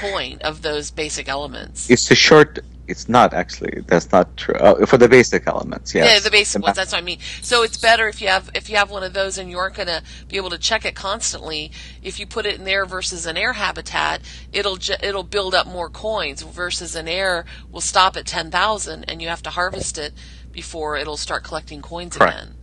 coin 0.00 0.38
of 0.42 0.62
those 0.62 0.90
basic 0.90 1.28
elements. 1.28 1.88
It's 1.88 2.10
a 2.10 2.14
short. 2.16 2.58
It's 2.88 3.08
not 3.08 3.32
actually. 3.32 3.82
That's 3.86 4.10
not 4.10 4.36
true. 4.36 4.54
Uh, 4.56 4.84
for 4.86 4.98
the 4.98 5.08
basic 5.08 5.46
elements, 5.46 5.94
yes. 5.94 6.12
Yeah, 6.12 6.18
the 6.18 6.30
basic 6.30 6.60
ma- 6.60 6.66
ones. 6.66 6.76
That's 6.76 6.92
what 6.92 6.98
I 6.98 7.04
mean. 7.04 7.20
So 7.40 7.62
it's 7.62 7.76
better 7.76 8.08
if 8.08 8.20
you 8.20 8.28
have 8.28 8.50
if 8.54 8.68
you 8.68 8.76
have 8.76 8.90
one 8.90 9.04
of 9.04 9.12
those 9.12 9.38
and 9.38 9.48
you 9.48 9.58
aren't 9.58 9.76
going 9.76 9.88
to 9.88 10.02
be 10.28 10.36
able 10.36 10.50
to 10.50 10.58
check 10.58 10.84
it 10.84 10.94
constantly. 10.94 11.70
If 12.02 12.18
you 12.18 12.26
put 12.26 12.44
it 12.44 12.56
in 12.56 12.64
there 12.64 12.84
versus 12.84 13.24
an 13.26 13.36
air 13.36 13.52
habitat, 13.52 14.20
it'll 14.52 14.76
ju- 14.76 14.96
it'll 15.02 15.22
build 15.22 15.54
up 15.54 15.66
more 15.66 15.88
coins. 15.88 16.42
Versus 16.42 16.96
an 16.96 17.08
air 17.08 17.44
will 17.70 17.80
stop 17.80 18.16
at 18.16 18.26
ten 18.26 18.50
thousand, 18.50 19.04
and 19.08 19.22
you 19.22 19.28
have 19.28 19.42
to 19.42 19.50
harvest 19.50 19.96
it 19.96 20.12
before 20.50 20.96
it'll 20.96 21.16
start 21.16 21.44
collecting 21.44 21.82
coins 21.82 22.16
Correct. 22.16 22.34
again. 22.36 22.54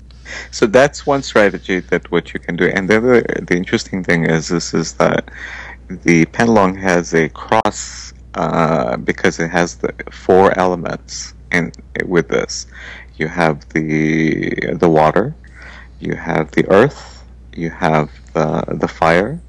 So 0.52 0.68
that's 0.68 1.08
one 1.08 1.24
strategy 1.24 1.80
that 1.80 2.12
what 2.12 2.34
you 2.34 2.40
can 2.40 2.56
do. 2.56 2.66
And 2.68 2.88
the 2.88 2.98
other, 2.98 3.22
the 3.22 3.56
interesting 3.56 4.04
thing 4.04 4.26
is 4.26 4.50
this 4.50 4.74
is 4.74 4.94
that 4.96 5.32
the 5.90 6.26
Panlong 6.28 6.80
has 6.80 7.16
a 7.16 7.30
cross 7.30 8.09
uh, 8.36 8.98
because 8.98 9.40
it 9.40 9.50
has 9.50 9.76
the 9.78 9.94
four 10.12 10.58
elements 10.58 11.34
in 11.52 11.72
with 12.06 12.28
this. 12.30 12.68
You 13.16 13.28
have 13.28 13.68
the 13.70 14.74
the 14.74 14.90
water, 14.90 15.36
you 16.00 16.16
have 16.16 16.52
the 16.52 16.66
earth, 16.70 17.24
you 17.54 17.70
have 17.70 18.10
the 18.34 18.64
the 18.82 18.88
fire, 18.88 19.42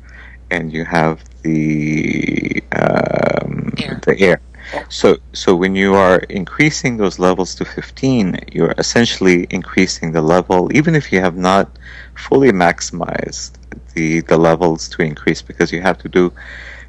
and 0.51 0.73
you 0.73 0.85
have 0.85 1.25
the 1.43 2.63
um, 2.73 3.73
Air. 3.79 4.01
the 4.07 4.17
air. 4.21 4.41
So, 4.89 5.19
so 5.33 5.55
when 5.55 5.75
you 5.75 5.95
are 5.95 6.19
increasing 6.29 6.97
those 6.97 7.19
levels 7.19 7.55
to 7.57 7.65
15, 7.65 8.39
you're 8.53 8.75
essentially 8.79 9.47
increasing 9.51 10.13
the 10.13 10.23
level, 10.23 10.69
even 10.75 10.95
if 10.95 11.13
you 11.13 11.21
have 11.21 11.37
not 11.37 11.79
fully 12.15 12.51
maximized 12.53 13.53
the 13.95 14.21
the 14.21 14.37
levels 14.39 14.89
to 14.91 15.03
increase, 15.03 15.43
because 15.43 15.73
you 15.73 15.81
have 15.83 15.99
to 15.99 16.09
do 16.09 16.33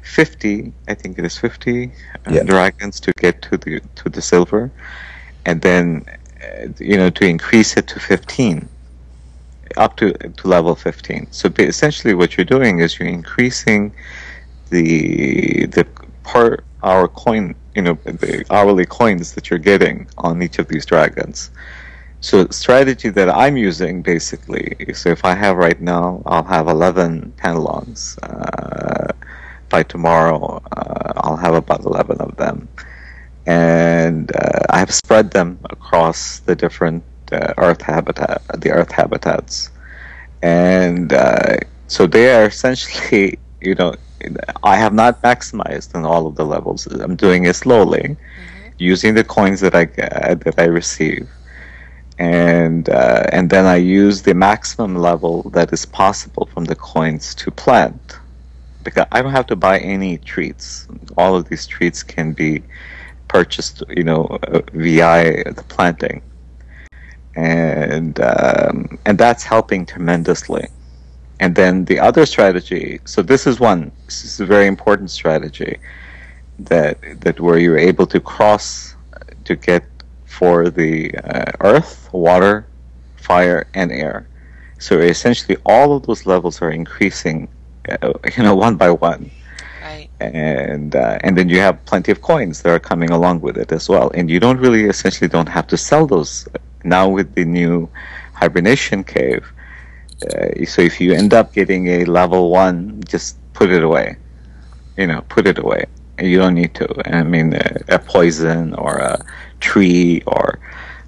50. 0.02 0.72
I 0.88 0.94
think 0.94 1.18
it 1.18 1.24
is 1.24 1.38
50 1.38 1.92
uh, 2.26 2.38
Yeah. 2.38 2.44
dragons 2.44 3.00
to 3.00 3.12
get 3.18 3.42
to 3.42 3.56
the 3.58 3.80
to 3.96 4.10
the 4.10 4.22
silver, 4.22 4.72
and 5.46 5.62
then 5.62 6.04
uh, 6.42 6.68
you 6.78 6.96
know 6.96 7.10
to 7.10 7.24
increase 7.26 7.76
it 7.76 7.88
to 7.88 8.00
15 8.00 8.68
up 9.76 9.96
to 9.96 10.12
to 10.12 10.48
level 10.48 10.74
15 10.74 11.28
so 11.30 11.50
essentially 11.58 12.14
what 12.14 12.36
you're 12.36 12.44
doing 12.44 12.80
is 12.80 12.98
you're 12.98 13.08
increasing 13.08 13.92
the 14.70 15.66
the 15.66 15.84
per 16.24 16.56
hour 16.82 17.08
coin 17.08 17.54
you 17.74 17.82
know 17.82 17.94
the 18.04 18.44
hourly 18.50 18.86
coins 18.86 19.32
that 19.34 19.50
you're 19.50 19.58
getting 19.58 20.06
on 20.18 20.42
each 20.42 20.58
of 20.58 20.68
these 20.68 20.84
dragons 20.86 21.50
so 22.20 22.46
strategy 22.48 23.08
that 23.10 23.28
i'm 23.30 23.56
using 23.56 24.02
basically 24.02 24.74
so 24.94 25.10
if 25.10 25.24
i 25.24 25.34
have 25.34 25.56
right 25.56 25.80
now 25.80 26.22
i'll 26.26 26.44
have 26.44 26.68
11 26.68 27.32
panelons 27.36 28.18
uh, 28.22 29.12
by 29.72 29.82
tomorrow 29.82 30.62
uh, 30.76 31.12
i'll 31.24 31.40
have 31.46 31.54
about 31.54 31.80
11 31.84 32.20
of 32.20 32.36
them. 32.36 32.68
And 33.46 34.24
uh, 34.36 34.74
i 34.74 34.78
have 34.82 34.92
spread 35.02 35.26
them 35.38 35.58
across 35.76 36.18
the 36.48 36.54
different 36.54 37.02
uh, 37.32 37.54
earth 37.66 37.82
habitat 37.92 38.42
the 38.62 38.70
earth 38.78 38.92
habitats. 38.92 39.70
And 40.42 41.12
uh, 41.12 41.56
so 41.94 42.00
they 42.06 42.26
are 42.34 42.46
essentially 42.54 43.38
you 43.68 43.74
know 43.82 43.90
i 44.72 44.76
have 44.84 44.94
not 45.02 45.12
maximized 45.30 45.90
on 45.96 46.04
all 46.04 46.24
of 46.28 46.34
the 46.36 46.46
levels. 46.54 46.86
I'm 46.86 47.16
doing 47.16 47.42
it 47.50 47.56
slowly 47.56 48.04
using 48.78 49.12
the 49.14 49.24
coins 49.36 49.58
that 49.64 49.74
i 49.82 49.84
get 49.84 50.40
that 50.44 50.56
i 50.64 50.66
receive. 50.80 51.24
And 52.18 52.84
uh, 52.88 53.24
and 53.36 53.44
then 53.54 53.64
i 53.76 53.78
use 54.02 54.16
the 54.28 54.34
maximum 54.48 54.92
level 55.10 55.34
that 55.56 55.68
is 55.76 55.84
possible 56.02 56.44
from 56.52 56.64
the 56.70 56.76
coins 56.92 57.24
to 57.40 57.46
plant 57.64 58.02
because 58.82 59.06
i 59.12 59.22
don't 59.22 59.32
have 59.32 59.46
to 59.46 59.56
buy 59.56 59.78
any 59.78 60.18
treats 60.18 60.86
all 61.16 61.34
of 61.36 61.48
these 61.48 61.66
treats 61.66 62.02
can 62.02 62.32
be 62.32 62.62
purchased 63.28 63.82
you 63.88 64.04
know 64.04 64.24
uh, 64.48 64.60
via 64.74 65.44
the 65.52 65.62
planting 65.64 66.22
and 67.36 68.20
um, 68.20 68.98
and 69.06 69.18
that's 69.18 69.44
helping 69.44 69.86
tremendously. 69.86 70.68
And 71.40 71.54
then 71.54 71.84
the 71.86 71.98
other 71.98 72.26
strategy. 72.26 73.00
So 73.04 73.22
this 73.22 73.46
is 73.46 73.58
one. 73.58 73.90
This 74.06 74.24
is 74.24 74.40
a 74.40 74.46
very 74.46 74.66
important 74.66 75.10
strategy 75.10 75.78
that 76.58 76.98
that 77.20 77.40
where 77.40 77.58
you're 77.58 77.78
able 77.78 78.06
to 78.06 78.20
cross 78.20 78.94
to 79.44 79.56
get 79.56 79.84
for 80.24 80.70
the 80.70 81.14
uh, 81.18 81.52
earth, 81.60 82.08
water, 82.12 82.66
fire, 83.16 83.66
and 83.74 83.90
air. 83.92 84.28
So 84.78 84.98
essentially, 84.98 85.56
all 85.64 85.96
of 85.96 86.06
those 86.06 86.26
levels 86.26 86.60
are 86.62 86.70
increasing, 86.70 87.48
uh, 87.48 87.61
you 88.36 88.42
know, 88.42 88.54
one 88.54 88.76
by 88.76 88.90
one. 88.90 89.30
Right. 89.82 90.08
and 90.20 90.94
uh, 90.94 91.18
and 91.24 91.36
then 91.36 91.48
you 91.48 91.58
have 91.58 91.84
plenty 91.86 92.12
of 92.12 92.22
coins 92.22 92.62
that 92.62 92.70
are 92.70 92.78
coming 92.78 93.10
along 93.10 93.40
with 93.40 93.56
it 93.58 93.72
as 93.72 93.88
well. 93.88 94.10
And 94.14 94.30
you 94.30 94.38
don't 94.38 94.58
really 94.58 94.84
essentially 94.84 95.28
don't 95.28 95.48
have 95.48 95.66
to 95.68 95.76
sell 95.76 96.06
those. 96.06 96.46
Now 96.84 97.08
with 97.08 97.34
the 97.34 97.44
new 97.44 97.88
hibernation 98.34 99.04
cave 99.04 99.44
uh, 100.34 100.64
so 100.64 100.82
if 100.82 101.00
you 101.00 101.12
end 101.14 101.32
up 101.34 101.52
getting 101.52 101.86
a 101.88 102.04
level 102.04 102.50
one 102.50 103.02
just 103.08 103.36
put 103.54 103.70
it 103.70 103.82
away. 103.84 104.16
You 104.96 105.06
know 105.08 105.20
put 105.28 105.46
it 105.46 105.58
away. 105.58 105.84
You 106.20 106.38
don't 106.38 106.54
need 106.54 106.74
to. 106.76 106.86
I 107.18 107.22
mean 107.24 107.54
a, 107.54 107.66
a 107.88 107.98
poison 107.98 108.74
or 108.74 108.98
a 108.98 109.24
tree 109.60 110.22
or 110.26 110.58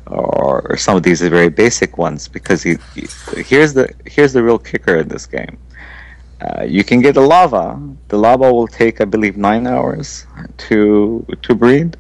or 0.07 0.77
some 0.77 0.97
of 0.97 1.03
these 1.03 1.23
are 1.23 1.31
very 1.31 1.49
basic 1.49 1.97
ones 1.99 2.29
because 2.29 2.65
you, 2.65 2.79
you- 2.95 3.09
here's 3.51 3.73
the 3.75 3.89
here's 4.07 4.33
the 4.33 4.43
real 4.43 4.59
kicker 4.59 4.97
in 4.97 5.09
this 5.09 5.27
game 5.27 5.57
uh, 6.41 6.63
you 6.65 6.85
can 6.85 7.01
get 7.01 7.15
the 7.15 7.21
lava. 7.21 7.81
The 8.09 8.19
lava 8.19 8.53
will 8.53 8.67
take, 8.69 9.01
I 9.01 9.05
believe, 9.05 9.37
nine 9.37 9.67
hours 9.67 10.27
to 10.69 11.25
to 11.43 11.55
breed, 11.55 11.97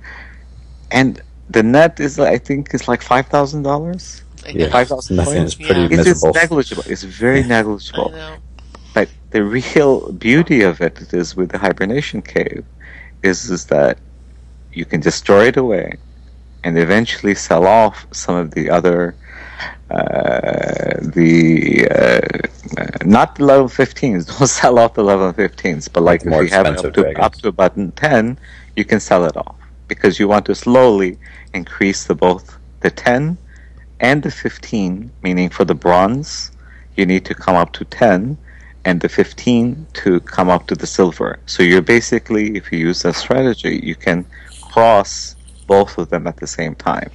and 0.90 1.20
the 1.48 1.62
net 1.62 2.00
is, 2.00 2.18
I 2.18 2.38
think, 2.38 2.74
is 2.74 2.88
like 2.88 3.02
five 3.02 3.26
thousand 3.26 3.62
dollars. 3.62 4.22
Yeah, 4.48 4.68
Five 4.68 4.88
thousand 4.88 5.16
nothing 5.16 5.42
is 5.42 5.54
pretty 5.54 5.82
Yeah. 5.82 6.02
It's 6.02 6.22
negligible. 6.22 6.84
It's 6.86 7.02
very 7.02 7.42
I 7.42 7.46
negligible. 7.46 8.10
know. 8.10 8.36
But 8.94 9.08
the 9.30 9.42
real 9.44 10.12
beauty 10.12 10.62
of 10.62 10.80
it 10.80 11.12
is 11.12 11.34
with 11.36 11.50
the 11.50 11.58
hibernation 11.58 12.22
cave, 12.22 12.64
is 13.22 13.50
is 13.50 13.66
that 13.66 13.98
you 14.72 14.84
can 14.84 15.00
destroy 15.00 15.46
it 15.48 15.56
away, 15.56 15.96
and 16.62 16.78
eventually 16.78 17.34
sell 17.34 17.66
off 17.66 18.06
some 18.12 18.36
of 18.36 18.50
the 18.52 18.70
other, 18.70 19.14
uh, 19.90 20.94
the 21.00 21.86
uh, 21.90 22.80
uh, 22.80 22.86
not 23.04 23.36
the 23.36 23.44
level 23.44 23.68
15s. 23.68 24.26
Don't 24.38 24.48
sell 24.48 24.78
off 24.78 24.94
the 24.94 25.04
level 25.04 25.32
15s, 25.32 25.92
but 25.92 26.02
like 26.02 26.24
if 26.24 26.32
you 26.32 26.48
have 26.48 26.66
up 26.66 26.94
to 26.94 27.20
up 27.20 27.34
to 27.34 27.48
about 27.48 27.76
10, 27.96 28.38
you 28.76 28.84
can 28.84 29.00
sell 29.00 29.24
it 29.24 29.36
off 29.36 29.56
because 29.88 30.18
you 30.18 30.26
want 30.26 30.46
to 30.46 30.54
slowly 30.54 31.18
increase 31.52 32.04
the 32.04 32.14
both 32.14 32.56
the 32.80 32.90
10 32.90 33.36
and 34.00 34.22
the 34.22 34.30
15, 34.30 35.10
meaning 35.22 35.48
for 35.48 35.64
the 35.64 35.74
bronze, 35.74 36.50
you 36.96 37.06
need 37.06 37.24
to 37.24 37.34
come 37.34 37.56
up 37.56 37.72
to 37.72 37.84
10, 37.84 38.36
and 38.84 39.00
the 39.00 39.08
15 39.08 39.86
to 39.94 40.20
come 40.20 40.48
up 40.50 40.66
to 40.66 40.74
the 40.74 40.86
silver. 40.86 41.38
So 41.46 41.62
you're 41.62 41.82
basically, 41.82 42.56
if 42.56 42.70
you 42.70 42.78
use 42.78 43.02
that 43.02 43.14
strategy, 43.14 43.80
you 43.82 43.94
can 43.94 44.26
cross 44.72 45.36
both 45.66 45.96
of 45.96 46.10
them 46.10 46.26
at 46.26 46.36
the 46.36 46.46
same 46.46 46.74
time. 46.74 47.10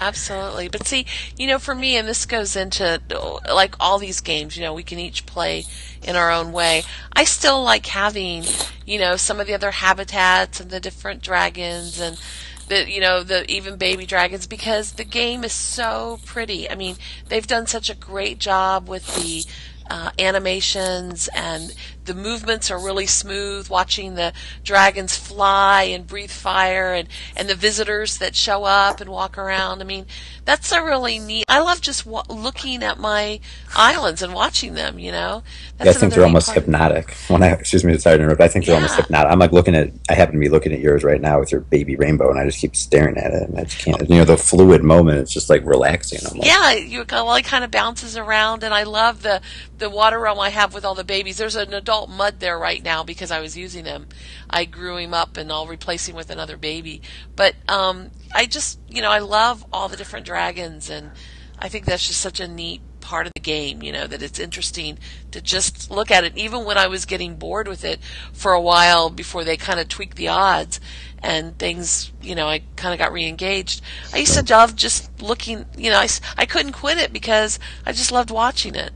Absolutely. 0.00 0.68
But 0.68 0.86
see, 0.86 1.06
you 1.36 1.46
know, 1.46 1.58
for 1.58 1.74
me, 1.74 1.96
and 1.96 2.06
this 2.06 2.26
goes 2.26 2.56
into 2.56 3.00
like 3.48 3.74
all 3.80 3.98
these 3.98 4.20
games, 4.20 4.56
you 4.56 4.62
know, 4.62 4.74
we 4.74 4.82
can 4.82 4.98
each 4.98 5.26
play 5.26 5.64
in 6.02 6.16
our 6.16 6.30
own 6.30 6.52
way. 6.52 6.82
I 7.12 7.24
still 7.24 7.62
like 7.62 7.86
having, 7.86 8.44
you 8.84 8.98
know, 8.98 9.16
some 9.16 9.40
of 9.40 9.46
the 9.46 9.54
other 9.54 9.70
habitats 9.70 10.60
and 10.60 10.70
the 10.70 10.80
different 10.80 11.22
dragons 11.22 12.00
and 12.00 12.20
the, 12.68 12.90
you 12.90 13.00
know, 13.00 13.22
the 13.22 13.50
even 13.50 13.76
baby 13.76 14.06
dragons 14.06 14.46
because 14.46 14.92
the 14.92 15.04
game 15.04 15.44
is 15.44 15.52
so 15.52 16.18
pretty. 16.24 16.68
I 16.70 16.74
mean, 16.74 16.96
they've 17.28 17.46
done 17.46 17.66
such 17.66 17.88
a 17.88 17.94
great 17.94 18.38
job 18.38 18.88
with 18.88 19.14
the, 19.16 19.44
uh, 19.90 20.10
animations 20.18 21.28
and 21.34 21.74
the 22.04 22.14
movements 22.14 22.70
are 22.70 22.78
really 22.78 23.06
smooth 23.06 23.68
watching 23.68 24.14
the 24.14 24.32
dragons 24.62 25.16
fly 25.16 25.84
and 25.84 26.06
breathe 26.06 26.30
fire 26.30 26.92
and, 26.92 27.08
and 27.36 27.48
the 27.48 27.54
visitors 27.54 28.18
that 28.18 28.34
show 28.34 28.64
up 28.64 29.00
and 29.00 29.10
walk 29.10 29.38
around. 29.38 29.80
I 29.80 29.84
mean, 29.84 30.06
that's 30.44 30.72
a 30.72 30.82
really 30.82 31.18
neat. 31.18 31.44
I 31.48 31.60
love 31.60 31.80
just 31.80 32.04
wa- 32.04 32.24
looking 32.28 32.82
at 32.82 32.98
my 32.98 33.40
islands 33.74 34.22
and 34.22 34.34
watching 34.34 34.74
them. 34.74 34.98
You 34.98 35.12
know, 35.12 35.42
Yeah, 35.80 35.90
I 35.90 35.92
think 35.94 36.12
they're 36.12 36.24
almost 36.24 36.52
hypnotic. 36.52 37.14
When 37.28 37.42
I 37.42 37.48
excuse 37.48 37.84
me, 37.84 37.96
sorry 37.98 38.18
to 38.18 38.24
interrupt. 38.24 38.40
I 38.40 38.48
think 38.48 38.66
they're 38.66 38.74
almost 38.74 38.96
hypnotic. 38.96 39.32
I'm 39.32 39.38
like 39.38 39.52
looking 39.52 39.74
at. 39.74 39.90
I 40.10 40.14
happen 40.14 40.34
to 40.34 40.40
be 40.40 40.48
looking 40.48 40.72
at 40.72 40.80
yours 40.80 41.04
right 41.04 41.20
now 41.20 41.40
with 41.40 41.52
your 41.52 41.62
baby 41.62 41.96
rainbow, 41.96 42.30
and 42.30 42.38
I 42.38 42.44
just 42.44 42.58
keep 42.58 42.76
staring 42.76 43.16
at 43.16 43.32
it, 43.32 43.48
and 43.48 43.58
I 43.58 43.64
just 43.64 43.78
can't. 43.78 44.08
You 44.08 44.16
know, 44.16 44.24
the 44.24 44.36
fluid 44.36 44.82
moment. 44.82 45.18
It's 45.18 45.32
just 45.32 45.48
like 45.48 45.64
relaxing. 45.64 46.20
Almost. 46.26 46.46
Yeah, 46.46 46.72
you 46.72 47.04
well, 47.10 47.34
it 47.34 47.44
kind 47.44 47.64
of 47.64 47.70
bounces 47.70 48.16
around, 48.16 48.62
and 48.62 48.74
I 48.74 48.82
love 48.82 49.22
the 49.22 49.40
the 49.78 49.88
water 49.88 50.18
realm 50.18 50.38
I 50.38 50.50
have 50.50 50.74
with 50.74 50.84
all 50.84 50.94
the 50.94 51.04
babies. 51.04 51.38
There's 51.38 51.56
an 51.56 51.72
adult 51.72 51.93
mud 52.06 52.40
there 52.40 52.58
right 52.58 52.82
now 52.82 53.02
because 53.02 53.30
I 53.30 53.40
was 53.40 53.56
using 53.56 53.84
him. 53.84 54.06
I 54.50 54.64
grew 54.64 54.96
him 54.96 55.14
up, 55.14 55.36
and 55.36 55.50
I'll 55.50 55.66
replace 55.66 56.08
him 56.08 56.16
with 56.16 56.30
another 56.30 56.56
baby. 56.56 57.02
But 57.36 57.54
um, 57.68 58.10
I 58.34 58.46
just, 58.46 58.78
you 58.88 59.02
know, 59.02 59.10
I 59.10 59.18
love 59.18 59.64
all 59.72 59.88
the 59.88 59.96
different 59.96 60.26
dragons, 60.26 60.90
and 60.90 61.10
I 61.58 61.68
think 61.68 61.84
that's 61.84 62.06
just 62.06 62.20
such 62.20 62.40
a 62.40 62.48
neat 62.48 62.80
part 63.00 63.26
of 63.26 63.32
the 63.34 63.40
game. 63.40 63.82
You 63.82 63.92
know, 63.92 64.06
that 64.06 64.22
it's 64.22 64.38
interesting 64.38 64.98
to 65.30 65.40
just 65.40 65.90
look 65.90 66.10
at 66.10 66.24
it. 66.24 66.36
Even 66.36 66.64
when 66.64 66.78
I 66.78 66.86
was 66.86 67.04
getting 67.04 67.36
bored 67.36 67.68
with 67.68 67.84
it 67.84 68.00
for 68.32 68.52
a 68.52 68.60
while 68.60 69.10
before 69.10 69.44
they 69.44 69.56
kind 69.56 69.80
of 69.80 69.88
tweaked 69.88 70.16
the 70.16 70.28
odds 70.28 70.80
and 71.22 71.58
things, 71.58 72.12
you 72.20 72.34
know, 72.34 72.48
I 72.48 72.62
kind 72.76 72.92
of 72.92 72.98
got 72.98 73.12
re-engaged. 73.12 73.80
I 74.12 74.18
used 74.18 74.34
to 74.36 74.54
love 74.54 74.76
just 74.76 75.22
looking, 75.22 75.66
you 75.76 75.90
know, 75.90 75.98
I, 75.98 76.08
I 76.36 76.46
couldn't 76.46 76.72
quit 76.72 76.98
it 76.98 77.12
because 77.12 77.58
I 77.86 77.92
just 77.92 78.12
loved 78.12 78.30
watching 78.30 78.74
it. 78.74 78.92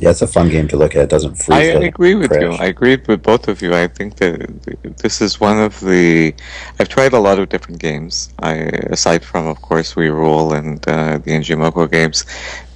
Yeah, 0.00 0.10
it's 0.10 0.22
a 0.22 0.26
fun 0.26 0.48
game 0.48 0.66
to 0.68 0.76
look 0.78 0.96
at. 0.96 1.02
It 1.02 1.10
doesn't 1.10 1.34
freeze. 1.34 1.58
I 1.58 1.62
it, 1.62 1.82
agree 1.92 2.14
with 2.14 2.32
you. 2.32 2.52
I 2.52 2.66
agree 2.66 2.96
with 3.06 3.22
both 3.22 3.48
of 3.48 3.60
you. 3.60 3.74
I 3.74 3.86
think 3.86 4.16
that 4.16 4.96
this 5.02 5.20
is 5.20 5.38
one 5.38 5.58
of 5.58 5.78
the. 5.80 6.34
I've 6.78 6.88
tried 6.88 7.12
a 7.12 7.18
lot 7.18 7.38
of 7.38 7.50
different 7.50 7.80
games. 7.80 8.30
I, 8.38 8.54
aside 8.96 9.22
from, 9.22 9.46
of 9.46 9.60
course, 9.60 9.94
We 9.96 10.08
Rule 10.08 10.54
and 10.54 10.76
uh, 10.88 11.18
the 11.18 11.32
NGMoco 11.32 11.90
games, 11.90 12.24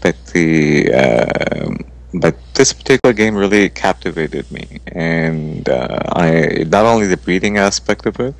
but 0.02 0.14
the. 0.32 0.92
um 0.92 1.78
but 2.16 2.36
this 2.54 2.72
particular 2.72 3.12
game 3.12 3.34
really 3.34 3.68
captivated 3.68 4.48
me, 4.52 4.78
and 4.86 5.68
uh, 5.68 5.98
I 6.12 6.64
not 6.68 6.84
only 6.86 7.08
the 7.08 7.16
breeding 7.16 7.58
aspect 7.58 8.06
of 8.06 8.20
it, 8.20 8.34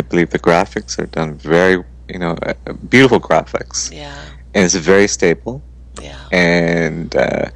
I 0.00 0.02
believe 0.08 0.30
the 0.30 0.38
graphics 0.38 0.98
are 0.98 1.04
done 1.06 1.34
very, 1.36 1.84
you 2.08 2.18
know, 2.18 2.36
uh, 2.46 2.54
beautiful 2.88 3.20
graphics, 3.20 3.92
Yeah, 3.92 4.16
and 4.54 4.64
it's 4.64 4.74
very 4.76 5.08
stable 5.08 5.62
yeah. 6.00 6.26
and 6.32 7.14
uh, 7.16 7.50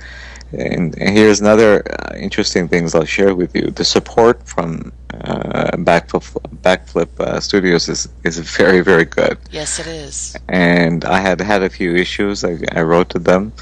and, 0.53 0.99
and 0.99 1.17
here's 1.17 1.41
another 1.41 1.83
uh, 1.93 2.15
interesting 2.17 2.69
things 2.69 2.95
I'll 2.95 3.05
share 3.05 3.35
with 3.35 3.55
you. 3.55 3.71
The 3.71 3.85
support 3.85 4.47
from 4.47 4.93
uh, 5.15 5.77
Backflip 5.79 6.25
Backflip 6.63 7.21
uh, 7.21 7.41
Studios 7.41 7.89
is 7.89 8.09
is 8.25 8.39
very 8.39 8.81
very 8.81 9.05
good. 9.05 9.39
Yes, 9.51 9.79
it 9.79 9.87
is. 9.87 10.37
And 10.49 11.05
I 11.05 11.21
had 11.21 11.41
had 11.41 11.63
a 11.63 11.71
few 11.71 11.95
issues. 11.97 12.45
I, 12.45 12.59
I 12.73 12.83
wrote 12.83 13.09
to 13.11 13.19
them, 13.19 13.53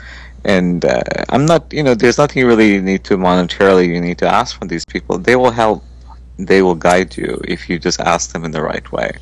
and 0.45 0.85
uh, 0.85 1.03
I'm 1.29 1.47
not 1.47 1.73
you 1.73 1.83
know 1.83 1.95
there's 1.95 2.19
nothing 2.19 2.47
really 2.47 2.75
you 2.75 2.83
need 2.83 3.05
to 3.05 3.17
monetarily 3.17 3.87
you 3.89 4.01
need 4.01 4.19
to 4.19 4.29
ask 4.29 4.59
from 4.59 4.69
these 4.69 4.85
people. 4.85 5.19
They 5.19 5.37
will 5.37 5.53
help. 5.53 5.85
They 6.39 6.63
will 6.63 6.75
guide 6.75 7.17
you 7.17 7.41
if 7.47 7.69
you 7.69 7.79
just 7.79 8.01
ask 8.01 8.33
them 8.33 8.45
in 8.45 8.51
the 8.51 8.63
right 8.63 8.91
way. 8.91 9.13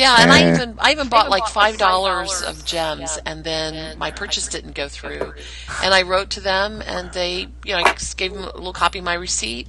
Yeah, 0.00 0.16
and 0.22 0.32
I 0.32 0.44
Uh, 0.44 0.54
even 0.54 0.74
I 0.78 0.92
even 0.92 1.08
bought 1.08 1.28
like 1.28 1.46
five 1.46 1.76
dollars 1.76 2.40
of 2.42 2.64
gems, 2.64 3.18
and 3.26 3.44
then 3.44 3.98
my 3.98 4.10
purchase 4.10 4.48
didn't 4.48 4.74
go 4.74 4.88
through, 4.88 5.34
and 5.82 5.92
I 5.92 6.02
wrote 6.02 6.30
to 6.30 6.40
them, 6.40 6.82
and 6.86 7.12
they, 7.12 7.48
you 7.64 7.72
know, 7.72 7.78
I 7.78 7.92
just 7.92 8.16
gave 8.16 8.32
them 8.32 8.44
a 8.44 8.56
little 8.56 8.72
copy 8.72 8.98
of 9.00 9.04
my 9.04 9.14
receipt, 9.14 9.68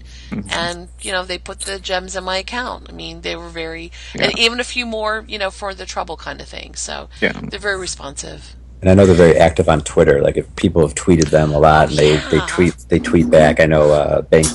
and 0.50 0.88
you 1.02 1.12
know, 1.12 1.24
they 1.26 1.38
put 1.38 1.62
the 1.62 1.80
gems 1.80 2.16
in 2.16 2.24
my 2.24 2.38
account. 2.38 2.88
I 2.90 2.94
mean, 2.94 3.22
they 3.22 3.36
were 3.36 3.50
very, 3.50 3.92
and 4.16 4.38
even 4.40 4.60
a 4.60 4.64
few 4.64 4.86
more, 4.86 5.26
you 5.28 5.38
know, 5.38 5.52
for 5.52 5.74
the 5.74 5.86
trouble 5.86 6.16
kind 6.18 6.40
of 6.42 6.48
thing. 6.48 6.76
So 6.76 7.10
Yeah. 7.20 7.34
they're 7.50 7.60
very 7.60 7.80
responsive. 7.80 8.56
And 8.82 8.90
I 8.90 8.94
know 8.96 9.06
they're 9.06 9.16
very 9.28 9.38
active 9.38 9.70
on 9.70 9.82
Twitter. 9.82 10.22
Like 10.22 10.38
if 10.38 10.56
people 10.56 10.82
have 10.82 10.96
tweeted 10.96 11.30
them 11.30 11.52
a 11.52 11.60
lot, 11.60 11.90
and 11.90 11.98
they, 11.98 12.16
they 12.32 12.40
tweet 12.48 12.76
they 12.90 13.00
tweet 13.00 13.30
back. 13.30 13.60
I 13.60 13.66
know 13.66 13.92
uh, 13.92 14.22
Bank 14.24 14.48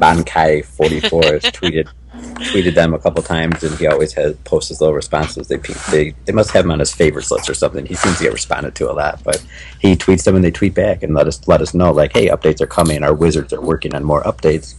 Bankai 0.00 0.64
forty 0.64 1.00
four 1.00 1.22
has 1.24 1.42
tweeted 1.58 1.88
tweeted 2.34 2.74
them 2.74 2.94
a 2.94 2.98
couple 2.98 3.22
times, 3.22 3.62
and 3.62 3.76
he 3.78 3.86
always 3.86 4.12
has 4.14 4.36
posts 4.44 4.68
his 4.68 4.80
little 4.80 4.94
responses. 4.94 5.48
They 5.48 5.56
they 5.90 6.14
they 6.24 6.32
must 6.32 6.50
have 6.50 6.64
him 6.64 6.70
on 6.70 6.78
his 6.78 6.92
favorites 6.92 7.30
list 7.30 7.48
or 7.48 7.54
something. 7.54 7.86
He 7.86 7.94
seems 7.94 8.18
to 8.18 8.24
get 8.24 8.32
responded 8.32 8.74
to 8.76 8.90
a 8.90 8.92
lot, 8.92 9.22
but 9.24 9.44
he 9.80 9.96
tweets 9.96 10.24
them 10.24 10.36
and 10.36 10.44
they 10.44 10.50
tweet 10.50 10.74
back 10.74 11.02
and 11.02 11.14
let 11.14 11.26
us 11.26 11.46
let 11.46 11.60
us 11.60 11.74
know 11.74 11.92
like, 11.92 12.12
hey, 12.12 12.28
updates 12.28 12.60
are 12.60 12.66
coming. 12.66 13.02
Our 13.02 13.14
wizards 13.14 13.52
are 13.52 13.60
working 13.60 13.94
on 13.94 14.04
more 14.04 14.22
updates. 14.22 14.74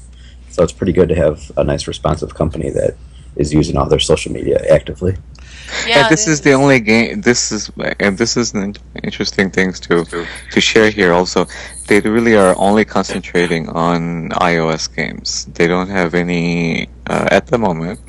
So 0.49 0.63
it's 0.63 0.73
pretty 0.73 0.93
good 0.93 1.09
to 1.09 1.15
have 1.15 1.51
a 1.57 1.63
nice 1.63 1.87
responsive 1.87 2.33
company 2.33 2.69
that 2.69 2.95
is 3.35 3.53
using 3.53 3.75
all 3.77 3.89
their 3.89 3.99
social 3.99 4.31
media 4.31 4.63
actively. 4.71 5.17
Yeah, 5.87 6.01
and 6.01 6.09
this 6.09 6.27
is 6.27 6.41
the 6.41 6.53
only 6.53 6.79
game. 6.79 7.21
This 7.21 7.51
is 7.51 7.71
and 7.99 8.17
this 8.17 8.37
is 8.37 8.53
an 8.53 8.75
interesting 9.03 9.51
things 9.51 9.79
to 9.81 10.05
to 10.51 10.61
share 10.61 10.89
here. 10.89 11.13
Also, 11.13 11.47
they 11.87 11.99
really 12.01 12.35
are 12.35 12.55
only 12.57 12.85
concentrating 12.85 13.69
on 13.69 14.29
iOS 14.29 14.93
games. 14.93 15.45
They 15.45 15.67
don't 15.67 15.89
have 15.89 16.13
any 16.15 16.89
uh, 17.07 17.27
at 17.31 17.47
the 17.47 17.57
moment. 17.57 17.99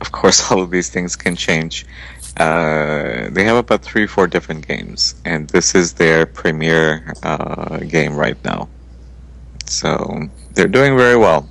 Of 0.00 0.12
course, 0.12 0.38
all 0.50 0.60
of 0.60 0.70
these 0.70 0.90
things 0.90 1.16
can 1.16 1.36
change. 1.36 1.86
Uh, 2.36 3.30
they 3.30 3.44
have 3.44 3.56
about 3.56 3.82
three, 3.82 4.06
four 4.06 4.26
different 4.26 4.66
games, 4.68 5.14
and 5.24 5.48
this 5.48 5.74
is 5.74 5.94
their 5.94 6.26
premier 6.26 7.14
uh, 7.22 7.78
game 7.78 8.14
right 8.14 8.36
now. 8.44 8.68
So 9.66 10.28
they're 10.52 10.68
doing 10.68 10.96
very 10.96 11.16
well. 11.16 11.48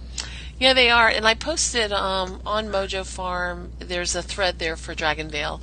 Yeah, 0.58 0.74
they 0.74 0.90
are. 0.90 1.10
And 1.10 1.28
I 1.28 1.34
posted 1.34 1.92
um, 1.92 2.42
on 2.46 2.68
Mojo 2.68 3.06
Farm, 3.06 3.72
there's 3.80 4.16
a 4.16 4.22
thread 4.22 4.58
there 4.58 4.78
for 4.78 4.96
Dragonvale. 4.96 5.62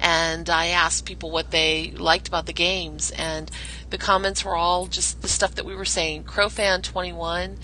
And 0.00 0.50
I 0.50 0.66
asked 0.66 1.06
people 1.06 1.30
what 1.30 1.50
they 1.50 1.92
liked 1.92 2.28
about 2.28 2.44
the 2.44 2.52
games. 2.52 3.10
And 3.12 3.50
the 3.88 3.96
comments 3.96 4.44
were 4.44 4.54
all 4.54 4.86
just 4.86 5.22
the 5.22 5.28
stuff 5.28 5.54
that 5.54 5.64
we 5.64 5.74
were 5.74 5.86
saying. 5.86 6.24
Crowfan21 6.24 7.56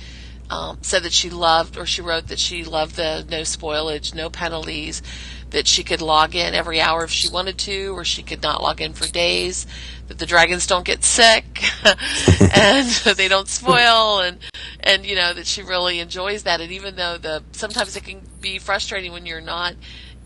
um, 0.49 0.79
said 0.81 1.03
that 1.03 1.13
she 1.13 1.29
loved, 1.29 1.77
or 1.77 1.85
she 1.85 2.01
wrote 2.01 2.29
that 2.29 2.39
she 2.39 2.65
loved 2.65 2.97
the 2.97 3.27
no 3.29 3.43
spoilage, 3.43 4.15
no 4.15 4.31
penalties, 4.31 5.03
that 5.51 5.67
she 5.67 5.83
could 5.83 6.01
log 6.01 6.35
in 6.35 6.55
every 6.55 6.81
hour 6.81 7.05
if 7.05 7.11
she 7.11 7.29
wanted 7.29 7.59
to, 7.59 7.97
or 7.97 8.05
she 8.05 8.23
could 8.23 8.43
not 8.43 8.63
log 8.63 8.81
in 8.81 8.93
for 8.93 9.07
days, 9.09 9.67
that 10.09 10.19
the 10.19 10.27
dragons 10.27 10.67
don't 10.67 10.85
get 10.85 11.05
sick, 11.05 11.63
and 12.57 12.89
they 13.17 13.29
don't 13.29 13.49
spoil, 13.49 14.21
and 14.21 14.39
and 14.81 15.05
you 15.05 15.17
know 15.17 15.33
that 15.35 15.47
she 15.47 15.63
really 15.63 15.99
enjoys 16.01 16.45
that. 16.45 16.61
And 16.61 16.73
even 16.73 16.97
though 16.97 17.19
the 17.19 17.43
sometimes 17.53 17.97
it 17.97 18.05
can 18.05 18.23
be 18.41 18.59
frustrating 18.59 19.13
when 19.13 19.27
you're 19.27 19.41
not 19.41 19.75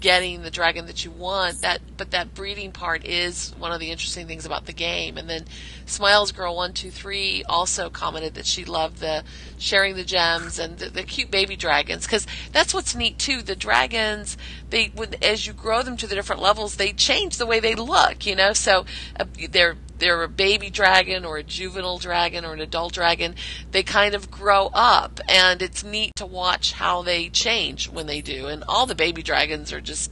getting 0.05 0.43
the 0.43 0.51
dragon 0.51 0.85
that 0.85 1.03
you 1.03 1.11
want 1.11 1.63
that 1.63 1.81
but 1.97 2.11
that 2.11 2.35
breeding 2.35 2.71
part 2.71 3.07
is 3.07 3.55
one 3.59 3.73
of 3.73 3.81
the 3.81 3.91
interesting 3.91 4.27
things 4.27 4.45
about 4.45 4.67
the 4.67 4.73
game 4.73 5.17
and 5.17 5.31
then 5.31 5.47
smiles 5.87 6.31
girl 6.31 6.55
123 6.55 7.43
also 7.45 7.89
commented 7.89 8.35
that 8.35 8.45
she 8.45 8.67
loved 8.67 8.99
the 8.99 9.25
sharing 9.57 9.97
the 9.97 10.05
gems 10.05 10.59
and 10.59 10.77
the, 10.77 10.91
the 10.91 11.03
cute 11.05 11.31
baby 11.31 11.57
dragons 11.57 12.05
because 12.05 12.27
that's 12.53 12.75
what's 12.75 12.95
neat 12.95 13.19
too 13.19 13.41
the 13.41 13.57
dragons 13.57 14.37
they 14.75 14.91
when 14.95 15.15
as 15.23 15.47
you 15.47 15.53
grow 15.53 15.83
them 15.83 15.97
to 15.97 16.07
the 16.07 16.15
different 16.15 16.43
levels 16.43 16.77
they 16.77 16.93
change 16.93 17.37
the 17.37 17.47
way 17.47 17.61
they 17.61 17.75
look 17.75 18.27
you 18.27 18.35
know 18.35 18.53
so 18.53 18.85
uh, 19.19 19.25
they're 19.51 19.77
they're 19.99 20.23
a 20.23 20.29
baby 20.29 20.71
dragon 20.71 21.25
or 21.25 21.39
a 21.39 21.43
juvenile 21.43 21.99
dragon 21.99 22.45
or 22.45 22.53
an 22.53 22.61
adult 22.61 22.93
dragon, 22.93 23.35
they 23.71 23.83
kind 23.83 24.15
of 24.15 24.31
grow 24.31 24.71
up, 24.75 25.21
and 25.29 25.63
it's 25.63 25.85
neat 25.85 26.13
to 26.17 26.27
watch 26.27 26.73
how 26.73 27.03
they 27.03 27.29
change 27.29 27.89
when 27.89 28.07
they 28.07 28.21
do. 28.21 28.47
And 28.47 28.65
all 28.69 28.87
the 28.87 28.95
baby 28.95 29.23
dragons 29.23 29.73
are 29.73 29.81
just 29.81 30.11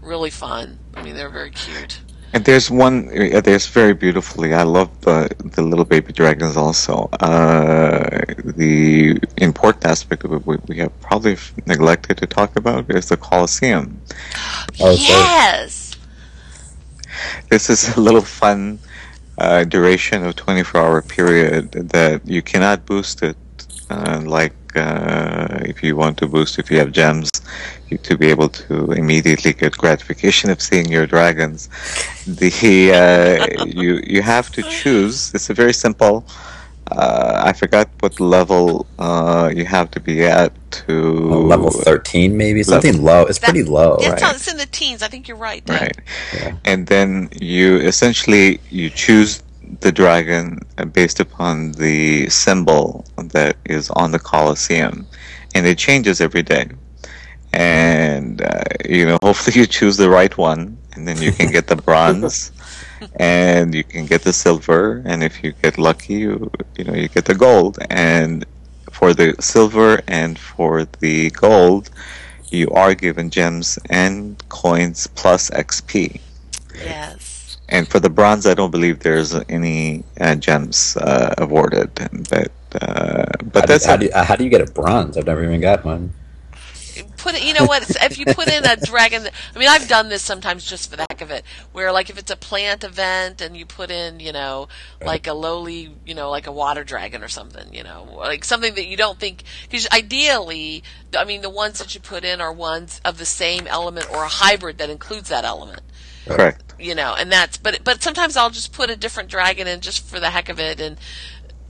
really 0.00 0.30
fun. 0.30 0.78
I 0.94 1.02
mean, 1.02 1.14
they're 1.14 1.30
very 1.30 1.50
cute. 1.50 2.00
And 2.34 2.44
there's 2.44 2.68
one. 2.70 3.08
uh, 3.34 3.40
There's 3.40 3.66
very 3.68 3.94
beautifully. 3.94 4.52
I 4.54 4.64
love 4.64 4.90
the 5.02 5.30
the 5.54 5.62
little 5.62 5.84
baby 5.84 6.12
dragons. 6.12 6.56
Also, 6.56 7.08
uh, 7.20 8.08
the 8.60 9.16
important 9.36 9.84
aspect 9.86 10.24
of 10.24 10.32
it 10.32 10.44
we, 10.44 10.56
we 10.68 10.76
have 10.78 10.92
probably 11.00 11.36
neglected 11.66 12.18
to 12.18 12.26
talk 12.26 12.56
about 12.56 12.90
is 12.90 13.08
the 13.08 13.16
Colosseum. 13.16 14.00
Oh, 14.80 14.96
so- 14.96 15.02
yes. 15.12 15.92
This 17.50 17.70
is 17.70 17.96
a 17.96 18.00
little 18.00 18.20
fun 18.42 18.80
uh, 19.38 19.62
duration 19.64 20.24
of 20.26 20.34
24 20.34 20.80
hour 20.80 21.02
period 21.02 21.70
that 21.72 22.26
you 22.26 22.42
cannot 22.42 22.84
boost 22.84 23.22
it. 23.22 23.36
Uh, 23.90 24.20
like 24.26 24.54
uh, 24.76 25.60
if 25.64 25.82
you 25.82 25.96
want 25.96 26.18
to 26.18 26.26
boost, 26.26 26.58
if 26.58 26.70
you 26.70 26.78
have 26.78 26.92
gems, 26.92 27.30
you, 27.88 27.98
to 27.98 28.16
be 28.16 28.28
able 28.30 28.48
to 28.48 28.92
immediately 28.92 29.52
get 29.52 29.72
gratification 29.76 30.50
of 30.50 30.60
seeing 30.60 30.86
your 30.90 31.06
dragons. 31.06 31.68
The 32.26 32.52
uh, 32.92 33.64
you 33.80 34.00
you 34.06 34.22
have 34.22 34.50
to 34.52 34.62
choose. 34.62 35.32
It's 35.34 35.50
a 35.50 35.54
very 35.54 35.72
simple. 35.74 36.24
Uh, 36.90 37.42
I 37.46 37.52
forgot 37.54 37.88
what 38.00 38.20
level 38.20 38.86
uh, 38.98 39.50
you 39.54 39.64
have 39.64 39.90
to 39.92 40.00
be 40.00 40.22
at 40.26 40.52
to 40.70 40.92
Oh, 41.32 41.40
level 41.40 41.70
thirteen, 41.70 42.36
maybe 42.36 42.62
something 42.62 43.02
low. 43.02 43.22
It's 43.24 43.38
That- 43.38 43.50
pretty 43.50 43.64
low, 43.64 43.96
It's, 43.96 44.08
right? 44.08 44.22
on- 44.22 44.34
it's 44.34 44.48
in 44.48 44.58
the 44.58 44.66
teens. 44.66 45.02
I 45.02 45.08
think 45.08 45.26
you're 45.26 45.38
right. 45.50 45.64
Dave. 45.64 45.80
right 45.80 45.96
Yeah. 46.34 46.56
and 46.66 46.86
then 46.86 47.30
you 47.40 47.78
essentially 47.78 48.60
you 48.70 48.90
choose 48.90 49.42
the 49.80 49.92
dragon 49.92 50.60
uh, 50.78 50.84
based 50.84 51.20
upon 51.20 51.72
the 51.72 52.28
symbol 52.28 53.04
that 53.16 53.56
is 53.64 53.90
on 53.90 54.10
the 54.10 54.18
colosseum 54.18 55.06
and 55.54 55.66
it 55.66 55.78
changes 55.78 56.20
every 56.20 56.42
day 56.42 56.66
and 57.52 58.42
uh, 58.42 58.62
you 58.84 59.06
know 59.06 59.18
hopefully 59.22 59.60
you 59.60 59.66
choose 59.66 59.96
the 59.96 60.08
right 60.08 60.36
one 60.36 60.76
and 60.94 61.06
then 61.08 61.20
you 61.20 61.32
can 61.32 61.50
get 61.50 61.66
the 61.66 61.76
bronze 61.88 62.52
and 63.16 63.74
you 63.74 63.84
can 63.84 64.06
get 64.06 64.22
the 64.22 64.32
silver, 64.32 65.02
and 65.04 65.22
if 65.22 65.42
you 65.42 65.52
get 65.62 65.78
lucky, 65.78 66.14
you 66.14 66.50
you 66.76 66.84
know 66.84 66.94
you 66.94 67.08
get 67.08 67.24
the 67.24 67.34
gold. 67.34 67.78
And 67.90 68.44
for 68.90 69.14
the 69.14 69.34
silver 69.40 70.00
and 70.06 70.38
for 70.38 70.84
the 71.00 71.30
gold, 71.30 71.90
you 72.50 72.70
are 72.70 72.94
given 72.94 73.30
gems 73.30 73.78
and 73.90 74.42
coins 74.48 75.06
plus 75.06 75.50
XP. 75.50 76.20
Yes. 76.76 77.33
And 77.68 77.88
for 77.88 77.98
the 77.98 78.10
bronze, 78.10 78.46
I 78.46 78.54
don't 78.54 78.70
believe 78.70 79.00
there's 79.00 79.34
any 79.48 80.04
uh, 80.20 80.34
gems 80.34 80.96
uh, 80.98 81.34
awarded, 81.38 81.94
but 82.28 82.52
uh, 82.80 83.24
but 83.52 83.60
how, 83.60 83.66
that's 83.66 83.84
do, 83.84 83.90
how, 83.90 83.96
do 83.96 84.06
you, 84.06 84.12
uh, 84.12 84.24
how 84.24 84.36
do 84.36 84.44
you 84.44 84.50
get 84.50 84.60
a 84.60 84.70
bronze? 84.70 85.16
I've 85.16 85.26
never 85.26 85.42
even 85.44 85.60
got 85.60 85.84
one. 85.84 86.12
Put 87.16 87.34
it, 87.34 87.42
you 87.42 87.54
know 87.54 87.64
what? 87.64 87.88
If 88.02 88.18
you 88.18 88.26
put 88.26 88.48
in 88.48 88.64
a 88.66 88.76
dragon, 88.76 89.26
I 89.54 89.58
mean, 89.58 89.68
I've 89.68 89.88
done 89.88 90.10
this 90.10 90.22
sometimes 90.22 90.64
just 90.64 90.90
for 90.90 90.96
the 90.96 91.06
heck 91.08 91.22
of 91.22 91.30
it. 91.30 91.42
Where 91.72 91.90
like 91.90 92.10
if 92.10 92.18
it's 92.18 92.30
a 92.30 92.36
plant 92.36 92.84
event 92.84 93.40
and 93.40 93.56
you 93.56 93.64
put 93.64 93.90
in, 93.90 94.20
you 94.20 94.32
know, 94.32 94.68
like 95.02 95.26
a 95.26 95.32
lowly, 95.32 95.94
you 96.04 96.14
know, 96.14 96.30
like 96.30 96.46
a 96.46 96.52
water 96.52 96.84
dragon 96.84 97.24
or 97.24 97.28
something, 97.28 97.72
you 97.72 97.82
know, 97.82 98.06
like 98.14 98.44
something 98.44 98.74
that 98.74 98.86
you 98.86 98.96
don't 98.96 99.18
think. 99.18 99.42
Because 99.62 99.88
ideally, 99.90 100.84
I 101.16 101.24
mean, 101.24 101.40
the 101.40 101.50
ones 101.50 101.78
that 101.78 101.94
you 101.94 102.00
put 102.00 102.24
in 102.24 102.40
are 102.42 102.52
ones 102.52 103.00
of 103.04 103.16
the 103.16 103.24
same 103.24 103.66
element 103.66 104.10
or 104.10 104.22
a 104.22 104.28
hybrid 104.28 104.78
that 104.78 104.90
includes 104.90 105.30
that 105.30 105.44
element. 105.44 105.80
Correct. 106.26 106.74
you 106.78 106.94
know, 106.94 107.14
and 107.14 107.30
that's 107.30 107.56
but 107.56 107.82
but 107.84 108.02
sometimes 108.02 108.36
I'll 108.36 108.50
just 108.50 108.72
put 108.72 108.90
a 108.90 108.96
different 108.96 109.28
dragon 109.30 109.66
in 109.66 109.80
just 109.80 110.04
for 110.04 110.20
the 110.20 110.30
heck 110.30 110.48
of 110.48 110.58
it, 110.58 110.80
and 110.80 110.98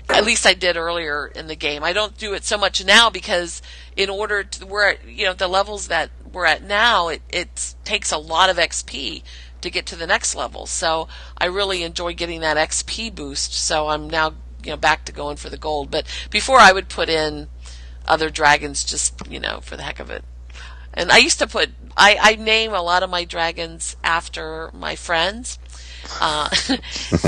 at 0.08 0.24
least 0.24 0.46
I 0.46 0.54
did 0.54 0.76
earlier 0.76 1.26
in 1.26 1.46
the 1.46 1.56
game. 1.56 1.82
I 1.82 1.92
don't 1.92 2.16
do 2.16 2.34
it 2.34 2.44
so 2.44 2.58
much 2.58 2.84
now 2.84 3.10
because 3.10 3.62
in 3.96 4.10
order 4.10 4.44
to 4.44 4.66
we're 4.66 4.90
at 4.90 5.08
you 5.08 5.26
know 5.26 5.32
the 5.32 5.48
levels 5.48 5.88
that 5.88 6.10
we're 6.32 6.46
at 6.46 6.62
now, 6.62 7.08
it 7.08 7.22
it 7.30 7.74
takes 7.84 8.12
a 8.12 8.18
lot 8.18 8.50
of 8.50 8.56
XP 8.56 9.22
to 9.60 9.70
get 9.70 9.86
to 9.86 9.96
the 9.96 10.06
next 10.06 10.34
level. 10.34 10.66
So 10.66 11.08
I 11.38 11.46
really 11.46 11.82
enjoy 11.82 12.14
getting 12.14 12.40
that 12.40 12.56
XP 12.56 13.14
boost. 13.14 13.54
So 13.54 13.88
I'm 13.88 14.08
now 14.08 14.34
you 14.62 14.70
know 14.70 14.76
back 14.76 15.04
to 15.06 15.12
going 15.12 15.36
for 15.36 15.48
the 15.48 15.56
gold. 15.56 15.90
But 15.90 16.06
before 16.30 16.58
I 16.58 16.72
would 16.72 16.88
put 16.88 17.08
in 17.08 17.48
other 18.06 18.28
dragons 18.28 18.84
just 18.84 19.14
you 19.28 19.40
know 19.40 19.60
for 19.62 19.76
the 19.76 19.82
heck 19.82 20.00
of 20.00 20.10
it. 20.10 20.24
And 20.94 21.10
I 21.10 21.18
used 21.18 21.38
to 21.40 21.46
put 21.46 21.70
I, 21.96 22.18
I 22.20 22.36
name 22.36 22.72
a 22.72 22.82
lot 22.82 23.02
of 23.02 23.10
my 23.10 23.24
dragons 23.24 23.96
after 24.02 24.70
my 24.72 24.96
friends. 24.96 25.58
Uh, 26.20 26.48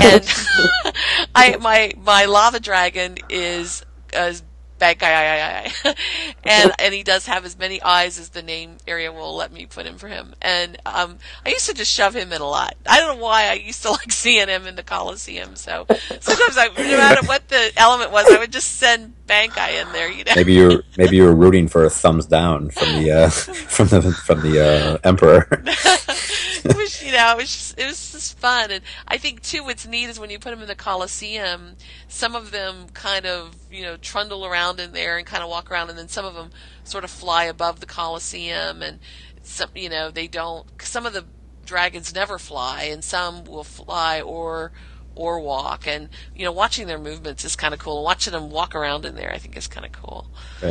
and 0.01 0.25
I 1.35 1.57
my 1.59 1.93
my 1.97 2.25
lava 2.25 2.59
dragon 2.59 3.17
is 3.29 3.83
as 4.13 4.43
bad 4.79 4.99
guy 4.99 5.71
and 6.43 6.71
and 6.77 6.93
he 6.93 7.01
does 7.01 7.25
have 7.25 7.45
as 7.45 7.57
many 7.57 7.81
eyes 7.81 8.19
as 8.19 8.29
the 8.29 8.43
name 8.43 8.77
area 8.87 9.11
will 9.11 9.35
let 9.35 9.51
me 9.51 9.65
put 9.65 9.85
in 9.85 9.97
for 9.97 10.07
him. 10.07 10.33
And 10.41 10.77
um, 10.85 11.17
I 11.45 11.49
used 11.49 11.67
to 11.67 11.73
just 11.73 11.91
shove 11.91 12.15
him 12.15 12.31
in 12.31 12.41
a 12.41 12.47
lot. 12.47 12.75
I 12.85 12.99
don't 12.99 13.17
know 13.17 13.23
why 13.23 13.47
I 13.47 13.53
used 13.53 13.81
to 13.83 13.91
like 13.91 14.11
seeing 14.11 14.47
him 14.47 14.67
in 14.67 14.75
the 14.75 14.83
Coliseum. 14.83 15.55
So 15.55 15.85
sometimes 16.19 16.57
I, 16.57 16.67
no 16.67 16.97
matter 16.97 17.25
what 17.25 17.47
the 17.49 17.71
element 17.77 18.11
was, 18.11 18.27
I 18.29 18.37
would 18.37 18.51
just 18.51 18.77
send 18.77 19.13
bad 19.27 19.53
guy 19.53 19.69
in 19.71 19.91
there. 19.91 20.09
You 20.09 20.23
know. 20.23 20.31
Maybe 20.35 20.53
you're 20.53 20.83
maybe 20.97 21.17
you're 21.17 21.35
rooting 21.35 21.67
for 21.67 21.83
a 21.83 21.89
thumbs 21.89 22.25
down 22.25 22.69
from 22.69 23.03
the 23.03 23.11
uh, 23.11 23.29
from 23.29 23.87
the 23.89 24.01
from 24.11 24.41
the 24.41 24.59
uh, 24.59 24.97
emperor. 25.03 25.47
it 26.63 26.75
was, 26.75 27.03
you 27.03 27.11
know, 27.11 27.33
it 27.33 27.37
was 27.37 27.51
just, 27.51 27.79
it 27.79 27.85
was 27.85 28.11
just 28.11 28.37
fun, 28.39 28.71
and 28.71 28.83
I 29.07 29.17
think 29.17 29.41
too, 29.41 29.63
what's 29.63 29.85
neat 29.85 30.09
is 30.09 30.19
when 30.19 30.29
you 30.29 30.39
put 30.39 30.51
them 30.51 30.61
in 30.61 30.67
the 30.67 30.75
Coliseum, 30.75 31.75
some 32.07 32.35
of 32.35 32.51
them 32.51 32.87
kind 32.93 33.25
of, 33.25 33.55
you 33.71 33.83
know, 33.83 33.97
trundle 33.97 34.45
around 34.45 34.79
in 34.79 34.93
there 34.93 35.17
and 35.17 35.25
kind 35.25 35.43
of 35.43 35.49
walk 35.49 35.71
around, 35.71 35.89
and 35.89 35.97
then 35.97 36.07
some 36.07 36.25
of 36.25 36.33
them 36.33 36.51
sort 36.83 37.03
of 37.03 37.11
fly 37.11 37.45
above 37.45 37.79
the 37.79 37.85
Coliseum, 37.85 38.81
and 38.81 38.99
some, 39.43 39.69
you 39.75 39.89
know, 39.89 40.09
they 40.09 40.27
don't. 40.27 40.65
Some 40.81 41.05
of 41.05 41.13
the 41.13 41.25
dragons 41.65 42.13
never 42.13 42.37
fly, 42.37 42.83
and 42.83 43.03
some 43.03 43.43
will 43.45 43.63
fly 43.63 44.21
or 44.21 44.71
or 45.17 45.39
walk, 45.39 45.87
and 45.87 46.09
you 46.35 46.45
know, 46.45 46.51
watching 46.51 46.87
their 46.87 46.99
movements 46.99 47.43
is 47.43 47.55
kind 47.55 47.73
of 47.73 47.79
cool. 47.79 48.03
Watching 48.03 48.31
them 48.33 48.49
walk 48.51 48.75
around 48.75 49.05
in 49.05 49.15
there, 49.15 49.31
I 49.33 49.37
think, 49.37 49.57
is 49.57 49.67
kind 49.67 49.85
of 49.85 49.91
cool. 49.91 50.27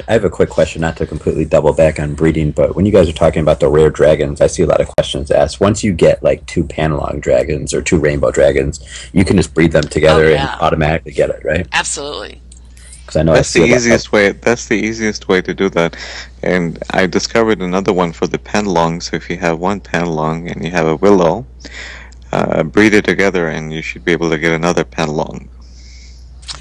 I 0.09 0.13
have 0.13 0.25
a 0.25 0.31
quick 0.31 0.49
question, 0.49 0.81
not 0.81 0.97
to 0.99 1.07
completely 1.07 1.45
double 1.45 1.73
back 1.73 1.99
on 2.01 2.15
breeding, 2.15 2.51
but 2.53 2.75
when 2.75 2.87
you 2.87 2.93
guys 2.93 3.09
are 3.09 3.13
talking 3.13 3.43
about 3.43 3.61
the 3.61 3.69
rare 3.69 3.91
dragons, 3.91 4.41
I 4.41 4.47
see 4.47 4.63
a 4.63 4.67
lot 4.67 4.81
of 4.81 4.89
questions 4.97 5.31
asked. 5.31 5.61
Once 5.61 5.85
you 5.85 5.93
get 5.93 6.23
like 6.23 6.45
two 6.47 6.65
Panalong 6.65 7.21
dragons 7.21 7.73
or 7.75 7.83
two 7.83 7.99
rainbow 7.99 8.31
dragons, 8.31 8.81
you 9.13 9.25
can 9.25 9.37
just 9.37 9.55
breed 9.55 9.73
them 9.73 9.85
together 9.85 10.25
Oh, 10.27 10.29
yeah. 10.31 10.53
and 10.55 10.61
automatically 10.63 11.13
get 11.13 11.31
it, 11.31 11.45
right? 11.45 11.67
Absolutely. 11.73 12.41
Because 13.03 13.17
I 13.17 13.23
know 13.23 13.35
That's 13.35 13.55
I 13.55 13.61
the 13.61 13.67
a 13.67 13.69
lot- 13.71 13.77
easiest 13.77 14.11
way. 14.11 14.33
That's 14.33 14.67
the 14.67 14.75
easiest 14.75 15.29
way 15.29 15.41
to 15.41 15.55
do 15.55 15.69
that. 15.71 15.95
And 16.43 16.83
I 16.91 17.07
discovered 17.07 17.63
another 17.63 17.93
one 17.93 18.13
for 18.13 18.27
the 18.27 18.39
panlong. 18.39 19.01
So 19.01 19.15
if 19.17 19.31
you 19.31 19.37
have 19.37 19.61
one 19.61 19.81
panlong 19.81 20.51
and 20.51 20.65
you 20.65 20.73
have 20.73 20.89
a 20.89 20.97
willow, 20.97 21.47
uh, 22.37 22.63
breed 22.63 22.95
it 22.95 23.05
together, 23.05 23.49
and 23.49 23.73
you 23.73 23.83
should 23.83 24.05
be 24.05 24.13
able 24.13 24.31
to 24.31 24.39
get 24.39 24.53
another 24.53 24.85
panlong. 24.85 25.49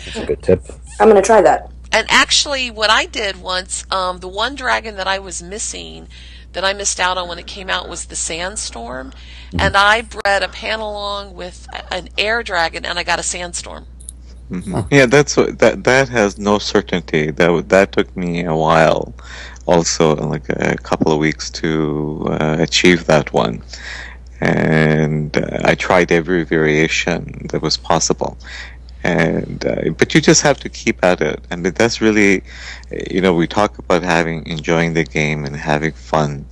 That's 0.06 0.18
a 0.18 0.26
good 0.26 0.42
tip. 0.42 0.62
I'm 1.00 1.10
going 1.10 1.22
to 1.22 1.26
try 1.26 1.42
that. 1.42 1.72
And 1.92 2.06
actually, 2.10 2.72
what 2.72 2.90
I 2.90 3.06
did 3.06 3.42
once, 3.42 3.86
um, 3.92 4.20
the 4.20 4.28
one 4.28 4.56
dragon 4.56 4.96
that 4.98 5.08
I 5.08 5.20
was 5.20 5.42
missing, 5.42 6.08
that 6.54 6.64
I 6.64 6.74
missed 6.74 7.00
out 7.00 7.18
on 7.18 7.28
when 7.30 7.40
it 7.40 7.48
came 7.48 7.70
out, 7.70 7.88
was 7.88 8.06
the 8.06 8.16
sandstorm, 8.16 9.14
and 9.58 9.78
I 9.78 10.02
bred 10.02 10.44
a 10.44 10.48
panalong 10.48 11.34
with 11.34 11.68
an 11.92 12.10
air 12.18 12.44
dragon, 12.44 12.86
and 12.86 13.00
I 13.00 13.04
got 13.04 13.20
a 13.20 13.24
sandstorm. 13.24 13.86
hmm 14.50 14.82
Yeah, 14.92 15.06
that's 15.06 15.38
what, 15.38 15.60
that. 15.60 15.84
That 15.84 16.10
has 16.10 16.38
no 16.38 16.60
certainty. 16.60 17.32
That 17.32 17.70
that 17.70 17.92
took 17.94 18.16
me 18.16 18.44
a 18.44 18.56
while, 18.56 19.14
also 19.66 20.16
like 20.16 20.50
a 20.50 20.78
couple 20.78 21.12
of 21.12 21.20
weeks 21.20 21.50
to 21.62 22.28
uh, 22.30 22.58
achieve 22.60 23.06
that 23.06 23.34
one, 23.34 23.64
and 24.41 25.36
uh, 25.38 25.62
I 25.63 25.76
tried 25.76 26.12
every 26.12 26.43
variation 26.43 27.48
that 27.50 27.62
was 27.62 27.78
possible. 27.78 28.38
And 29.04 29.63
uh, 29.65 29.91
but 29.98 30.15
you 30.15 30.21
just 30.21 30.41
have 30.41 30.60
to 30.62 30.69
keep 30.69 31.04
at 31.04 31.21
it, 31.21 31.39
and 31.52 31.63
that's 31.63 32.02
really, 32.02 32.43
you 33.12 33.21
know, 33.21 33.34
we 33.36 33.45
talk 33.45 33.78
about 33.78 34.02
having 34.02 34.45
enjoying 34.48 34.93
the 34.93 35.04
game 35.04 35.45
and 35.45 35.56
having 35.56 35.91
fun. 35.91 36.45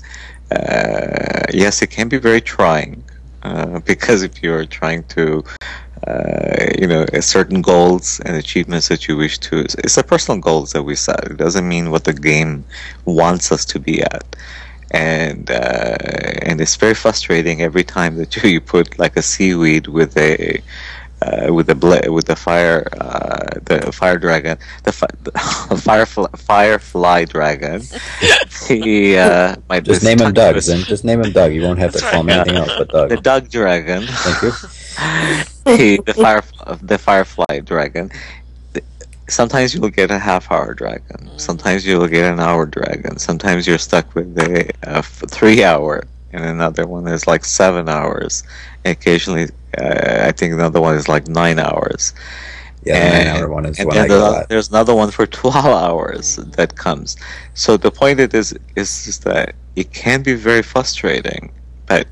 Uh, 0.51 1.45
yes, 1.51 1.81
it 1.81 1.87
can 1.87 2.09
be 2.09 2.17
very 2.17 2.41
trying 2.41 3.03
uh, 3.41 3.79
because 3.91 4.21
if 4.21 4.43
you're 4.43 4.65
trying 4.65 5.03
to 5.05 5.43
uh, 6.07 6.67
you 6.77 6.85
know, 6.85 7.05
uh, 7.13 7.21
certain 7.21 7.61
goals 7.61 8.19
and 8.25 8.35
achievements 8.35 8.89
that 8.89 9.07
you 9.07 9.15
wish 9.15 9.37
to. 9.39 9.59
It's 9.59 9.95
the 9.95 10.03
personal 10.03 10.39
goals 10.41 10.73
that 10.73 10.83
we 10.83 10.95
set. 10.95 11.23
It 11.23 11.37
doesn't 11.37 11.67
mean 11.67 11.91
what 11.91 12.03
the 12.03 12.13
game 12.13 12.65
wants 13.05 13.51
us 13.51 13.63
to 13.65 13.79
be 13.79 14.01
at. 14.01 14.35
And 14.93 15.49
uh, 15.49 15.97
and 16.43 16.61
it's 16.61 16.75
very 16.75 16.93
frustrating 16.93 17.61
every 17.61 17.83
time 17.83 18.15
that 18.17 18.35
you, 18.37 18.49
you 18.55 18.61
put 18.61 18.99
like 18.99 19.17
a 19.17 19.21
seaweed 19.23 19.87
with 19.87 20.15
a 20.17 20.61
uh, 21.21 21.51
with 21.53 21.67
the 21.67 21.75
bla- 21.75 22.11
with 22.11 22.25
the 22.25 22.35
fire 22.35 22.85
uh, 22.99 23.47
the 23.63 23.91
fire 23.91 24.17
dragon 24.19 24.57
the, 24.83 24.91
fi- 24.91 25.07
the 25.23 25.31
firefly 25.81 26.27
firefly 26.37 27.25
dragon. 27.25 27.81
he 28.67 29.17
uh, 29.17 29.55
might 29.69 29.83
Just 29.83 30.03
name 30.03 30.19
him 30.21 30.33
Doug, 30.33 30.55
with- 30.55 30.65
then. 30.67 30.81
Just 30.83 31.03
name 31.05 31.21
him 31.23 31.31
Doug. 31.31 31.53
You 31.53 31.61
won't 31.63 31.79
have 31.79 31.93
to 31.93 31.99
That's 31.99 32.11
call 32.11 32.21
him 32.21 32.29
anything 32.29 32.55
else 32.57 32.71
but 32.77 32.89
Doug. 32.89 33.09
the 33.09 33.17
Doug 33.17 33.49
dragon. 33.49 34.03
Thank 34.07 34.41
you. 34.43 34.51
he, 35.77 35.97
the 36.05 36.13
fire, 36.13 36.43
the 36.81 36.97
firefly 36.97 37.59
dragon. 37.61 38.11
Th- 39.41 39.53
Sometimes 39.53 39.73
you'll 39.73 39.89
get 39.89 40.11
a 40.11 40.19
half-hour 40.19 40.75
dragon. 40.75 41.29
Sometimes 41.37 41.85
you'll 41.85 42.07
get 42.07 42.31
an 42.31 42.39
hour 42.39 42.65
dragon. 42.65 43.17
Sometimes 43.17 43.67
you're 43.67 43.77
stuck 43.79 44.15
with 44.15 44.37
a 44.83 45.01
three-hour, 45.03 46.03
and 46.33 46.45
another 46.45 46.87
one 46.87 47.07
is 47.07 47.27
like 47.27 47.45
seven 47.45 47.89
hours. 47.89 48.43
And 48.83 48.91
occasionally, 48.97 49.49
uh, 49.77 50.25
I 50.27 50.31
think 50.31 50.53
another 50.53 50.81
one 50.81 50.95
is 50.95 51.07
like 51.07 51.27
nine 51.27 51.59
hours. 51.59 52.13
Yeah, 52.83 52.99
the 52.99 53.05
and, 53.05 53.25
nine 53.27 53.37
hour 53.37 53.49
one 53.49 53.65
is 53.65 53.79
and 53.79 53.87
one 53.87 53.97
I 53.97 54.07
then 54.07 54.09
get 54.09 54.49
there's, 54.49 54.69
another 54.69 54.95
one 54.95 55.11
for 55.11 55.25
12 55.41 55.65
hours 55.65 56.35
that 56.37 56.75
comes. 56.75 57.15
So 57.53 57.77
the 57.77 57.91
point 57.91 58.19
it 58.19 58.33
is 58.33 58.53
is 58.75 59.05
just 59.05 59.23
that 59.25 59.55
it 59.75 59.93
can 59.93 60.23
be 60.23 60.33
very 60.35 60.63
frustrating, 60.63 61.51
but 61.87 62.07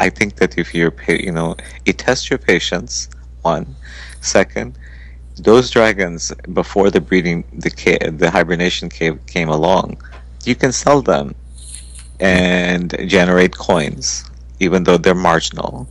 I 0.00 0.10
think 0.10 0.36
that 0.36 0.58
if 0.58 0.74
you're, 0.74 0.94
you 1.08 1.32
know, 1.32 1.56
it 1.86 1.98
tests 1.98 2.30
your 2.30 2.38
patience. 2.38 3.08
One, 3.42 3.76
second, 4.20 4.78
those 5.36 5.70
dragons 5.70 6.32
before 6.52 6.90
the 6.90 7.00
breeding, 7.00 7.44
the 7.52 7.70
ca- 7.70 8.10
the 8.10 8.30
hibernation 8.30 8.88
cave 8.88 9.18
came 9.26 9.48
along, 9.48 10.00
you 10.44 10.54
can 10.54 10.72
sell 10.72 11.02
them 11.02 11.34
and 12.20 12.94
generate 13.08 13.56
coins, 13.56 14.24
even 14.60 14.84
though 14.84 14.96
they're 14.96 15.14
marginal. 15.14 15.88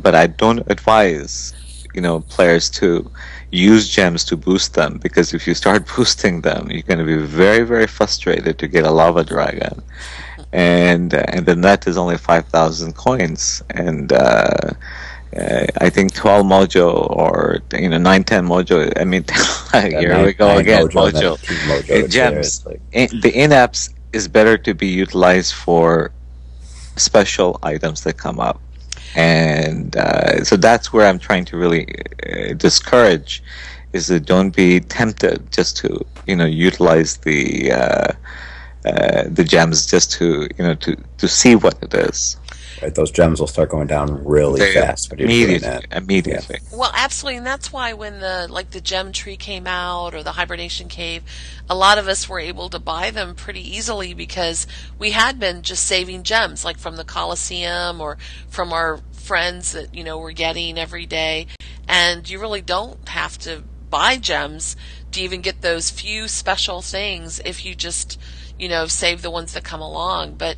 But 0.00 0.14
I 0.14 0.28
don't 0.28 0.60
advise, 0.70 1.54
you 1.94 2.00
know, 2.00 2.20
players 2.20 2.70
to 2.70 3.10
use 3.50 3.88
gems 3.88 4.24
to 4.26 4.36
boost 4.36 4.74
them 4.74 4.98
because 4.98 5.34
if 5.34 5.46
you 5.46 5.54
start 5.54 5.88
boosting 5.96 6.42
them, 6.42 6.70
you're 6.70 6.82
going 6.82 6.98
to 6.98 7.04
be 7.04 7.16
very, 7.16 7.64
very 7.64 7.86
frustrated 7.86 8.58
to 8.58 8.68
get 8.68 8.84
a 8.84 8.90
lava 8.90 9.24
dragon, 9.24 9.82
and 10.52 11.14
and 11.14 11.46
the 11.46 11.56
net 11.56 11.86
is 11.88 11.96
only 11.96 12.16
five 12.18 12.46
thousand 12.46 12.94
coins, 12.94 13.62
and 13.70 14.12
uh, 14.12 14.70
uh, 15.36 15.66
I 15.78 15.90
think 15.90 16.14
twelve 16.14 16.46
mojo 16.46 17.10
or 17.10 17.58
you 17.72 17.88
know 17.88 17.98
nine 17.98 18.24
ten 18.24 18.46
mojo. 18.46 18.92
I 18.98 19.04
mean, 19.04 19.24
here 19.72 20.08
nine- 20.14 20.24
we 20.26 20.32
go 20.32 20.56
again, 20.56 20.86
mojo, 20.88 21.12
mojo. 21.12 21.36
mojo. 21.68 22.04
Uh, 22.04 22.08
gems. 22.08 22.64
Like- 22.66 22.80
In, 22.92 23.08
the 23.20 23.30
in-apps 23.30 23.90
is 24.12 24.26
better 24.28 24.56
to 24.58 24.74
be 24.74 24.86
utilized 24.88 25.52
for 25.54 26.10
special 26.96 27.58
items 27.62 28.02
that 28.02 28.16
come 28.16 28.40
up 28.40 28.60
and 29.14 29.96
uh, 29.96 30.42
so 30.44 30.56
that's 30.56 30.92
where 30.92 31.06
I'm 31.06 31.18
trying 31.18 31.44
to 31.46 31.56
really 31.56 31.86
uh, 32.28 32.54
discourage 32.54 33.42
is 33.92 34.08
that 34.08 34.26
don't 34.26 34.54
be 34.54 34.80
tempted 34.80 35.50
just 35.52 35.76
to 35.78 36.04
you 36.26 36.36
know 36.36 36.44
utilize 36.44 37.16
the 37.18 37.72
uh, 37.72 38.12
uh, 38.84 39.22
the 39.28 39.44
gems 39.44 39.86
just 39.86 40.12
to 40.12 40.48
you 40.58 40.64
know 40.64 40.74
to 40.74 40.96
to 41.18 41.28
see 41.28 41.54
what 41.54 41.76
it 41.82 41.94
is. 41.94 42.36
Right, 42.82 42.94
those 42.94 43.10
gems 43.10 43.40
will 43.40 43.46
start 43.46 43.70
going 43.70 43.86
down 43.88 44.24
really 44.24 44.60
They- 44.60 44.74
fast 44.74 45.10
when 45.10 45.18
you're 45.18 45.28
doing 45.28 45.40
immediately, 45.42 45.68
that. 45.90 45.96
immediately. 45.96 46.58
Well, 46.72 46.92
absolutely, 46.94 47.38
and 47.38 47.46
that's 47.46 47.72
why 47.72 47.92
when 47.92 48.20
the 48.20 48.46
like 48.48 48.70
the 48.70 48.80
gem 48.80 49.12
tree 49.12 49.36
came 49.36 49.66
out 49.66 50.14
or 50.14 50.22
the 50.22 50.32
hibernation 50.32 50.88
cave, 50.88 51.22
a 51.68 51.74
lot 51.74 51.98
of 51.98 52.06
us 52.08 52.28
were 52.28 52.40
able 52.40 52.68
to 52.70 52.78
buy 52.78 53.10
them 53.10 53.34
pretty 53.34 53.60
easily 53.76 54.14
because 54.14 54.66
we 54.98 55.10
had 55.10 55.38
been 55.40 55.62
just 55.62 55.84
saving 55.84 56.22
gems, 56.22 56.64
like 56.64 56.78
from 56.78 56.96
the 56.96 57.04
Coliseum 57.04 58.00
or 58.00 58.16
from 58.48 58.72
our 58.72 59.00
friends 59.12 59.72
that 59.72 59.94
you 59.94 60.04
know 60.04 60.18
we're 60.18 60.32
getting 60.32 60.78
every 60.78 61.04
day, 61.06 61.46
and 61.88 62.28
you 62.30 62.38
really 62.40 62.62
don't 62.62 63.08
have 63.08 63.36
to 63.38 63.62
buy 63.90 64.16
gems 64.16 64.76
to 65.12 65.20
even 65.20 65.40
get 65.40 65.62
those 65.62 65.88
few 65.90 66.28
special 66.28 66.82
things 66.82 67.40
if 67.44 67.64
you 67.64 67.74
just 67.74 68.20
you 68.58 68.68
know 68.68 68.86
save 68.86 69.22
the 69.22 69.30
ones 69.30 69.52
that 69.54 69.64
come 69.64 69.80
along, 69.80 70.34
but 70.34 70.56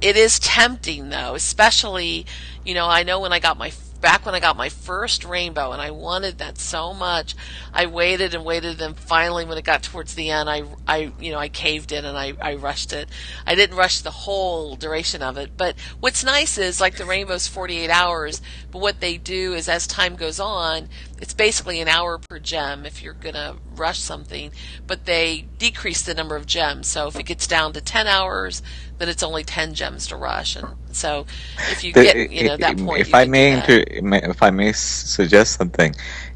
it 0.00 0.16
is 0.16 0.38
tempting 0.38 1.10
though, 1.10 1.34
especially, 1.34 2.26
you 2.64 2.74
know, 2.74 2.88
I 2.88 3.02
know 3.02 3.20
when 3.20 3.32
I 3.32 3.38
got 3.38 3.58
my 3.58 3.72
back 4.00 4.24
when 4.24 4.34
I 4.34 4.40
got 4.40 4.56
my 4.56 4.68
first 4.68 5.24
rainbow 5.24 5.72
and 5.72 5.82
I 5.82 5.90
wanted 5.90 6.38
that 6.38 6.58
so 6.58 6.94
much. 6.94 7.34
I 7.72 7.86
waited 7.86 8.34
and 8.34 8.44
waited 8.44 8.80
and 8.80 8.96
finally 8.96 9.44
when 9.44 9.58
it 9.58 9.64
got 9.64 9.82
towards 9.82 10.14
the 10.14 10.30
end 10.30 10.48
I 10.48 10.62
I 10.86 11.12
you 11.20 11.32
know, 11.32 11.38
I 11.38 11.48
caved 11.48 11.92
in 11.92 12.04
and 12.04 12.16
I 12.16 12.32
I 12.40 12.54
rushed 12.54 12.92
it. 12.92 13.08
I 13.46 13.54
didn't 13.54 13.76
rush 13.76 14.00
the 14.00 14.10
whole 14.10 14.76
duration 14.76 15.22
of 15.22 15.36
it, 15.36 15.56
but 15.56 15.76
what's 16.00 16.24
nice 16.24 16.58
is 16.58 16.80
like 16.80 16.96
the 16.96 17.04
rainbow's 17.04 17.46
48 17.46 17.90
hours, 17.90 18.40
but 18.70 18.80
what 18.80 19.00
they 19.00 19.16
do 19.16 19.54
is 19.54 19.68
as 19.68 19.86
time 19.86 20.16
goes 20.16 20.38
on, 20.38 20.88
it's 21.20 21.34
basically 21.34 21.80
an 21.80 21.88
hour 21.88 22.18
per 22.18 22.38
gem 22.38 22.86
if 22.86 23.02
you're 23.02 23.14
going 23.14 23.34
to 23.34 23.56
rush 23.74 23.98
something, 23.98 24.52
but 24.86 25.06
they 25.06 25.46
decrease 25.58 26.02
the 26.02 26.14
number 26.14 26.36
of 26.36 26.46
gems. 26.46 26.86
So 26.86 27.08
if 27.08 27.16
it 27.16 27.24
gets 27.24 27.46
down 27.46 27.72
to 27.74 27.80
10 27.80 28.06
hours, 28.06 28.62
then 28.98 29.08
it's 29.08 29.22
only 29.22 29.44
10 29.44 29.74
gems 29.74 30.06
to 30.08 30.16
rush. 30.16 30.56
And 30.56 30.68
so 30.92 31.26
if 31.70 31.82
you 31.82 31.92
The- 31.92 32.02
get, 32.04 32.30
you 32.30 32.46
know, 32.48 32.56
that 32.56 32.78
point, 32.78 33.00
if 33.00 33.14
I 33.14 33.24
may 33.24 33.52
inter- 33.52 33.84
if 33.88 34.42
I 34.42 34.50
may 34.50 34.72
suggest 34.72 35.56
something, 35.58 35.94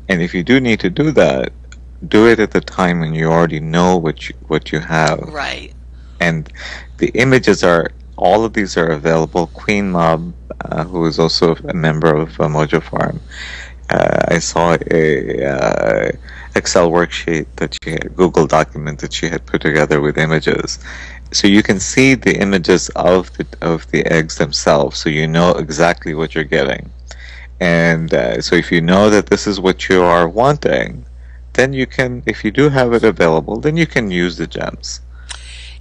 and 0.09 0.21
if 0.23 0.35
you 0.35 0.43
do 0.43 0.61
need 0.61 0.81
to 0.81 0.91
do 0.91 1.13
that, 1.13 1.53
do 2.07 2.29
it 2.29 2.39
at 2.39 2.51
the 2.51 2.61
time 2.61 3.01
when 3.01 3.15
you 3.15 3.31
already 3.31 3.61
know 3.61 3.97
what 3.97 4.29
you 4.29 4.35
what 4.49 4.73
you 4.73 4.81
have, 4.81 5.21
Right. 5.21 5.73
and 6.21 6.51
the 6.99 7.09
images 7.15 7.63
are 7.63 7.91
all 8.17 8.45
of 8.45 8.53
these 8.53 8.77
are 8.77 8.89
available. 8.89 9.47
Queen 9.49 9.91
Mob, 9.91 10.35
who 10.85 11.07
is 11.07 11.19
also 11.19 11.55
a 11.57 11.75
member 11.75 12.15
of 12.15 12.41
uh, 12.41 12.49
Mojo 12.49 12.83
Farm, 12.83 13.21
uh, 13.91 14.23
I 14.29 14.39
saw 14.39 14.77
a 14.91 15.45
uh, 15.45 16.13
Excel 16.55 16.91
worksheet 16.91 17.47
that 17.57 17.77
she 17.83 17.91
had, 17.91 18.17
Google 18.17 18.47
document 18.47 19.01
that 19.01 19.13
she 19.13 19.29
had 19.29 19.45
put 19.47 19.61
together 19.61 20.01
with 20.01 20.19
images. 20.19 20.79
So 21.33 21.49
you 21.49 21.63
can 21.63 21.81
see 21.81 22.15
the 22.15 22.37
images 22.41 22.89
of 22.91 23.37
the 23.37 23.47
of 23.61 23.91
the 23.91 24.07
eggs 24.07 24.37
themselves, 24.37 24.99
so 24.99 25.09
you 25.11 25.27
know 25.27 25.51
exactly 25.53 26.15
what 26.15 26.35
you're 26.35 26.45
getting. 26.45 26.91
And 27.61 28.13
uh, 28.13 28.41
so 28.41 28.57
if 28.57 28.71
you 28.73 28.81
know 28.81 29.11
that 29.11 29.27
this 29.27 29.47
is 29.47 29.61
what 29.61 29.89
you 29.89 30.03
are 30.03 30.29
wanting, 30.29 31.07
then 31.55 31.73
you 31.73 31.87
can, 31.87 32.23
if 32.27 32.45
you 32.45 32.51
do 32.51 32.69
have 32.69 32.93
it 32.93 33.05
available, 33.05 33.59
then 33.59 33.77
you 33.77 33.87
can 33.87 34.11
use 34.11 34.37
the 34.37 34.47
gems. 34.47 35.01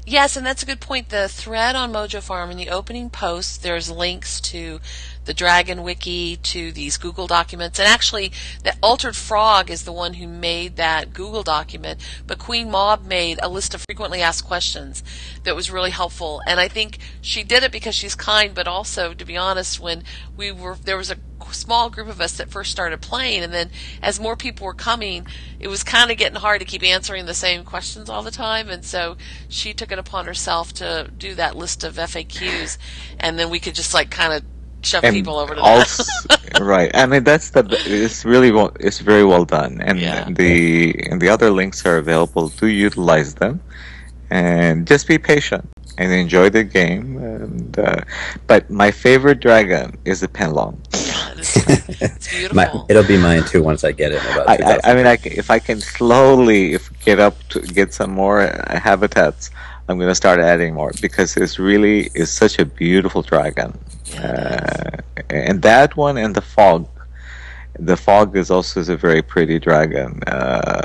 Yes, 0.06 0.36
and 0.36 0.46
that's 0.46 0.62
a 0.62 0.66
good 0.66 0.82
point. 0.82 1.08
The 1.08 1.30
thread 1.30 1.78
on 1.78 1.94
Mojo 1.94 2.22
Farm 2.22 2.52
in 2.52 2.58
the 2.58 2.68
opening 2.70 3.10
post, 3.10 3.64
there's 3.64 3.90
links 3.90 4.42
to 4.42 4.82
the 5.24 5.34
Dragon 5.34 5.82
Wiki, 5.82 6.36
to 6.36 6.74
these 6.74 6.98
Google 6.98 7.26
documents, 7.26 7.80
and 7.80 7.88
actually, 7.88 8.34
the 8.64 8.76
Altered 8.84 9.16
Frog 9.16 9.70
is 9.70 9.84
the 9.84 9.94
one 9.94 10.16
who 10.16 10.28
made 10.28 10.76
that 10.76 11.14
Google 11.14 11.42
document. 11.42 12.02
But 12.28 12.38
Queen 12.38 12.70
Mob 12.70 13.06
made 13.06 13.40
a 13.42 13.48
list 13.48 13.74
of 13.74 13.82
frequently 13.82 14.22
asked 14.22 14.44
questions 14.44 15.04
that 15.46 15.56
was 15.56 15.72
really 15.72 15.92
helpful, 15.92 16.42
and 16.46 16.60
I 16.60 16.68
think 16.68 16.98
she 17.22 17.44
did 17.44 17.64
it 17.64 17.72
because 17.72 17.96
she's 17.96 18.16
kind, 18.16 18.54
but 18.54 18.68
also, 18.68 19.14
to 19.14 19.24
be 19.24 19.38
honest, 19.38 19.80
when 19.80 20.04
we 20.36 20.52
were 20.52 20.76
there 20.84 20.98
was 20.98 21.12
a 21.12 21.18
small 21.52 21.90
group 21.90 22.08
of 22.08 22.22
us 22.22 22.38
that 22.38 22.50
first 22.50 22.72
started 22.72 23.02
playing 23.02 23.44
and 23.44 23.54
then 23.54 23.70
as 24.02 24.20
more 24.20 24.36
people 24.36 24.66
were 24.66 24.74
coming 24.74 25.26
it 25.60 25.68
was 25.68 25.84
kind 25.84 26.12
of 26.12 26.18
getting 26.18 26.40
hard 26.40 26.60
to 26.60 26.66
keep 26.66 26.84
answering 26.84 27.26
the 27.26 27.34
same 27.34 27.64
questions 27.64 28.10
all 28.10 28.24
the 28.24 28.32
time 28.32 28.70
and 28.70 28.84
so 28.86 29.18
she 29.50 29.74
took 29.74 29.92
it 29.92 30.00
upon 30.00 30.26
herself 30.26 30.74
to 30.74 31.10
do 31.18 31.36
that 31.36 31.56
list 31.56 31.84
of 31.84 31.96
FAQs 31.96 32.78
and 33.20 33.38
then 33.38 33.50
we 33.50 33.60
could 33.60 33.76
just 33.76 33.94
like 33.94 34.10
kind 34.10 34.34
of 34.34 34.44
shove 34.86 35.04
And 35.04 35.16
people 35.16 35.38
over 35.38 35.56
to 35.56 35.62
also, 35.62 36.04
that 36.28 36.60
right. 36.60 36.92
I 36.94 37.06
mean, 37.06 37.24
that's 37.24 37.52
the. 37.52 37.66
It's 37.86 38.26
really 38.26 38.52
well. 38.52 38.72
It's 38.80 39.00
very 39.00 39.24
well 39.24 39.46
done, 39.46 39.80
and 39.82 40.00
Yeah. 40.00 40.28
the 40.30 41.08
and 41.10 41.22
the 41.22 41.30
other 41.30 41.50
links 41.52 41.86
are 41.86 41.98
available. 41.98 42.50
Do 42.50 42.68
utilize 42.68 43.36
them, 43.36 43.62
and 44.30 44.86
just 44.86 45.08
be 45.08 45.18
patient 45.18 45.70
and 45.98 46.12
enjoy 46.12 46.50
the 46.50 46.64
game. 46.64 47.18
And 47.18 47.80
uh, 47.80 48.02
but 48.48 48.70
my 48.70 48.92
favorite 48.92 49.40
dragon 49.40 49.98
is 50.06 50.20
the 50.20 50.28
Panlong. 50.28 50.76
Yeah, 51.56 51.64
it's, 51.68 52.02
it's 52.02 52.28
beautiful 52.32 52.56
My, 52.56 52.86
it'll 52.90 53.04
be 53.04 53.18
mine 53.18 53.44
too 53.46 53.62
once 53.64 53.84
I 53.84 53.92
get 53.92 54.12
it. 54.12 54.22
About 54.32 54.50
I, 54.50 54.56
I, 54.76 54.80
I 54.92 54.96
mean, 54.96 55.06
I, 55.08 55.18
c- 55.18 55.30
if 55.32 55.50
I 55.52 55.60
can 55.60 55.80
slowly 55.82 56.74
if 56.74 56.90
get 57.06 57.20
up 57.20 57.36
to 57.50 57.60
get 57.62 57.94
some 57.94 58.12
more 58.12 58.42
uh, 58.42 58.80
habitats, 58.80 59.52
I'm 59.88 59.98
going 59.98 60.10
to 60.10 60.16
start 60.16 60.40
adding 60.40 60.74
more 60.74 60.92
because 61.02 61.36
it's 61.38 61.60
really 61.60 62.10
is 62.16 62.32
such 62.32 62.60
a 62.60 62.66
beautiful 62.66 63.22
dragon. 63.22 63.78
Uh, 64.18 64.98
and 65.30 65.62
that 65.62 65.96
one 65.98 66.18
and 66.18 66.34
the 66.36 66.42
fog. 66.42 66.88
The 67.80 67.98
fog 67.98 68.38
is 68.38 68.52
also 68.52 68.80
is 68.80 68.90
a 68.90 68.96
very 68.98 69.22
pretty 69.24 69.58
dragon. 69.60 70.22
Uh, 70.28 70.82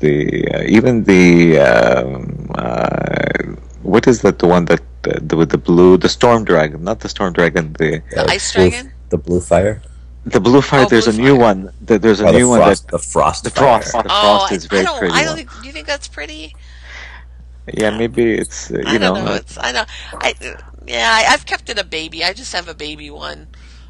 the 0.00 0.46
uh, 0.54 0.62
even 0.66 1.04
the 1.04 1.58
um, 1.58 2.50
uh, 2.54 3.54
what 3.82 4.06
is 4.06 4.20
that? 4.22 4.38
The 4.38 4.46
one 4.46 4.66
that 4.66 4.80
uh, 5.08 5.18
the, 5.22 5.36
with 5.36 5.50
the 5.50 5.58
blue, 5.58 5.96
the 5.96 6.08
storm 6.08 6.44
dragon, 6.44 6.84
not 6.84 7.00
the 7.00 7.08
storm 7.08 7.32
dragon. 7.32 7.72
The 7.78 8.02
The 8.10 8.30
ice 8.30 8.52
blue- 8.52 8.70
dragon? 8.70 8.91
The 9.12 9.18
blue 9.18 9.40
fire, 9.42 9.82
the 10.26 10.40
blue 10.40 10.62
fire. 10.62 10.86
Oh, 10.86 10.90
there's 10.90 11.06
blue 11.06 11.08
a 11.08 11.12
new 11.14 11.36
fire. 11.36 11.38
one. 11.38 11.72
Th- 11.86 12.00
There's 12.00 12.20
a 12.20 12.26
or 12.26 12.32
new 12.32 12.48
the 12.48 12.48
one 12.48 12.62
frost, 12.62 12.88
that 12.88 12.88
the 12.90 12.98
frost, 12.98 13.44
the 13.44 13.50
fire. 13.50 13.82
frost. 13.82 14.02
The 14.02 14.10
oh 14.10 14.12
frost 14.12 14.52
I, 14.52 14.56
is 14.56 14.66
very 14.66 14.82
I 14.82 14.84
don't 14.84 14.98
pretty. 14.98 15.14
I 15.14 15.24
don't 15.24 15.36
one. 15.36 15.36
think 15.36 15.50
do 15.60 15.68
you 15.68 15.72
think 15.74 15.86
that's 15.88 16.08
pretty 16.08 16.56
Yeah, 17.72 17.90
maybe 17.90 18.34
it's 18.34 18.70
uh, 18.72 18.82
you 18.86 18.86
I 18.86 18.98
know. 18.98 19.14
don't 19.14 19.24
know. 19.24 19.34
It's 19.34 19.58
I 19.60 19.72
know. 19.72 19.84
I 20.20 20.34
yeah. 20.86 21.10
I, 21.12 21.32
I've 21.34 21.46
kept 21.46 21.70
it 21.70 21.78
a 21.78 21.84
baby. 21.84 22.24
I 22.24 22.32
just 22.34 22.52
have 22.54 22.68
a 22.68 22.74
baby 22.74 23.10
one. 23.10 23.48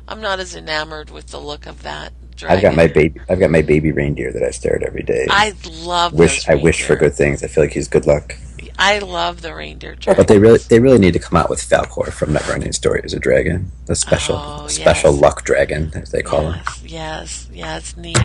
I'm 0.09 0.21
not 0.21 0.41
as 0.41 0.55
enamored 0.57 1.11
with 1.11 1.29
the 1.29 1.41
look 1.41 1.67
of 1.67 1.83
that 1.83 2.15
dragon. 2.37 2.57
I've 2.57 2.63
got 2.63 2.75
my 2.77 2.89
baby. 2.89 3.21
I've 3.29 3.41
got 3.41 3.51
my 3.51 3.63
baby 3.63 3.93
reindeer 3.93 4.33
that 4.33 4.43
I 4.43 4.51
stare 4.51 4.77
at 4.77 4.83
every 4.85 5.03
day. 5.05 5.27
I 5.29 5.55
love. 5.65 6.15
wish 6.15 6.45
those 6.45 6.49
I 6.49 6.55
wish 6.57 6.85
for 6.85 6.97
good 6.97 7.15
things. 7.15 7.43
I 7.45 7.49
feel 7.49 7.65
like 7.65 7.73
he's 7.73 7.89
good 7.89 8.07
luck. 8.07 8.37
I 8.85 8.99
love 8.99 9.43
the 9.43 9.55
reindeer 9.55 9.97
But 10.05 10.27
they 10.27 10.39
really 10.39 10.59
they 10.59 10.81
really 10.81 10.99
need 10.99 11.13
to 11.13 11.21
come 11.21 11.37
out 11.37 11.49
with 11.49 11.61
Falcor 11.61 12.13
from 12.13 12.31
Neverending 12.31 12.75
Story 12.75 13.01
as 13.05 13.15
a 13.15 13.21
dragon, 13.21 13.71
the 13.87 13.95
special 13.95 14.37
Oh, 14.37 14.67
special 14.67 15.13
yes. 15.13 15.23
luck 15.23 15.45
dragon 15.45 15.93
as 15.95 16.11
they 16.11 16.21
call 16.21 16.51
him. 16.51 16.61
Yes, 16.83 16.83
yes, 16.85 17.49
yeah. 17.53 17.77
It's 17.77 17.97
neat. 17.97 18.19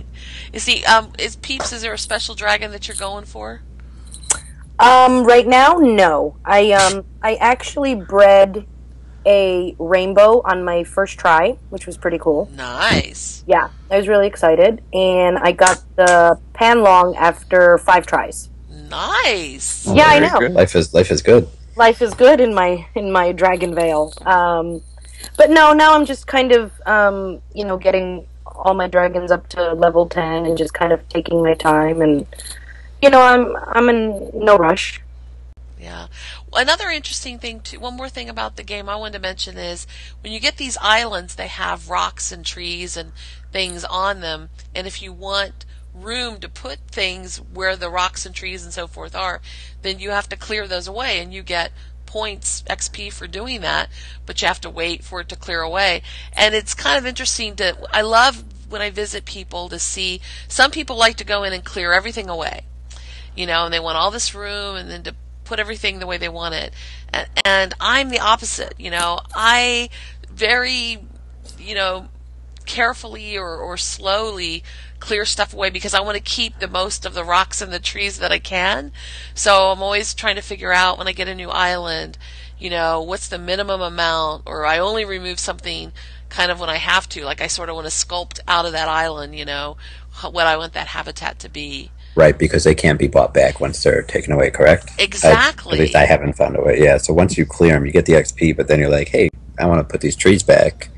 Is 0.53 0.66
the 0.66 0.84
um 0.88 1.14
is 1.20 1.36
Peeps? 1.36 1.72
Is 1.72 1.84
there 1.84 1.93
a 1.93 1.97
special 1.99 2.34
dragon 2.34 2.72
that 2.72 2.88
you're 2.88 2.97
going 2.97 3.26
for? 3.26 3.62
Um, 4.80 5.24
right 5.26 5.45
now, 5.47 5.74
no. 5.78 6.38
I 6.43 6.72
um, 6.72 7.05
I 7.22 7.36
actually 7.36 7.93
bred 7.95 8.66
a 9.26 9.76
rainbow 9.78 10.41
on 10.43 10.64
my 10.64 10.84
first 10.84 11.20
try, 11.20 11.58
which 11.70 11.86
was 11.86 11.97
pretty 11.97 12.18
cool. 12.18 12.49
Nice. 12.55 13.43
Yeah, 13.45 13.70
I 13.91 13.97
was 13.97 14.08
really 14.08 14.28
excited, 14.28 14.82
and 14.93 15.38
I 15.38 15.51
got 15.51 15.84
the 15.95 16.39
panlong 16.53 17.16
after 17.16 17.78
five 17.78 18.05
tries. 18.08 18.49
Nice. 18.89 19.88
Yeah, 19.88 20.07
I 20.07 20.19
know. 20.19 20.39
good. 20.39 20.53
Life 20.53 20.75
is 20.75 20.93
life 20.93 21.11
is 21.11 21.21
good. 21.21 21.47
Life 21.75 22.01
is 22.01 22.13
good 22.13 22.39
in 22.39 22.53
my 22.53 22.85
in 22.95 23.11
my 23.11 23.33
Dragonvale. 23.33 24.25
Um, 24.25 24.81
but 25.35 25.49
no, 25.49 25.73
now 25.73 25.93
I'm 25.93 26.05
just 26.05 26.27
kind 26.27 26.51
of 26.51 26.71
um, 26.85 27.41
you 27.53 27.65
know 27.65 27.77
getting 27.77 28.27
all 28.45 28.73
my 28.73 28.88
dragons 28.88 29.31
up 29.31 29.47
to 29.49 29.73
level 29.73 30.07
ten 30.07 30.45
and 30.45 30.57
just 30.57 30.73
kind 30.73 30.91
of 30.91 31.07
taking 31.09 31.43
my 31.43 31.53
time 31.53 32.01
and 32.01 32.25
you 33.01 33.09
know 33.09 33.21
I'm 33.21 33.55
I'm 33.73 33.89
in 33.89 34.31
no 34.33 34.57
rush. 34.57 35.01
Yeah. 35.79 36.07
Another 36.53 36.89
interesting 36.89 37.38
thing 37.38 37.59
too, 37.59 37.79
one 37.79 37.95
more 37.95 38.09
thing 38.09 38.29
about 38.29 38.55
the 38.55 38.63
game 38.63 38.89
I 38.89 38.95
wanted 38.95 39.13
to 39.13 39.19
mention 39.19 39.57
is 39.57 39.85
when 40.21 40.33
you 40.33 40.39
get 40.39 40.57
these 40.57 40.77
islands, 40.81 41.35
they 41.35 41.47
have 41.47 41.89
rocks 41.89 42.31
and 42.31 42.43
trees 42.43 42.97
and 42.97 43.11
things 43.51 43.85
on 43.85 44.21
them. 44.21 44.49
And 44.73 44.88
if 44.88 45.01
you 45.01 45.13
want 45.13 45.65
room 46.01 46.39
to 46.39 46.49
put 46.49 46.79
things 46.87 47.37
where 47.37 47.75
the 47.75 47.89
rocks 47.89 48.25
and 48.25 48.33
trees 48.33 48.63
and 48.63 48.73
so 48.73 48.87
forth 48.87 49.15
are, 49.15 49.41
then 49.81 49.99
you 49.99 50.11
have 50.11 50.29
to 50.29 50.35
clear 50.35 50.67
those 50.67 50.87
away 50.87 51.19
and 51.19 51.33
you 51.33 51.43
get 51.43 51.71
points 52.05 52.63
XP 52.69 53.11
for 53.11 53.27
doing 53.27 53.61
that, 53.61 53.89
but 54.25 54.41
you 54.41 54.47
have 54.47 54.61
to 54.61 54.69
wait 54.69 55.03
for 55.03 55.21
it 55.21 55.29
to 55.29 55.35
clear 55.35 55.61
away. 55.61 56.01
And 56.33 56.55
it's 56.55 56.73
kind 56.73 56.97
of 56.97 57.05
interesting 57.05 57.55
to, 57.57 57.77
I 57.91 58.01
love 58.01 58.43
when 58.69 58.81
I 58.81 58.89
visit 58.89 59.25
people 59.25 59.69
to 59.69 59.79
see, 59.79 60.21
some 60.47 60.71
people 60.71 60.95
like 60.95 61.17
to 61.17 61.23
go 61.23 61.43
in 61.43 61.53
and 61.53 61.63
clear 61.63 61.93
everything 61.93 62.29
away 62.29 62.63
you 63.35 63.45
know, 63.45 63.65
and 63.65 63.73
they 63.73 63.79
want 63.79 63.95
all 63.95 64.09
this 64.09 64.33
room 64.33 64.75
and 64.75 64.89
then 64.89 65.03
to 65.03 65.15
put 65.45 65.59
everything 65.59 65.99
the 65.99 66.07
way 66.07 66.17
they 66.17 66.27
want 66.27 66.55
it. 66.55 66.73
And, 67.13 67.29
and 67.45 67.73
I'm 67.79 68.09
the 68.09 68.19
opposite, 68.19 68.73
you 68.79 68.89
know. 68.89 69.19
I 69.33 69.89
very 70.29 70.99
you 71.59 71.75
know, 71.75 72.07
carefully 72.65 73.37
or, 73.37 73.57
or 73.57 73.77
slowly 73.77 74.63
clear 74.99 75.25
stuff 75.25 75.53
away 75.53 75.69
because 75.69 75.93
I 75.93 76.01
want 76.01 76.15
to 76.17 76.23
keep 76.23 76.59
the 76.59 76.67
most 76.67 77.05
of 77.05 77.13
the 77.13 77.23
rocks 77.23 77.61
and 77.61 77.71
the 77.71 77.79
trees 77.79 78.19
that 78.19 78.31
I 78.31 78.39
can. 78.39 78.91
So 79.33 79.71
I'm 79.71 79.81
always 79.81 80.13
trying 80.13 80.35
to 80.35 80.41
figure 80.41 80.73
out 80.73 80.97
when 80.97 81.07
I 81.07 81.11
get 81.11 81.27
a 81.27 81.35
new 81.35 81.49
island, 81.49 82.17
you 82.59 82.69
know, 82.69 83.01
what's 83.01 83.27
the 83.27 83.37
minimum 83.37 83.81
amount, 83.81 84.43
or 84.45 84.65
I 84.65 84.79
only 84.79 85.05
remove 85.05 85.39
something 85.39 85.91
kind 86.29 86.51
of 86.51 86.59
when 86.59 86.69
I 86.69 86.77
have 86.77 87.07
to. 87.09 87.23
Like 87.25 87.41
I 87.41 87.47
sort 87.47 87.69
of 87.69 87.75
want 87.75 87.87
to 87.87 87.93
sculpt 87.93 88.39
out 88.47 88.65
of 88.65 88.71
that 88.71 88.87
island, 88.87 89.35
you 89.35 89.45
know, 89.45 89.77
what 90.21 90.47
I 90.47 90.57
want 90.57 90.73
that 90.73 90.87
habitat 90.87 91.39
to 91.39 91.49
be. 91.49 91.91
Right, 92.15 92.37
because 92.37 92.63
they 92.63 92.73
can't 92.73 92.97
be 92.97 93.07
bought 93.07 93.31
back 93.31 93.59
once 93.59 93.83
they're 93.83 94.01
taken 94.01 94.33
away, 94.33 94.49
correct? 94.49 94.89
Exactly. 94.97 95.73
I, 95.73 95.75
at 95.75 95.79
least 95.81 95.95
I 95.95 96.05
haven't 96.05 96.33
found 96.33 96.57
a 96.57 96.61
way. 96.61 96.81
Yeah, 96.81 96.97
so 96.97 97.13
once 97.13 97.37
you 97.37 97.45
clear 97.45 97.73
them, 97.73 97.85
you 97.85 97.91
get 97.91 98.07
the 98.07 98.13
XP, 98.13 98.57
but 98.57 98.67
then 98.67 98.79
you're 98.79 98.89
like, 98.89 99.09
hey, 99.09 99.29
I 99.59 99.67
want 99.67 99.79
to 99.79 99.83
put 99.83 100.01
these 100.01 100.15
trees 100.15 100.41
back. 100.41 100.89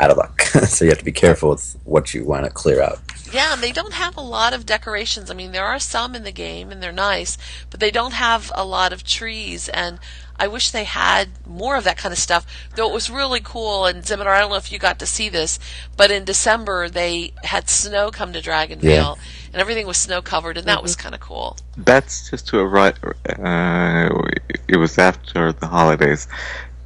Out 0.00 0.10
of 0.10 0.16
luck. 0.16 0.40
so 0.66 0.84
you 0.84 0.90
have 0.90 0.98
to 0.98 1.04
be 1.04 1.12
careful 1.12 1.50
with 1.50 1.78
what 1.84 2.12
you 2.12 2.24
want 2.24 2.44
to 2.44 2.50
clear 2.50 2.82
out. 2.82 2.98
Yeah, 3.34 3.52
and 3.54 3.60
they 3.62 3.72
don't 3.72 3.94
have 3.94 4.16
a 4.16 4.20
lot 4.20 4.54
of 4.54 4.64
decorations. 4.64 5.28
I 5.28 5.34
mean, 5.34 5.50
there 5.50 5.64
are 5.66 5.80
some 5.80 6.14
in 6.14 6.22
the 6.22 6.30
game 6.32 6.70
and 6.70 6.80
they're 6.80 6.92
nice, 6.92 7.36
but 7.68 7.80
they 7.80 7.90
don't 7.90 8.12
have 8.12 8.52
a 8.54 8.64
lot 8.64 8.92
of 8.92 9.02
trees 9.02 9.68
and 9.68 9.98
I 10.36 10.46
wish 10.48 10.70
they 10.70 10.84
had 10.84 11.28
more 11.46 11.76
of 11.76 11.84
that 11.84 11.96
kind 11.96 12.12
of 12.12 12.18
stuff. 12.18 12.46
Though 12.76 12.88
it 12.88 12.94
was 12.94 13.10
really 13.10 13.40
cool 13.40 13.86
and 13.86 14.04
Zimmer, 14.06 14.28
I 14.28 14.40
don't 14.40 14.50
know 14.50 14.56
if 14.56 14.70
you 14.70 14.78
got 14.78 14.98
to 15.00 15.06
see 15.06 15.28
this, 15.28 15.58
but 15.96 16.10
in 16.12 16.24
December 16.24 16.88
they 16.88 17.32
had 17.42 17.68
snow 17.68 18.10
come 18.12 18.32
to 18.32 18.40
Dragonvale 18.40 18.82
Yeah. 18.82 19.14
and 19.52 19.60
everything 19.60 19.86
was 19.88 19.96
snow 19.96 20.22
covered 20.22 20.56
and 20.56 20.66
that 20.68 20.76
Mm-hmm. 20.76 20.82
was 20.84 20.96
kind 20.96 21.14
of 21.14 21.20
cool. 21.20 21.56
That's 21.76 22.30
just 22.30 22.46
to 22.48 22.58
arrive. 22.60 22.98
Uh, 23.02 24.08
it 24.68 24.76
was 24.76 24.96
after 24.98 25.52
the 25.52 25.66
holidays, 25.66 26.28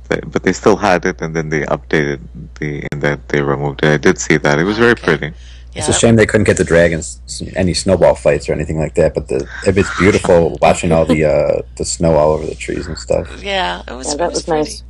But- 0.08 0.30
but 0.32 0.42
they 0.42 0.54
still 0.54 0.76
had 0.76 1.04
it, 1.04 1.20
and 1.20 1.36
then 1.36 1.50
they 1.50 1.62
updated 1.64 2.20
the 2.58 2.86
and 2.90 3.02
that 3.02 3.28
they 3.28 3.42
removed 3.42 3.84
it. 3.84 3.92
I 3.92 3.98
did 3.98 4.18
see 4.18 4.38
that. 4.38 4.58
It 4.58 4.64
was 4.64 4.78
very 4.78 4.92
Okay. 4.92 5.04
pretty. 5.18 5.34
Yeah. 5.74 5.80
It's 5.80 5.88
a 5.88 5.92
shame 5.92 6.16
they 6.16 6.26
couldn't 6.26 6.44
get 6.46 6.56
the 6.56 6.64
dragons 6.64 7.20
any 7.54 7.74
snowball 7.74 8.14
fights 8.14 8.48
or 8.48 8.52
anything 8.52 8.78
like 8.78 8.94
that. 8.94 9.14
But 9.14 9.28
the 9.28 9.46
it's 9.66 9.98
beautiful 9.98 10.56
watching 10.62 10.92
all 10.92 11.04
the 11.04 11.24
uh, 11.26 11.62
the 11.76 11.84
snow 11.84 12.14
all 12.14 12.32
over 12.32 12.46
the 12.46 12.54
trees 12.54 12.86
and 12.86 12.96
stuff. 12.98 13.42
Yeah, 13.42 13.82
it 13.86 13.92
was, 13.94 14.14
Yeah, 14.14 14.24
it 14.24 14.28
was 14.28 14.34
was 14.34 14.42
pretty. 14.44 14.58
nice. 14.62 14.82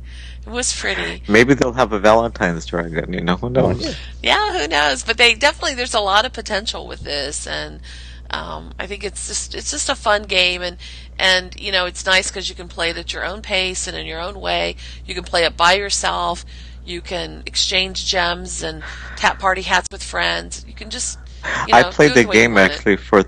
It 0.47 0.49
was 0.51 0.75
pretty. 0.75 1.21
Maybe 1.27 1.53
they'll 1.53 1.73
have 1.73 1.91
a 1.91 1.99
Valentine's 1.99 2.65
dragon. 2.65 3.13
You 3.13 3.21
know 3.21 3.35
who 3.35 3.49
knows? 3.49 3.85
yeah. 3.85 3.93
Yeah, 4.23 4.59
who 4.61 4.67
knows? 4.67 5.03
But 5.03 5.17
they 5.17 5.35
definitely 5.35 5.75
there's 5.75 5.93
a 5.93 5.99
lot 5.99 6.25
of 6.25 6.33
potential 6.33 6.87
with 6.87 7.01
this, 7.01 7.45
and 7.45 7.81
um, 8.31 8.71
I 8.79 8.87
think 8.87 9.03
it's 9.03 9.27
just 9.27 9.53
it's 9.53 9.69
just 9.69 9.89
a 9.89 9.95
fun 9.95 10.23
game, 10.23 10.61
and 10.63 10.77
and 11.19 11.59
you 11.59 11.71
know 11.71 11.85
it's 11.85 12.05
nice 12.05 12.31
because 12.31 12.49
you 12.49 12.55
can 12.55 12.67
play 12.69 12.89
it 12.89 12.97
at 12.97 13.13
your 13.13 13.25
own 13.25 13.41
pace 13.41 13.85
and 13.85 13.95
in 13.97 14.05
your 14.07 14.21
own 14.21 14.39
way. 14.39 14.75
You 15.05 15.13
can 15.13 15.23
play 15.25 15.43
it 15.43 15.55
by 15.57 15.73
yourself. 15.73 16.45
You 16.89 17.01
can 17.01 17.43
exchange 17.45 18.07
gems 18.07 18.63
and 18.63 18.83
tap 19.15 19.37
party 19.39 19.61
hats 19.61 19.87
with 19.91 20.01
friends. 20.03 20.65
You 20.67 20.73
can 20.73 20.89
just 20.89 21.19
you 21.67 21.73
know, 21.73 21.79
I 21.79 21.83
played 21.91 22.09
do 22.09 22.13
the 22.15 22.19
it 22.21 22.27
way 22.29 22.35
you 22.35 22.41
game 22.41 22.55
want 22.55 22.71
it. 22.71 22.75
actually 22.75 22.97
for 22.97 23.23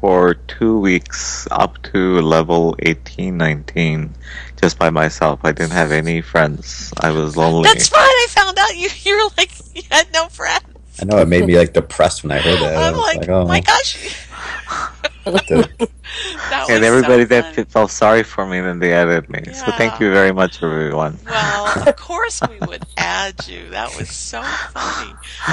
for 0.00 0.34
two 0.34 0.78
weeks 0.78 1.48
up 1.50 1.82
to 1.84 2.20
level 2.20 2.76
18, 2.80 3.36
19, 3.36 4.14
just 4.60 4.78
by 4.78 4.90
myself. 4.90 5.40
I 5.42 5.52
didn't 5.52 5.72
have 5.72 5.90
any 5.92 6.20
friends. 6.20 6.92
I 7.00 7.10
was 7.10 7.36
lonely. 7.36 7.62
That's 7.72 7.90
right. 7.90 7.98
I 8.00 8.26
found 8.28 8.58
out 8.58 8.76
you 8.76 8.90
you 9.02 9.16
were 9.16 9.30
like 9.38 9.50
you 9.74 9.82
had 9.90 10.12
no 10.12 10.28
friends. 10.28 10.64
I 11.00 11.04
know 11.06 11.18
it 11.18 11.28
made 11.28 11.46
me 11.46 11.56
like 11.58 11.72
depressed 11.72 12.22
when 12.22 12.32
I 12.32 12.38
heard 12.38 12.60
that. 12.60 12.76
I 12.76 12.88
I'm 12.88 12.96
like, 12.96 13.16
like, 13.18 13.28
oh, 13.28 13.46
my 13.46 13.60
gosh, 13.60 13.94
the- 13.94 14.08
that 14.08 14.25
and 15.26 16.84
everybody 16.84 17.24
so 17.24 17.28
that 17.28 17.68
felt 17.68 17.90
sorry 17.90 18.22
for 18.22 18.46
me, 18.46 18.60
then 18.60 18.78
they 18.78 18.92
added 18.92 19.28
me. 19.28 19.42
So 19.52 19.72
thank 19.72 19.98
you 19.98 20.12
very 20.12 20.32
much, 20.32 20.62
everyone. 20.62 21.18
Well, 21.26 21.88
of 21.88 21.96
course 21.96 22.40
we 22.48 22.58
would 22.66 22.84
add 22.96 23.46
you. 23.48 23.68
That 23.70 23.96
was 23.96 24.10
so 24.10 24.42
funny. 24.42 25.14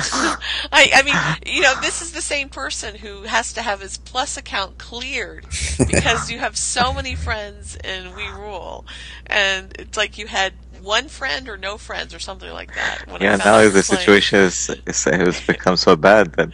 I, 0.71 0.91
I 0.93 1.01
mean, 1.03 1.55
you 1.55 1.61
know, 1.61 1.73
this 1.81 2.01
is 2.01 2.11
the 2.11 2.21
same 2.21 2.49
person 2.49 2.95
who 2.95 3.23
has 3.23 3.53
to 3.53 3.61
have 3.61 3.81
his 3.81 3.97
Plus 3.97 4.37
account 4.37 4.77
cleared 4.77 5.45
because 5.79 6.29
you 6.29 6.37
have 6.39 6.55
so 6.55 6.93
many 6.93 7.15
friends 7.15 7.75
in 7.83 8.15
We 8.15 8.27
Rule, 8.27 8.85
and 9.25 9.73
it's 9.79 9.97
like 9.97 10.17
you 10.17 10.27
had 10.27 10.53
one 10.83 11.07
friend 11.09 11.49
or 11.49 11.57
no 11.57 11.77
friends 11.77 12.13
or 12.13 12.19
something 12.19 12.51
like 12.51 12.73
that. 12.73 13.01
When 13.07 13.21
Yeah, 13.21 13.35
found 13.35 13.41
now 13.43 13.69
the 13.69 13.83
playing. 13.83 13.83
situation 13.83 14.39
is, 14.39 14.69
is 14.85 15.03
has 15.05 15.41
become 15.41 15.77
so 15.77 15.95
bad 15.95 16.33
that 16.33 16.49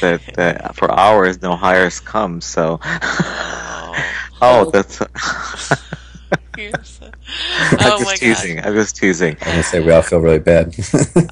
that 0.00 0.22
uh, 0.38 0.72
for 0.72 0.90
hours 0.92 1.40
no 1.42 1.56
hires 1.56 2.00
come. 2.00 2.40
So, 2.40 2.80
Oh, 2.82 4.12
oh, 4.40 4.64
that's. 4.72 5.00
you're 6.56 6.72
I'm 7.78 7.78
oh 7.84 7.98
just 7.98 8.16
my 8.16 8.18
teasing. 8.18 8.60
god! 8.60 8.64
I'm 8.64 8.74
just 8.74 8.96
teasing. 8.96 9.36
I'm 9.42 9.52
gonna 9.52 9.62
say 9.62 9.80
we 9.80 9.92
all 9.92 10.02
feel 10.02 10.20
really 10.20 10.38
bad. 10.38 10.74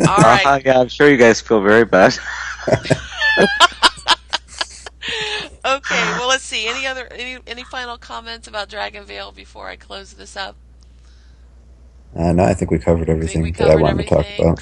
All 0.05 0.23
right. 0.23 0.49
Uh, 0.49 0.61
yeah, 0.65 0.81
I'm 0.81 0.89
sure 0.89 1.09
you 1.11 1.17
guys 1.17 1.41
feel 1.41 1.61
very 1.63 1.85
bad. 1.85 2.17
Okay. 5.65 6.13
Well, 6.13 6.29
let's 6.29 6.45
see. 6.45 6.67
Any 6.69 6.87
other 6.87 7.07
any 7.13 7.41
any 7.47 7.65
final 7.65 7.99
comments 7.99 8.47
about 8.49 8.69
Dragonvale 8.69 9.35
before 9.35 9.69
I 9.69 9.77
close 9.77 10.15
this 10.15 10.37
up? 10.37 10.57
Uh, 12.19 12.33
no, 12.33 12.45
I 12.45 12.55
think 12.55 12.71
we 12.71 12.79
covered 12.79 13.11
I 13.11 13.15
think 13.15 13.17
everything 13.17 13.53
that 13.55 13.71
I 13.71 13.77
wanted 13.77 14.05
to 14.05 14.15
talk 14.15 14.27
about. 14.39 14.61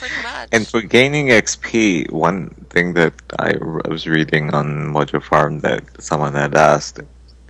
And 0.52 0.66
for 0.66 0.80
gaining 0.82 1.28
XP, 1.28 2.10
one 2.10 2.50
thing 2.70 2.94
that 2.94 3.14
I 3.38 3.54
was 3.88 4.06
reading 4.06 4.52
on 4.52 4.66
Mojo 4.92 5.22
Farm 5.22 5.60
that 5.60 5.82
someone 6.02 6.34
had 6.34 6.54
asked, 6.54 7.00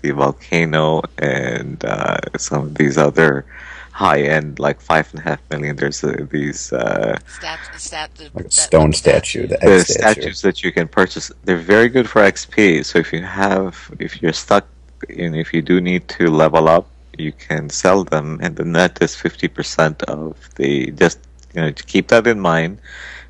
the 0.03 0.11
volcano 0.11 1.03
and 1.19 1.83
uh, 1.85 2.19
some 2.37 2.63
of 2.65 2.75
these 2.75 2.99
other 2.99 3.47
high-end, 3.93 4.59
like 4.59 4.81
five 4.81 5.09
and 5.13 5.21
a 5.21 5.23
half 5.23 5.41
million, 5.51 5.77
there's 5.77 6.05
uh, 6.05 6.27
these 6.31 6.73
uh, 6.73 7.17
Stat, 7.39 7.61
stat, 7.77 8.11
Like 8.35 8.53
stone 8.53 8.93
statue, 8.93 9.47
the 9.47 9.57
the 9.57 9.81
statue. 9.81 10.21
statues 10.21 10.43
that 10.43 10.63
you 10.63 10.73
can 10.73 10.89
purchase. 10.89 11.33
They're 11.45 11.57
very 11.57 11.89
good 11.89 12.09
for 12.09 12.21
XP. 12.21 12.85
So 12.85 12.99
if 12.99 13.13
you 13.13 13.23
have, 13.23 13.91
if 13.99 14.21
you're 14.21 14.33
stuck, 14.33 14.67
and 15.09 15.37
if 15.37 15.55
you 15.55 15.63
do 15.63 15.81
need 15.81 16.09
to 16.17 16.29
level 16.29 16.69
up, 16.69 16.87
you 17.19 17.33
can 17.33 17.69
sell 17.71 18.05
them, 18.05 18.39
and 18.43 18.57
the 18.57 18.65
net 18.65 18.99
is 19.01 19.15
fifty 19.15 19.49
percent 19.49 20.03
of 20.05 20.37
the. 20.57 20.91
Just 20.93 21.19
you 21.55 21.61
know, 21.63 21.71
to 21.71 21.85
keep 21.85 22.09
that 22.09 22.27
in 22.27 22.41
mind, 22.41 22.81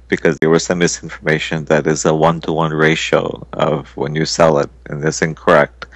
because 0.08 0.38
there 0.38 0.50
was 0.50 0.64
some 0.64 0.78
misinformation 0.78 1.64
that 1.66 1.86
is 1.86 2.04
a 2.04 2.14
one-to-one 2.14 2.72
ratio 2.72 3.46
of 3.52 3.96
when 3.96 4.14
you 4.14 4.24
sell 4.24 4.58
it, 4.58 4.70
and 4.88 5.02
that's 5.02 5.22
incorrect. 5.22 5.86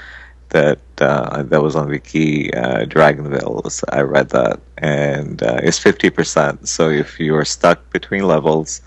That 0.50 0.80
uh, 1.00 1.42
that 1.44 1.62
was 1.62 1.76
on 1.76 1.88
Wiki 1.88 2.52
uh, 2.54 2.84
Dragonville. 2.86 3.70
So 3.70 3.84
I 3.92 4.00
read 4.00 4.30
that, 4.30 4.60
and 4.78 5.42
uh, 5.42 5.60
it's 5.62 5.78
fifty 5.78 6.10
percent. 6.10 6.68
So 6.68 6.88
if 6.90 7.20
you 7.20 7.34
are 7.36 7.44
stuck 7.44 7.90
between 7.92 8.24
levels, 8.26 8.80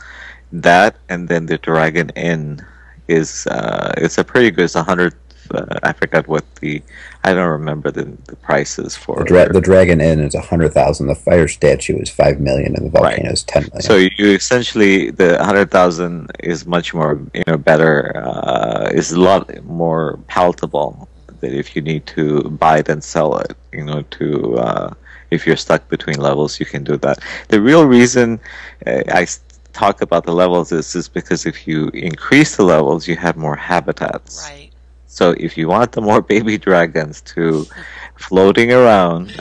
that 0.52 0.96
and 1.10 1.28
then 1.28 1.46
the 1.46 1.58
Dragon 1.58 2.10
Inn 2.16 2.66
is 3.08 3.48
uh, 3.48 3.94
it's 3.98 4.18
a 4.18 4.24
pretty 4.24 4.52
good. 4.52 4.66
It's 4.66 4.76
a 4.76 4.84
hundred. 4.84 5.14
Uh, 5.56 5.80
I 5.84 5.94
forgot 5.94 6.28
what 6.28 6.44
the 6.56 6.82
I 7.24 7.34
don't 7.34 7.50
remember 7.50 7.92
the, 7.92 8.06
the 8.28 8.36
prices 8.38 8.96
for. 8.96 9.18
The, 9.18 9.26
dra- 9.26 9.54
the 9.54 9.62
Dragon 9.62 10.02
Inn 10.02 10.20
is 10.20 10.36
a 10.36 10.42
hundred 10.42 10.74
thousand. 10.74 11.08
The 11.08 11.16
fire 11.16 11.48
statue 11.48 11.98
is 12.00 12.10
five 12.10 12.40
million, 12.40 12.76
and 12.76 12.86
the 12.86 12.90
volcano 12.90 13.24
Right. 13.24 13.32
is 13.32 13.44
ten 13.44 13.64
million. 13.64 13.82
So 13.82 13.96
you 13.98 14.34
essentially 14.34 15.12
the 15.12 15.44
hundred 15.44 15.72
thousand 15.72 16.32
is 16.40 16.66
much 16.66 16.94
more 16.94 17.20
you 17.34 17.44
know 17.48 17.58
better 17.58 18.16
uh, 18.18 18.90
is 18.94 19.12
a 19.12 19.20
lot 19.20 19.64
more 19.66 20.18
palatable 20.28 21.08
than 21.40 21.54
if 21.54 21.76
you 21.76 21.82
need 21.82 22.06
to 22.08 22.44
buy 22.64 22.80
it 22.80 22.90
and 22.90 23.04
sell 23.04 23.38
it. 23.38 23.56
You 23.74 23.86
know 23.86 24.02
to 24.18 24.58
uh, 24.58 24.94
if 25.32 25.46
you're 25.48 25.58
stuck 25.58 25.88
between 25.90 26.18
levels, 26.20 26.60
you 26.60 26.66
can 26.66 26.84
do 26.84 26.98
that. 26.98 27.20
The 27.50 27.62
real 27.62 27.86
reason 27.86 28.40
uh, 28.88 29.04
I 29.14 29.24
s- 29.24 29.40
talk 29.74 30.02
about 30.02 30.26
the 30.26 30.34
levels 30.34 30.72
is 30.72 30.96
is 30.96 31.08
because 31.08 31.46
if 31.46 31.68
you 31.68 31.88
increase 31.94 32.58
the 32.58 32.64
levels, 32.64 33.08
you 33.08 33.16
have 33.16 33.38
more 33.38 33.56
habitats. 33.56 34.42
Right. 34.50 34.71
So 35.12 35.36
if 35.38 35.58
you 35.58 35.68
want 35.68 35.92
the 35.92 36.00
more 36.00 36.22
baby 36.22 36.58
dragons 36.58 37.20
to 37.34 37.68
floating 38.16 38.72
around, 38.72 39.36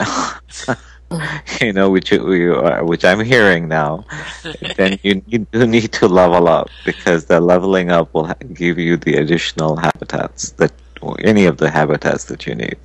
you 1.61 1.71
know, 1.71 1.89
which 1.89 2.11
you 2.11 2.55
are, 2.55 2.83
which 2.83 3.05
I'm 3.05 3.23
hearing 3.23 3.69
now, 3.69 4.03
then 4.75 4.99
you, 5.01 5.23
you 5.27 5.39
do 5.53 5.65
need 5.65 5.93
to 5.93 6.09
level 6.09 6.49
up 6.49 6.69
because 6.83 7.23
the 7.25 7.39
leveling 7.39 7.89
up 7.89 8.13
will 8.13 8.29
give 8.53 8.77
you 8.77 8.97
the 8.97 9.15
additional 9.15 9.77
habitats 9.77 10.51
that 10.59 10.73
or 11.01 11.15
any 11.23 11.45
of 11.45 11.55
the 11.55 11.69
habitats 11.69 12.25
that 12.25 12.45
you 12.45 12.53
need. 12.53 12.77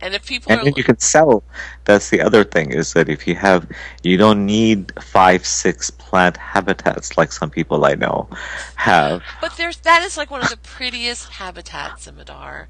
Right. 0.00 0.06
And 0.06 0.14
if 0.14 0.26
people 0.26 0.52
And 0.52 0.60
are 0.62 0.64
then 0.64 0.74
you 0.76 0.84
can 0.84 0.98
sell. 0.98 1.42
That's 1.84 2.10
the 2.10 2.20
other 2.20 2.44
thing 2.44 2.72
is 2.72 2.92
that 2.94 3.08
if 3.08 3.26
you 3.26 3.34
have, 3.36 3.66
you 4.02 4.16
don't 4.16 4.46
need 4.46 4.92
five, 5.00 5.46
six 5.46 5.90
plant 5.90 6.36
habitats 6.36 7.16
like 7.18 7.32
some 7.32 7.50
people 7.50 7.84
I 7.84 7.94
know 7.94 8.28
have. 8.76 9.22
But 9.40 9.56
there's 9.56 9.78
that 9.78 10.02
is 10.02 10.16
like 10.16 10.30
one 10.30 10.42
of 10.42 10.50
the 10.50 10.56
prettiest 10.56 11.30
habitats 11.30 12.06
in 12.06 12.16
Madar. 12.16 12.68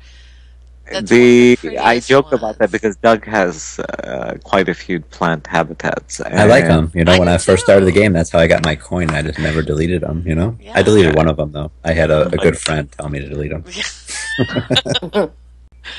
That's 0.91 1.11
the 1.11 1.57
the 1.62 1.78
I 1.78 2.01
prettiest 2.01 2.09
joke 2.09 2.33
about 2.33 2.59
that 2.59 2.72
because 2.72 2.97
Doug 2.97 3.24
has 3.26 3.78
uh, 3.81 4.39
quite 4.45 4.68
a 4.68 4.74
few 4.74 5.01
plant 5.01 5.47
habitats. 5.47 6.20
I 6.20 6.45
like 6.47 6.66
them. 6.66 6.91
You 6.95 7.05
know, 7.05 7.12
I 7.12 7.18
when 7.18 7.28
I 7.28 7.39
first 7.39 7.62
started 7.64 7.87
the 7.87 7.93
game, 7.93 8.12
that's 8.12 8.31
how 8.31 8.39
I 8.41 8.47
got 8.49 8.64
my 8.64 8.76
coin. 8.76 9.11
I 9.11 9.22
just 9.22 9.39
never 9.39 9.62
deleted 9.62 10.03
them. 10.03 10.24
You 10.26 10.35
know, 10.35 10.57
Yeah. 10.61 10.72
I 10.74 10.83
deleted 10.83 11.14
one 11.16 11.28
of 11.28 11.37
them 11.37 11.53
though. 11.53 11.72
I 11.85 11.93
had 11.93 12.11
a, 12.11 12.28
a 12.28 12.37
good 12.39 12.59
friend 12.59 12.91
tell 12.93 13.09
me 13.09 13.20
to 13.20 13.28
delete 13.28 13.51
them. 13.53 13.64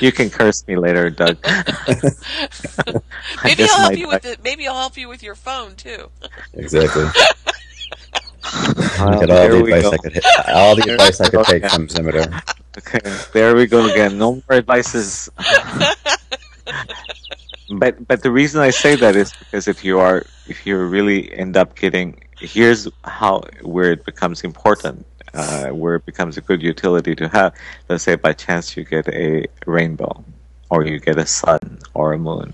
You 0.00 0.12
can 0.12 0.30
curse 0.30 0.66
me 0.66 0.76
later, 0.76 1.10
Doug. 1.10 1.38
I 1.44 1.54
maybe 3.44 3.56
just 3.56 3.72
I'll 3.74 3.80
help 3.88 3.98
you 3.98 4.08
with 4.08 4.24
it. 4.24 4.42
Maybe 4.42 4.66
I'll 4.66 4.78
help 4.78 4.96
you 4.96 5.08
with 5.08 5.22
your 5.22 5.34
phone 5.34 5.74
too. 5.76 6.10
Exactly. 6.54 7.04
Look 9.04 9.22
at 9.22 9.30
all 9.30 9.48
the 9.48 9.58
advice 9.64 9.82
go. 9.82 9.92
I 9.92 9.98
could 9.98 10.12
hit, 10.12 10.24
all 10.48 10.76
the 10.76 10.92
advice 10.92 11.20
I 11.20 11.28
could 11.28 11.44
take 11.46 11.64
Okay. 11.64 11.74
from 11.74 11.88
Zimadar. 11.88 12.42
Okay, 12.78 13.00
there 13.32 13.54
we 13.54 13.66
go 13.66 13.86
again. 13.90 14.18
No 14.18 14.34
more 14.34 14.58
advices. 14.58 15.28
but 17.78 18.06
but 18.06 18.22
the 18.22 18.30
reason 18.30 18.60
I 18.60 18.70
say 18.70 18.96
that 18.96 19.16
is 19.16 19.32
because 19.32 19.68
if 19.68 19.84
you 19.84 19.98
are 19.98 20.24
if 20.48 20.66
you 20.66 20.76
really 20.78 21.32
end 21.32 21.56
up 21.56 21.76
getting 21.76 22.20
here's 22.38 22.88
how 23.04 23.42
where 23.62 23.92
it 23.92 24.04
becomes 24.04 24.42
important, 24.42 25.06
uh, 25.34 25.68
where 25.68 25.96
it 25.96 26.06
becomes 26.06 26.36
a 26.36 26.40
good 26.40 26.62
utility 26.62 27.14
to 27.14 27.28
have. 27.28 27.54
Let's 27.88 28.04
say 28.04 28.16
by 28.16 28.32
chance 28.32 28.76
you 28.76 28.84
get 28.84 29.08
a 29.08 29.46
rainbow, 29.66 30.24
or 30.70 30.84
you 30.84 30.98
get 30.98 31.18
a 31.18 31.26
sun 31.26 31.78
or 31.94 32.12
a 32.12 32.18
moon, 32.18 32.52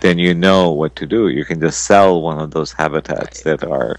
then 0.00 0.18
you 0.18 0.34
know 0.34 0.70
what 0.70 0.96
to 0.96 1.06
do. 1.06 1.28
You 1.28 1.44
can 1.44 1.60
just 1.60 1.84
sell 1.84 2.22
one 2.22 2.38
of 2.38 2.50
those 2.50 2.72
habitats 2.72 3.42
that 3.42 3.64
are. 3.64 3.98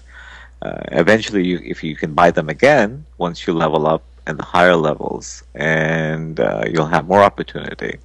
Uh, 0.60 0.80
eventually, 0.90 1.46
you, 1.46 1.60
if 1.64 1.84
you 1.84 1.94
can 1.94 2.14
buy 2.14 2.32
them 2.32 2.48
again 2.48 3.06
once 3.16 3.46
you 3.46 3.52
level 3.52 3.86
up 3.86 4.02
at 4.26 4.36
the 4.36 4.44
higher 4.44 4.74
levels, 4.74 5.44
and 5.54 6.40
uh, 6.40 6.64
you'll 6.68 6.86
have 6.86 7.06
more 7.06 7.22
opportunity. 7.22 7.98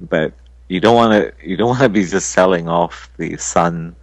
But 0.00 0.32
you 0.68 0.80
don't 0.80 0.96
want 0.96 1.12
to 1.12 1.48
you 1.48 1.56
don't 1.56 1.68
want 1.68 1.82
to 1.82 1.88
be 1.88 2.04
just 2.04 2.30
selling 2.30 2.68
off 2.68 3.08
the 3.16 3.36
sun 3.36 3.94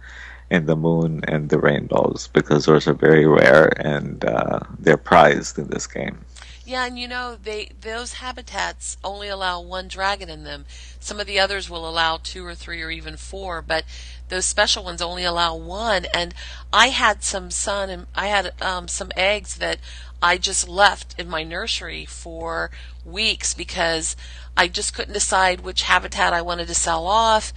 and 0.52 0.66
the 0.66 0.76
moon 0.76 1.22
and 1.26 1.48
the 1.48 1.58
rainbows 1.58 2.28
because 2.32 2.66
those 2.66 2.86
are 2.86 2.92
very 2.92 3.26
rare 3.26 3.72
and 3.80 4.24
uh, 4.24 4.60
they're 4.78 4.98
prized 4.98 5.58
in 5.58 5.68
this 5.68 5.86
game. 5.86 6.18
Yeah, 6.64 6.86
and 6.86 6.96
you 6.96 7.08
know, 7.08 7.36
they 7.42 7.70
those 7.80 8.14
habitats 8.14 8.96
only 9.02 9.26
allow 9.26 9.60
one 9.60 9.88
dragon 9.88 10.30
in 10.30 10.44
them. 10.44 10.64
Some 11.00 11.18
of 11.18 11.26
the 11.26 11.40
others 11.40 11.68
will 11.68 11.88
allow 11.88 12.18
two 12.18 12.46
or 12.46 12.54
three 12.54 12.80
or 12.82 12.90
even 12.90 13.16
four, 13.16 13.62
but 13.62 13.84
those 14.28 14.44
special 14.44 14.84
ones 14.84 15.02
only 15.02 15.24
allow 15.24 15.56
one. 15.56 16.06
And 16.14 16.34
I 16.72 16.88
had 16.88 17.24
some 17.24 17.50
sun 17.50 17.90
and 17.90 18.06
I 18.14 18.28
had 18.28 18.52
um, 18.62 18.86
some 18.86 19.10
eggs 19.16 19.56
that 19.56 19.78
I 20.22 20.38
just 20.38 20.68
left 20.68 21.18
in 21.18 21.28
my 21.28 21.42
nursery 21.42 22.04
for 22.04 22.70
weeks 23.04 23.54
because 23.54 24.14
I 24.56 24.68
just 24.68 24.94
couldn't 24.94 25.14
decide 25.14 25.60
which 25.62 25.82
habitat 25.82 26.32
I 26.32 26.42
wanted 26.42 26.68
to 26.68 26.74
sell 26.74 27.06
off. 27.06 27.52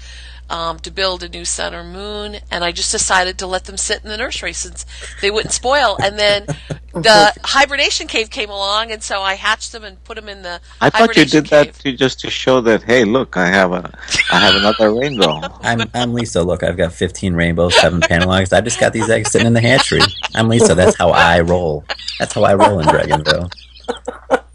Um, 0.48 0.78
to 0.80 0.91
build 0.91 1.24
a 1.24 1.30
new 1.30 1.43
sun 1.43 1.74
or 1.74 1.84
moon, 1.84 2.36
and 2.52 2.64
I 2.64 2.72
just 2.72 2.91
decided 2.91 3.39
to 3.39 3.48
let 3.48 3.66
them 3.66 3.78
sit 3.78 4.04
in 4.04 4.10
the 4.10 4.18
nursery 4.18 4.54
since 4.54 4.86
they 5.20 5.32
wouldn't 5.32 5.54
spoil. 5.54 5.98
And 6.00 6.20
then 6.20 6.46
the 6.93 7.34
hibernation 7.43 8.06
cave 8.06 8.30
came 8.30 8.52
along, 8.52 8.91
and 8.91 9.02
so 9.02 9.22
I 9.22 9.34
hatched 9.34 9.72
them 9.72 9.84
and 9.84 10.02
put 10.04 10.16
them 10.16 10.30
in 10.30 10.43
the 10.43 10.62
I 10.80 10.91
thought 10.91 11.00
you 11.00 11.24
hibernation 11.24 11.43
did 11.43 11.50
that 11.50 11.74
to 11.80 11.93
just 11.93 12.20
to 12.20 12.30
show 12.30 12.62
that 12.62 12.84
hey, 12.84 13.06
look, 13.06 13.38
I 13.38 13.48
have 13.48 13.72
a 13.74 13.91
I 14.32 14.39
have 14.39 14.56
another 14.56 14.93
rainbow. 15.00 15.41
I'm, 15.62 15.89
I'm 15.96 16.14
Lisa. 16.14 16.43
Look, 16.43 16.62
I've 16.62 16.78
got 16.78 16.93
15 16.93 17.34
rainbows, 17.34 17.76
seven 17.82 18.00
panel 18.02 18.32
eggs. 18.34 18.54
I've 18.54 18.64
just 18.64 18.80
got 18.80 18.93
these 18.93 19.10
eggs 19.10 19.32
sitting 19.32 19.48
in 19.48 19.54
the 19.54 19.62
hatchery. 19.62 20.02
I'm 20.36 20.48
Lisa. 20.48 20.76
That's 20.76 20.96
how 20.96 21.10
I 21.10 21.39
roll. 21.39 21.84
That's 22.20 22.34
how 22.34 22.43
I 22.43 22.54
roll 22.54 22.80
in 22.80 22.86
Dragonville. 22.86 23.52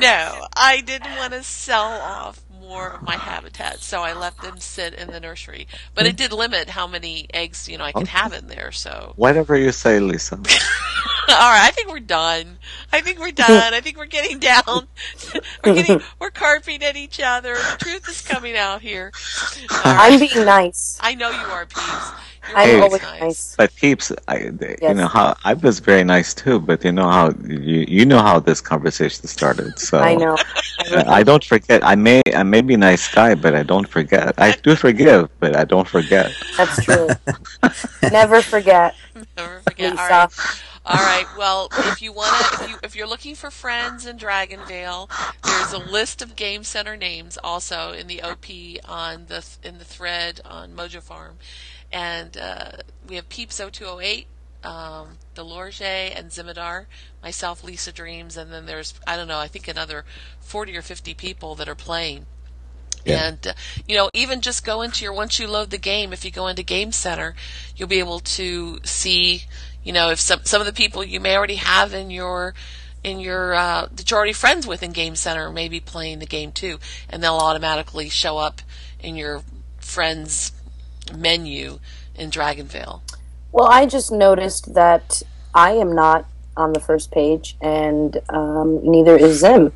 No, 0.00 0.46
I 0.56 0.80
didn't 0.80 1.14
want 1.16 1.34
to 1.34 1.42
sell 1.42 1.82
off 1.82 2.40
more 2.70 2.90
of 2.90 3.02
my 3.02 3.16
habitat, 3.16 3.80
so 3.80 4.02
I 4.02 4.12
let 4.12 4.38
them 4.38 4.60
sit 4.60 4.94
in 4.94 5.10
the 5.10 5.18
nursery. 5.18 5.66
But 5.92 6.06
it 6.06 6.16
did 6.16 6.32
limit 6.32 6.70
how 6.70 6.86
many 6.86 7.26
eggs 7.34 7.68
you 7.68 7.76
know 7.76 7.84
I 7.84 7.90
could 7.90 8.06
have 8.06 8.32
in 8.32 8.46
there. 8.46 8.70
So, 8.70 9.12
Whatever 9.16 9.56
you 9.56 9.72
say, 9.72 9.98
Lisa. 9.98 10.36
all 10.36 10.42
right, 10.44 11.66
I 11.66 11.72
think 11.74 11.88
we're 11.88 11.98
done. 11.98 12.58
I 12.92 13.00
think 13.00 13.18
we're 13.18 13.32
done. 13.32 13.74
I 13.74 13.80
think 13.80 13.96
we're 13.96 14.06
getting 14.06 14.38
down. 14.38 14.62
we're 15.64 15.74
getting 15.74 16.00
we're 16.20 16.30
carping 16.30 16.84
at 16.84 16.96
each 16.96 17.20
other. 17.20 17.54
The 17.54 17.76
truth 17.80 18.08
is 18.08 18.22
coming 18.22 18.56
out 18.56 18.82
here. 18.82 19.10
Right. 19.68 19.80
I'm 19.84 20.20
being 20.20 20.46
nice. 20.46 20.96
I 21.02 21.16
know 21.16 21.30
you 21.30 21.46
are, 21.50 21.66
Peeps. 21.66 22.10
You're 22.48 22.58
I'm 22.58 22.68
Hey. 22.68 22.80
always 22.80 23.10
nice. 23.20 23.54
But 23.56 23.74
peeps, 23.76 24.12
I, 24.28 24.50
they, 24.50 24.76
you 24.82 24.94
know 24.94 25.06
how 25.08 25.34
I 25.44 25.54
was 25.54 25.78
very 25.80 26.04
nice 26.04 26.34
too. 26.34 26.58
But 26.60 26.84
you 26.84 26.92
know 26.92 27.08
how 27.08 27.30
you 27.46 27.84
you 27.88 28.04
know 28.04 28.20
how 28.20 28.38
this 28.40 28.60
conversation 28.60 29.26
started. 29.26 29.78
So 29.78 29.98
I 29.98 30.14
know. 30.14 30.36
I 31.06 31.22
don't 31.22 31.44
forget. 31.44 31.84
I 31.84 31.94
may 31.94 32.22
I 32.34 32.42
may 32.42 32.60
be 32.62 32.74
a 32.74 32.78
nice 32.78 33.08
guy, 33.08 33.34
but 33.34 33.54
I 33.54 33.62
don't 33.62 33.88
forget. 33.88 34.34
I 34.38 34.52
do 34.52 34.74
forgive, 34.76 35.28
but 35.38 35.56
I 35.56 35.64
don't 35.64 35.88
forget. 35.88 36.34
That's 36.56 36.78
true. 36.78 37.16
Never 38.10 38.42
forget, 38.42 38.96
Never 39.36 39.60
forget. 39.60 39.92
Lisa. 39.92 40.02
All 40.02 40.08
right. 40.08 40.28
All 40.84 41.02
right. 41.02 41.26
Well, 41.32 41.72
if 41.84 42.00
you 42.00 42.12
want 42.12 42.36
to, 42.38 42.44
if 42.52 42.66
you 42.68 42.78
if 42.82 42.94
you're 42.96 43.06
looking 43.06 43.34
for 43.34 43.50
friends 43.50 44.06
in 44.06 44.16
Dragonvale, 44.18 45.10
there's 45.42 45.72
a 45.72 45.78
list 45.78 46.22
of 46.22 46.36
Game 46.36 46.64
Center 46.64 46.96
names 46.96 47.38
also 47.42 47.92
in 47.92 48.06
the 48.06 48.22
OP 48.22 48.46
on 48.84 49.26
the 49.26 49.44
in 49.62 49.78
the 49.78 49.84
thread 49.84 50.40
on 50.44 50.74
Mojo 50.74 51.02
Farm, 51.02 51.38
and 51.92 52.36
uh, 52.36 52.72
we 53.08 53.16
have 53.16 53.28
Peeps 53.28 53.56
0208, 53.56 54.26
um, 54.62 55.18
Delorge 55.34 55.80
and 55.80 56.30
Zimadar, 56.30 56.86
myself, 57.22 57.64
Lisa 57.64 57.92
Dreams, 57.92 58.36
and 58.36 58.52
then 58.52 58.66
there's 58.66 58.94
I 59.06 59.16
don't 59.16 59.28
know, 59.28 59.38
I 59.38 59.48
think 59.48 59.68
another 59.68 60.04
40 60.40 60.76
or 60.76 60.82
50 60.82 61.14
people 61.14 61.54
that 61.56 61.68
are 61.68 61.74
playing. 61.74 62.26
Yeah. 63.04 63.28
And 63.28 63.46
uh, 63.46 63.52
you 63.88 63.96
know, 63.96 64.10
even 64.12 64.40
just 64.40 64.64
go 64.64 64.82
into 64.82 65.04
your 65.04 65.12
once 65.14 65.38
you 65.38 65.48
load 65.48 65.70
the 65.70 65.78
game, 65.78 66.12
if 66.12 66.24
you 66.24 66.30
go 66.30 66.46
into 66.46 66.62
Game 66.62 66.92
Center, 66.92 67.34
you'll 67.76 67.88
be 67.88 67.98
able 67.98 68.20
to 68.20 68.78
see, 68.84 69.44
you 69.82 69.92
know, 69.92 70.10
if 70.10 70.20
some 70.20 70.40
some 70.44 70.60
of 70.60 70.66
the 70.66 70.72
people 70.72 71.02
you 71.02 71.20
may 71.20 71.36
already 71.36 71.56
have 71.56 71.94
in 71.94 72.10
your 72.10 72.54
in 73.02 73.18
your 73.18 73.54
uh, 73.54 73.88
that 73.90 74.10
you're 74.10 74.18
already 74.18 74.34
friends 74.34 74.66
with 74.66 74.82
in 74.82 74.92
Game 74.92 75.16
Center 75.16 75.50
may 75.50 75.68
be 75.68 75.80
playing 75.80 76.18
the 76.18 76.26
game 76.26 76.52
too, 76.52 76.78
and 77.08 77.22
they'll 77.22 77.34
automatically 77.34 78.08
show 78.08 78.36
up 78.36 78.60
in 79.00 79.16
your 79.16 79.42
friends 79.78 80.52
menu 81.16 81.78
in 82.14 82.30
Dragonvale. 82.30 83.00
Well, 83.52 83.66
I 83.68 83.86
just 83.86 84.12
noticed 84.12 84.74
that 84.74 85.22
I 85.54 85.72
am 85.72 85.94
not 85.94 86.26
on 86.56 86.72
the 86.72 86.80
first 86.80 87.10
page, 87.10 87.56
and 87.60 88.16
um, 88.28 88.80
neither 88.88 89.16
is 89.16 89.40
Zim. 89.40 89.72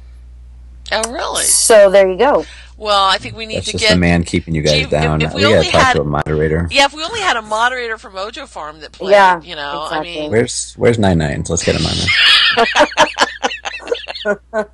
Oh, 0.93 1.11
really? 1.13 1.45
So 1.45 1.91
there 1.91 2.11
you 2.11 2.19
go. 2.19 2.45
Well, 2.77 3.05
I 3.05 3.17
think 3.19 3.37
we 3.37 3.47
need 3.47 3.57
That's 3.59 3.67
to 3.67 3.73
just 3.73 3.85
get. 3.85 3.95
the 3.95 3.99
man 4.01 4.23
keeping 4.25 4.55
you 4.55 4.61
guys 4.63 4.85
Gee, 4.85 4.91
down. 4.91 5.23
if 5.23 5.33
we 5.33 5.37
we 5.37 5.43
gotta 5.43 5.55
only 5.57 5.71
talk 5.71 5.81
had- 5.83 5.93
to 5.95 6.03
a 6.03 6.05
moderator. 6.05 6.69
Yeah, 6.71 6.85
if 6.87 6.93
we 6.93 7.03
only 7.03 7.21
had 7.21 7.37
a 7.37 7.43
moderator 7.43 7.97
from 7.97 8.13
Mojo 8.15 8.47
Farm 8.47 8.81
that 8.81 8.93
played, 8.93 9.13
Yeah, 9.13 9.41
you 9.41 9.55
know, 9.57 9.85
exactly. 9.85 10.19
I 10.19 10.21
mean, 10.23 10.31
Where's 10.31 10.75
Where's 10.75 10.99
Nine 10.99 11.19
Nines? 11.19 11.49
Let's 11.49 11.65
get 11.65 11.77
him 11.77 11.87
on 11.87 11.95
there. 11.97 12.87
uh, 14.53 14.65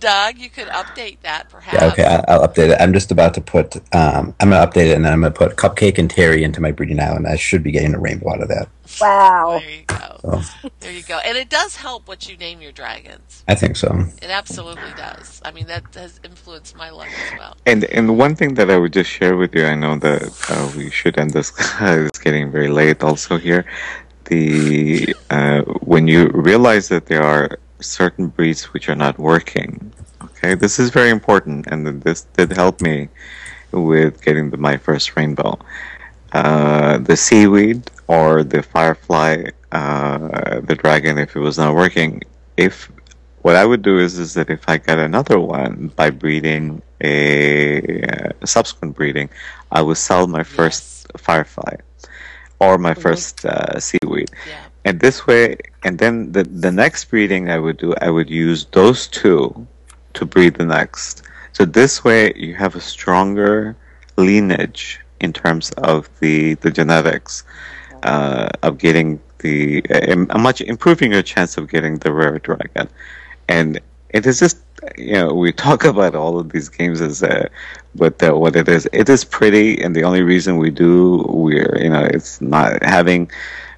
Doug, 0.00 0.38
you 0.38 0.50
could 0.50 0.68
update 0.68 1.18
that 1.22 1.48
perhaps. 1.50 1.76
Yeah, 1.76 1.88
okay, 1.92 2.04
I, 2.04 2.32
I'll 2.32 2.48
update 2.48 2.70
it. 2.70 2.80
I'm 2.80 2.92
just 2.92 3.10
about 3.10 3.34
to 3.34 3.40
put. 3.40 3.76
Um, 3.94 4.34
I'm 4.40 4.50
gonna 4.50 4.66
update 4.66 4.90
it, 4.90 4.96
and 4.96 5.04
then 5.04 5.12
I'm 5.12 5.20
gonna 5.20 5.32
put 5.32 5.56
Cupcake 5.56 5.98
and 5.98 6.10
Terry 6.10 6.44
into 6.44 6.60
my 6.60 6.72
breeding 6.72 7.00
island. 7.00 7.26
I 7.26 7.36
should 7.36 7.62
be 7.62 7.70
getting 7.70 7.94
a 7.94 7.98
rainbow 7.98 8.32
out 8.32 8.42
of 8.42 8.48
that. 8.48 8.68
Wow. 9.00 9.60
There 9.60 9.70
you 9.70 9.82
go. 9.86 10.40
So 10.42 10.68
There 10.80 10.92
you 10.92 11.02
go. 11.02 11.18
And 11.18 11.36
it 11.36 11.48
does 11.48 11.76
help 11.76 12.06
what 12.06 12.28
you 12.28 12.36
name 12.36 12.60
your 12.60 12.72
dragons. 12.72 13.44
I 13.48 13.54
think 13.54 13.76
so. 13.76 14.06
It 14.22 14.30
absolutely 14.30 14.92
does. 14.96 15.40
I 15.44 15.50
mean, 15.50 15.66
that 15.66 15.82
has 15.94 16.20
influenced 16.24 16.76
my 16.76 16.90
luck 16.90 17.08
as 17.08 17.38
well. 17.38 17.56
And 17.66 17.84
and 17.84 18.18
one 18.18 18.34
thing 18.36 18.54
that 18.54 18.70
I 18.70 18.76
would 18.76 18.92
just 18.92 19.10
share 19.10 19.36
with 19.36 19.54
you, 19.54 19.66
I 19.66 19.74
know 19.74 19.96
that 19.98 20.22
uh, 20.48 20.70
we 20.76 20.90
should 20.90 21.18
end 21.18 21.30
this. 21.30 21.52
it's 21.80 22.18
getting 22.18 22.50
very 22.50 22.68
late. 22.68 23.02
Also 23.02 23.38
here, 23.38 23.64
the 24.26 25.14
uh, 25.30 25.62
when 25.80 26.08
you 26.08 26.28
realize 26.28 26.88
that 26.88 27.06
there 27.06 27.22
are 27.22 27.58
certain 27.84 28.28
breeds 28.28 28.64
which 28.72 28.88
are 28.88 28.94
not 28.94 29.18
working. 29.18 29.92
Okay, 30.22 30.54
this 30.54 30.78
is 30.78 30.90
very 30.90 31.10
important, 31.10 31.66
and 31.68 32.02
this 32.02 32.22
did 32.36 32.52
help 32.52 32.80
me 32.80 33.08
with 33.72 34.22
getting 34.22 34.50
the, 34.50 34.56
my 34.56 34.76
first 34.76 35.16
rainbow. 35.16 35.58
Uh, 36.32 36.98
the 36.98 37.16
seaweed 37.16 37.82
or 38.08 38.42
the 38.42 38.62
firefly, 38.62 39.44
uh, 39.72 40.60
the 40.60 40.74
dragon, 40.74 41.18
if 41.18 41.36
it 41.36 41.40
was 41.40 41.58
not 41.58 41.74
working, 41.74 42.22
if 42.56 42.90
what 43.42 43.56
I 43.56 43.64
would 43.64 43.82
do 43.82 43.98
is 43.98 44.18
is 44.18 44.34
that 44.34 44.50
if 44.50 44.62
I 44.68 44.78
got 44.78 44.98
another 44.98 45.38
one 45.38 45.92
by 45.96 46.10
breeding 46.10 46.82
a, 47.02 48.02
uh 48.02 48.46
subsequent 48.46 48.96
breeding, 48.96 49.28
I 49.70 49.82
would 49.82 49.98
sell 49.98 50.26
my 50.26 50.42
first 50.42 51.06
firefly 51.18 51.76
or 52.60 52.78
my 52.78 52.94
first 52.94 53.44
uh, 53.44 53.78
seaweed, 53.78 54.30
Yeah. 54.48 54.63
And 54.84 55.00
this 55.00 55.26
way, 55.26 55.56
and 55.82 55.98
then 55.98 56.32
the 56.32 56.44
the 56.44 56.70
next 56.70 57.04
breeding 57.06 57.50
I 57.50 57.58
would 57.58 57.78
do, 57.78 57.94
I 58.00 58.10
would 58.10 58.30
use 58.30 58.66
those 58.72 59.06
two 59.08 59.66
to 60.14 60.24
breed 60.24 60.54
the 60.54 60.66
next. 60.66 61.22
So 61.52 61.64
this 61.64 62.04
way, 62.04 62.32
you 62.34 62.54
have 62.54 62.74
a 62.74 62.80
stronger 62.80 63.76
lineage 64.16 65.00
in 65.20 65.32
terms 65.32 65.70
of 65.72 66.08
the 66.20 66.54
the 66.54 66.70
genetics 66.70 67.44
uh, 68.02 68.48
of 68.62 68.78
getting 68.78 69.20
the 69.38 69.82
uh, 69.90 70.38
much 70.38 70.60
improving 70.60 71.12
your 71.12 71.22
chance 71.22 71.56
of 71.58 71.68
getting 71.68 71.98
the 71.98 72.12
rare 72.12 72.38
dragon, 72.38 72.88
and 73.48 73.80
it 74.10 74.26
is 74.26 74.38
just 74.40 74.58
you 74.96 75.14
know 75.14 75.32
we 75.34 75.52
talk 75.66 75.84
about 75.84 76.14
all 76.14 76.38
of 76.38 76.50
these 76.50 76.68
games 76.68 77.00
as 77.00 77.22
uh, 77.22 77.48
but 77.94 78.22
uh, 78.22 78.36
what 78.36 78.56
it 78.56 78.68
is. 78.68 78.88
It 78.92 79.08
is 79.08 79.24
pretty 79.24 79.82
and 79.82 79.94
the 79.94 80.04
only 80.04 80.22
reason 80.22 80.58
we 80.58 80.70
do 80.70 81.24
we're 81.28 81.78
you 81.80 81.90
know 81.90 82.02
it's 82.02 82.40
not 82.40 82.82
having 82.82 83.30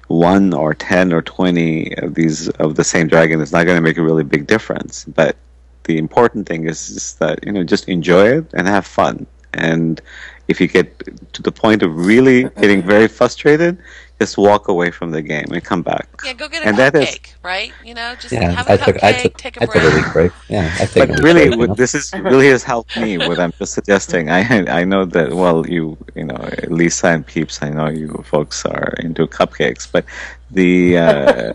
one 0.07 0.53
or 0.53 0.73
10 0.73 1.13
or 1.13 1.21
20 1.21 1.97
of 1.97 2.15
these 2.15 2.49
of 2.49 2.75
the 2.75 2.83
same 2.83 3.07
dragon 3.07 3.41
is 3.41 3.51
not 3.51 3.65
going 3.65 3.77
to 3.77 3.81
make 3.81 3.97
a 3.97 4.03
really 4.03 4.23
big 4.23 4.47
difference. 4.47 5.05
But 5.05 5.35
the 5.83 5.97
important 5.97 6.47
thing 6.47 6.65
is 6.67 6.89
just 6.89 7.19
that 7.19 7.45
you 7.45 7.51
know 7.51 7.63
just 7.63 7.87
enjoy 7.87 8.37
it 8.37 8.45
and 8.53 8.67
have 8.67 8.85
fun. 8.85 9.25
And 9.53 10.01
if 10.47 10.61
you 10.61 10.67
get 10.67 10.87
to 11.33 11.41
the 11.41 11.51
point 11.51 11.83
of 11.83 12.05
really 12.05 12.43
getting 12.61 12.81
very 12.81 13.07
frustrated 13.07 13.77
just 14.19 14.37
walk 14.37 14.67
away 14.67 14.89
from 14.89 15.11
the 15.11 15.21
game 15.21 15.45
and 15.51 15.63
come 15.63 15.81
back. 15.83 16.07
Yeah, 16.25 16.33
go 16.33 16.47
get 16.47 16.63
a 16.63 16.67
And 16.67 16.77
that 16.77 16.95
is- 16.95 17.07
cupcake, 17.09 17.33
right? 17.43 17.71
You 17.85 17.93
know, 17.93 18.15
just 18.19 18.33
Yeah, 18.33 18.49
have 18.51 18.67
a 18.67 18.73
I 18.73 18.77
took 18.77 18.95
cupcake, 18.97 19.03
I 19.03 19.13
took 19.23 19.37
take 19.37 19.57
a 19.57 19.63
I 19.63 19.65
break. 19.67 19.83
took 19.83 19.93
a 19.93 19.95
week 19.95 20.13
break. 20.13 20.31
Yeah, 20.49 20.75
I 20.79 20.85
take. 20.85 21.09
But 21.09 21.19
really, 21.23 21.55
what 21.55 21.77
this 21.77 21.93
is 21.93 22.11
really 22.13 22.47
has 22.47 22.63
helped 22.63 22.97
me. 22.97 23.17
What 23.17 23.39
I'm 23.39 23.53
just 23.59 23.73
suggesting, 23.73 24.29
I 24.29 24.41
I 24.79 24.83
know 24.83 25.05
that 25.05 25.33
well, 25.33 25.67
you 25.67 25.97
you 26.15 26.23
know, 26.25 26.49
Lisa 26.67 27.07
and 27.09 27.25
Peeps, 27.25 27.61
I 27.61 27.69
know 27.69 27.89
you 27.89 28.07
folks 28.25 28.65
are 28.65 28.93
into 28.99 29.27
cupcakes, 29.27 29.87
but 29.91 30.03
the 30.51 30.97
uh, 30.97 31.53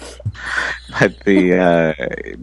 but 0.98 1.12
the 1.24 1.54
uh, 1.54 1.94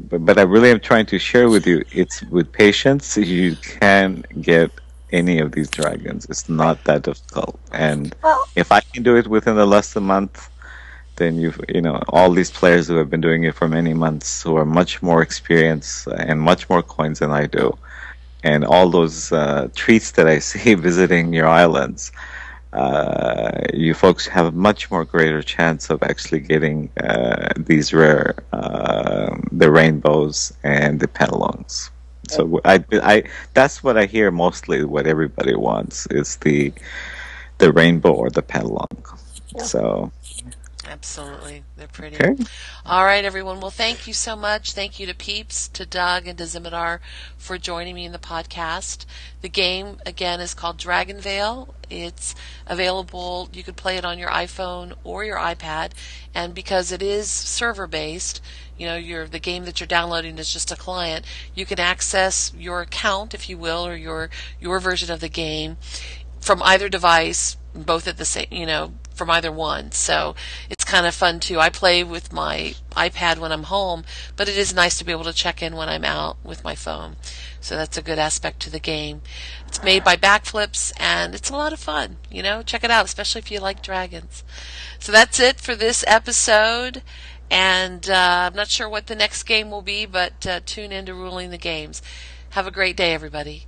but, 0.09 0.25
but 0.25 0.37
I 0.37 0.43
really 0.43 0.71
am 0.71 0.79
trying 0.79 1.05
to 1.07 1.19
share 1.19 1.49
with 1.49 1.67
you. 1.67 1.83
It's 1.91 2.21
with 2.23 2.51
patience 2.51 3.17
you 3.17 3.55
can 3.79 4.23
get 4.41 4.71
any 5.11 5.39
of 5.39 5.51
these 5.51 5.69
dragons. 5.69 6.25
It's 6.29 6.49
not 6.49 6.83
that 6.85 7.03
difficult, 7.03 7.59
and 7.71 8.15
Well, 8.23 8.43
if 8.55 8.71
I 8.71 8.81
can 8.81 9.03
do 9.03 9.15
it 9.17 9.27
within 9.27 9.55
the 9.55 9.65
less 9.65 9.93
than 9.93 10.03
month, 10.03 10.49
then 11.17 11.37
you've 11.37 11.59
you 11.69 11.81
know 11.81 12.01
all 12.09 12.31
these 12.31 12.51
players 12.51 12.87
who 12.87 12.95
have 12.97 13.09
been 13.09 13.21
doing 13.21 13.43
it 13.43 13.55
for 13.55 13.67
many 13.67 13.93
months, 13.93 14.43
who 14.43 14.55
are 14.57 14.65
much 14.65 15.01
more 15.01 15.21
experienced 15.21 16.07
and 16.07 16.39
much 16.41 16.69
more 16.69 16.83
coins 16.83 17.19
than 17.19 17.31
I 17.31 17.45
do, 17.47 17.77
and 18.43 18.65
all 18.65 18.89
those 18.89 19.31
uh, 19.31 19.69
treats 19.75 20.11
that 20.11 20.27
I 20.27 20.39
see 20.49 20.73
visiting 20.75 21.33
your 21.33 21.47
islands, 21.47 22.11
uh, 22.73 23.51
you 23.73 23.93
folks 23.93 24.27
have 24.27 24.45
a 24.47 24.51
much 24.51 24.91
more 24.91 25.05
greater 25.05 25.41
chance 25.41 25.89
of 25.89 26.03
actually 26.03 26.41
getting 26.41 26.89
uh, 26.99 27.49
these 27.57 27.93
rare 27.93 28.35
uh, 28.53 29.35
the 29.51 29.71
rainbows 29.71 30.53
and 30.63 30.99
the 30.99 31.07
penalongs. 31.07 31.89
So 32.27 32.61
I, 32.65 32.83
I 32.91 33.23
that's 33.53 33.83
what 33.83 33.97
I 33.97 34.05
hear 34.05 34.31
mostly. 34.31 34.83
What 34.83 35.07
everybody 35.07 35.55
wants 35.55 36.07
is 36.07 36.37
the 36.37 36.73
the 37.57 37.71
rainbow 37.71 38.13
or 38.13 38.29
the 38.29 38.43
penalong. 38.43 39.17
So 39.59 40.11
Absolutely. 40.89 41.63
They're 41.75 41.87
pretty. 41.87 42.15
okay, 42.15 42.41
All 42.85 43.03
right, 43.03 43.25
everyone. 43.25 43.59
Well, 43.59 43.71
thank 43.71 44.07
you 44.07 44.13
so 44.13 44.35
much. 44.37 44.71
Thank 44.71 44.99
you 44.99 45.07
to 45.07 45.13
Peeps, 45.13 45.67
to 45.69 45.85
Doug, 45.85 46.27
and 46.27 46.37
to 46.37 46.45
Zimadar 46.45 46.99
for 47.37 47.57
joining 47.57 47.93
me 47.93 48.05
in 48.05 48.13
the 48.13 48.19
podcast. 48.19 49.05
The 49.41 49.49
game, 49.49 49.97
again, 50.05 50.39
is 50.39 50.53
called 50.53 50.77
Dragonvale. 50.77 51.73
It's 51.89 52.35
available. 52.65 53.49
You 53.51 53.63
could 53.63 53.75
play 53.75 53.97
it 53.97 54.05
on 54.05 54.17
your 54.17 54.29
iPhone 54.29 54.93
or 55.03 55.25
your 55.25 55.37
iPad. 55.37 55.91
And 56.33 56.53
because 56.53 56.91
it 56.91 57.01
is 57.01 57.29
server 57.29 57.87
based, 57.87 58.41
you 58.77 58.85
know, 58.85 58.95
your 58.95 59.27
the 59.27 59.39
game 59.39 59.65
that 59.65 59.79
you're 59.79 59.87
downloading 59.87 60.37
is 60.37 60.51
just 60.51 60.71
a 60.71 60.75
client. 60.75 61.25
You 61.55 61.65
can 61.65 61.79
access 61.79 62.53
your 62.57 62.81
account, 62.81 63.33
if 63.33 63.49
you 63.49 63.57
will, 63.57 63.85
or 63.85 63.95
your 63.95 64.29
your 64.59 64.79
version 64.79 65.11
of 65.11 65.19
the 65.19 65.29
game 65.29 65.77
from 66.39 66.61
either 66.63 66.87
device, 66.87 67.57
both 67.73 68.07
at 68.07 68.17
the 68.17 68.25
same, 68.25 68.47
you 68.51 68.65
know, 68.65 68.93
from 69.13 69.29
either 69.29 69.51
one. 69.51 69.91
So 69.91 70.35
it's 70.69 70.85
kind 70.85 71.05
of 71.05 71.13
fun 71.13 71.39
too. 71.39 71.59
I 71.59 71.69
play 71.69 72.03
with 72.03 72.31
my 72.31 72.75
iPad 72.91 73.39
when 73.39 73.51
I'm 73.51 73.63
home, 73.63 74.05
but 74.35 74.47
it 74.47 74.57
is 74.57 74.73
nice 74.73 74.97
to 74.99 75.03
be 75.03 75.11
able 75.11 75.25
to 75.25 75.33
check 75.33 75.61
in 75.61 75.75
when 75.75 75.89
I'm 75.89 76.05
out 76.05 76.37
with 76.43 76.63
my 76.63 76.75
phone. 76.75 77.17
So 77.59 77.75
that's 77.75 77.97
a 77.97 78.01
good 78.01 78.19
aspect 78.19 78.61
to 78.61 78.69
the 78.69 78.79
game. 78.79 79.21
It's 79.67 79.83
made 79.83 80.03
by 80.03 80.15
Backflips 80.15 80.93
and 80.97 81.35
it's 81.35 81.49
a 81.49 81.53
lot 81.53 81.73
of 81.73 81.79
fun. 81.79 82.17
You 82.31 82.43
know, 82.43 82.61
check 82.61 82.83
it 82.83 82.91
out, 82.91 83.05
especially 83.05 83.39
if 83.39 83.51
you 83.51 83.59
like 83.59 83.81
dragons. 83.81 84.43
So 84.99 85.11
that's 85.11 85.39
it 85.39 85.59
for 85.59 85.75
this 85.75 86.05
episode. 86.07 87.01
And 87.49 88.09
uh, 88.09 88.49
I'm 88.49 88.55
not 88.55 88.67
sure 88.67 88.89
what 88.89 89.07
the 89.07 89.15
next 89.15 89.43
game 89.43 89.71
will 89.71 89.81
be, 89.81 90.05
but 90.05 90.45
uh, 90.45 90.59
tune 90.65 90.91
in 90.91 91.05
to 91.05 91.13
Ruling 91.13 91.49
the 91.49 91.57
Games. 91.57 92.01
Have 92.51 92.67
a 92.67 92.71
great 92.71 92.97
day, 92.97 93.13
everybody. 93.13 93.67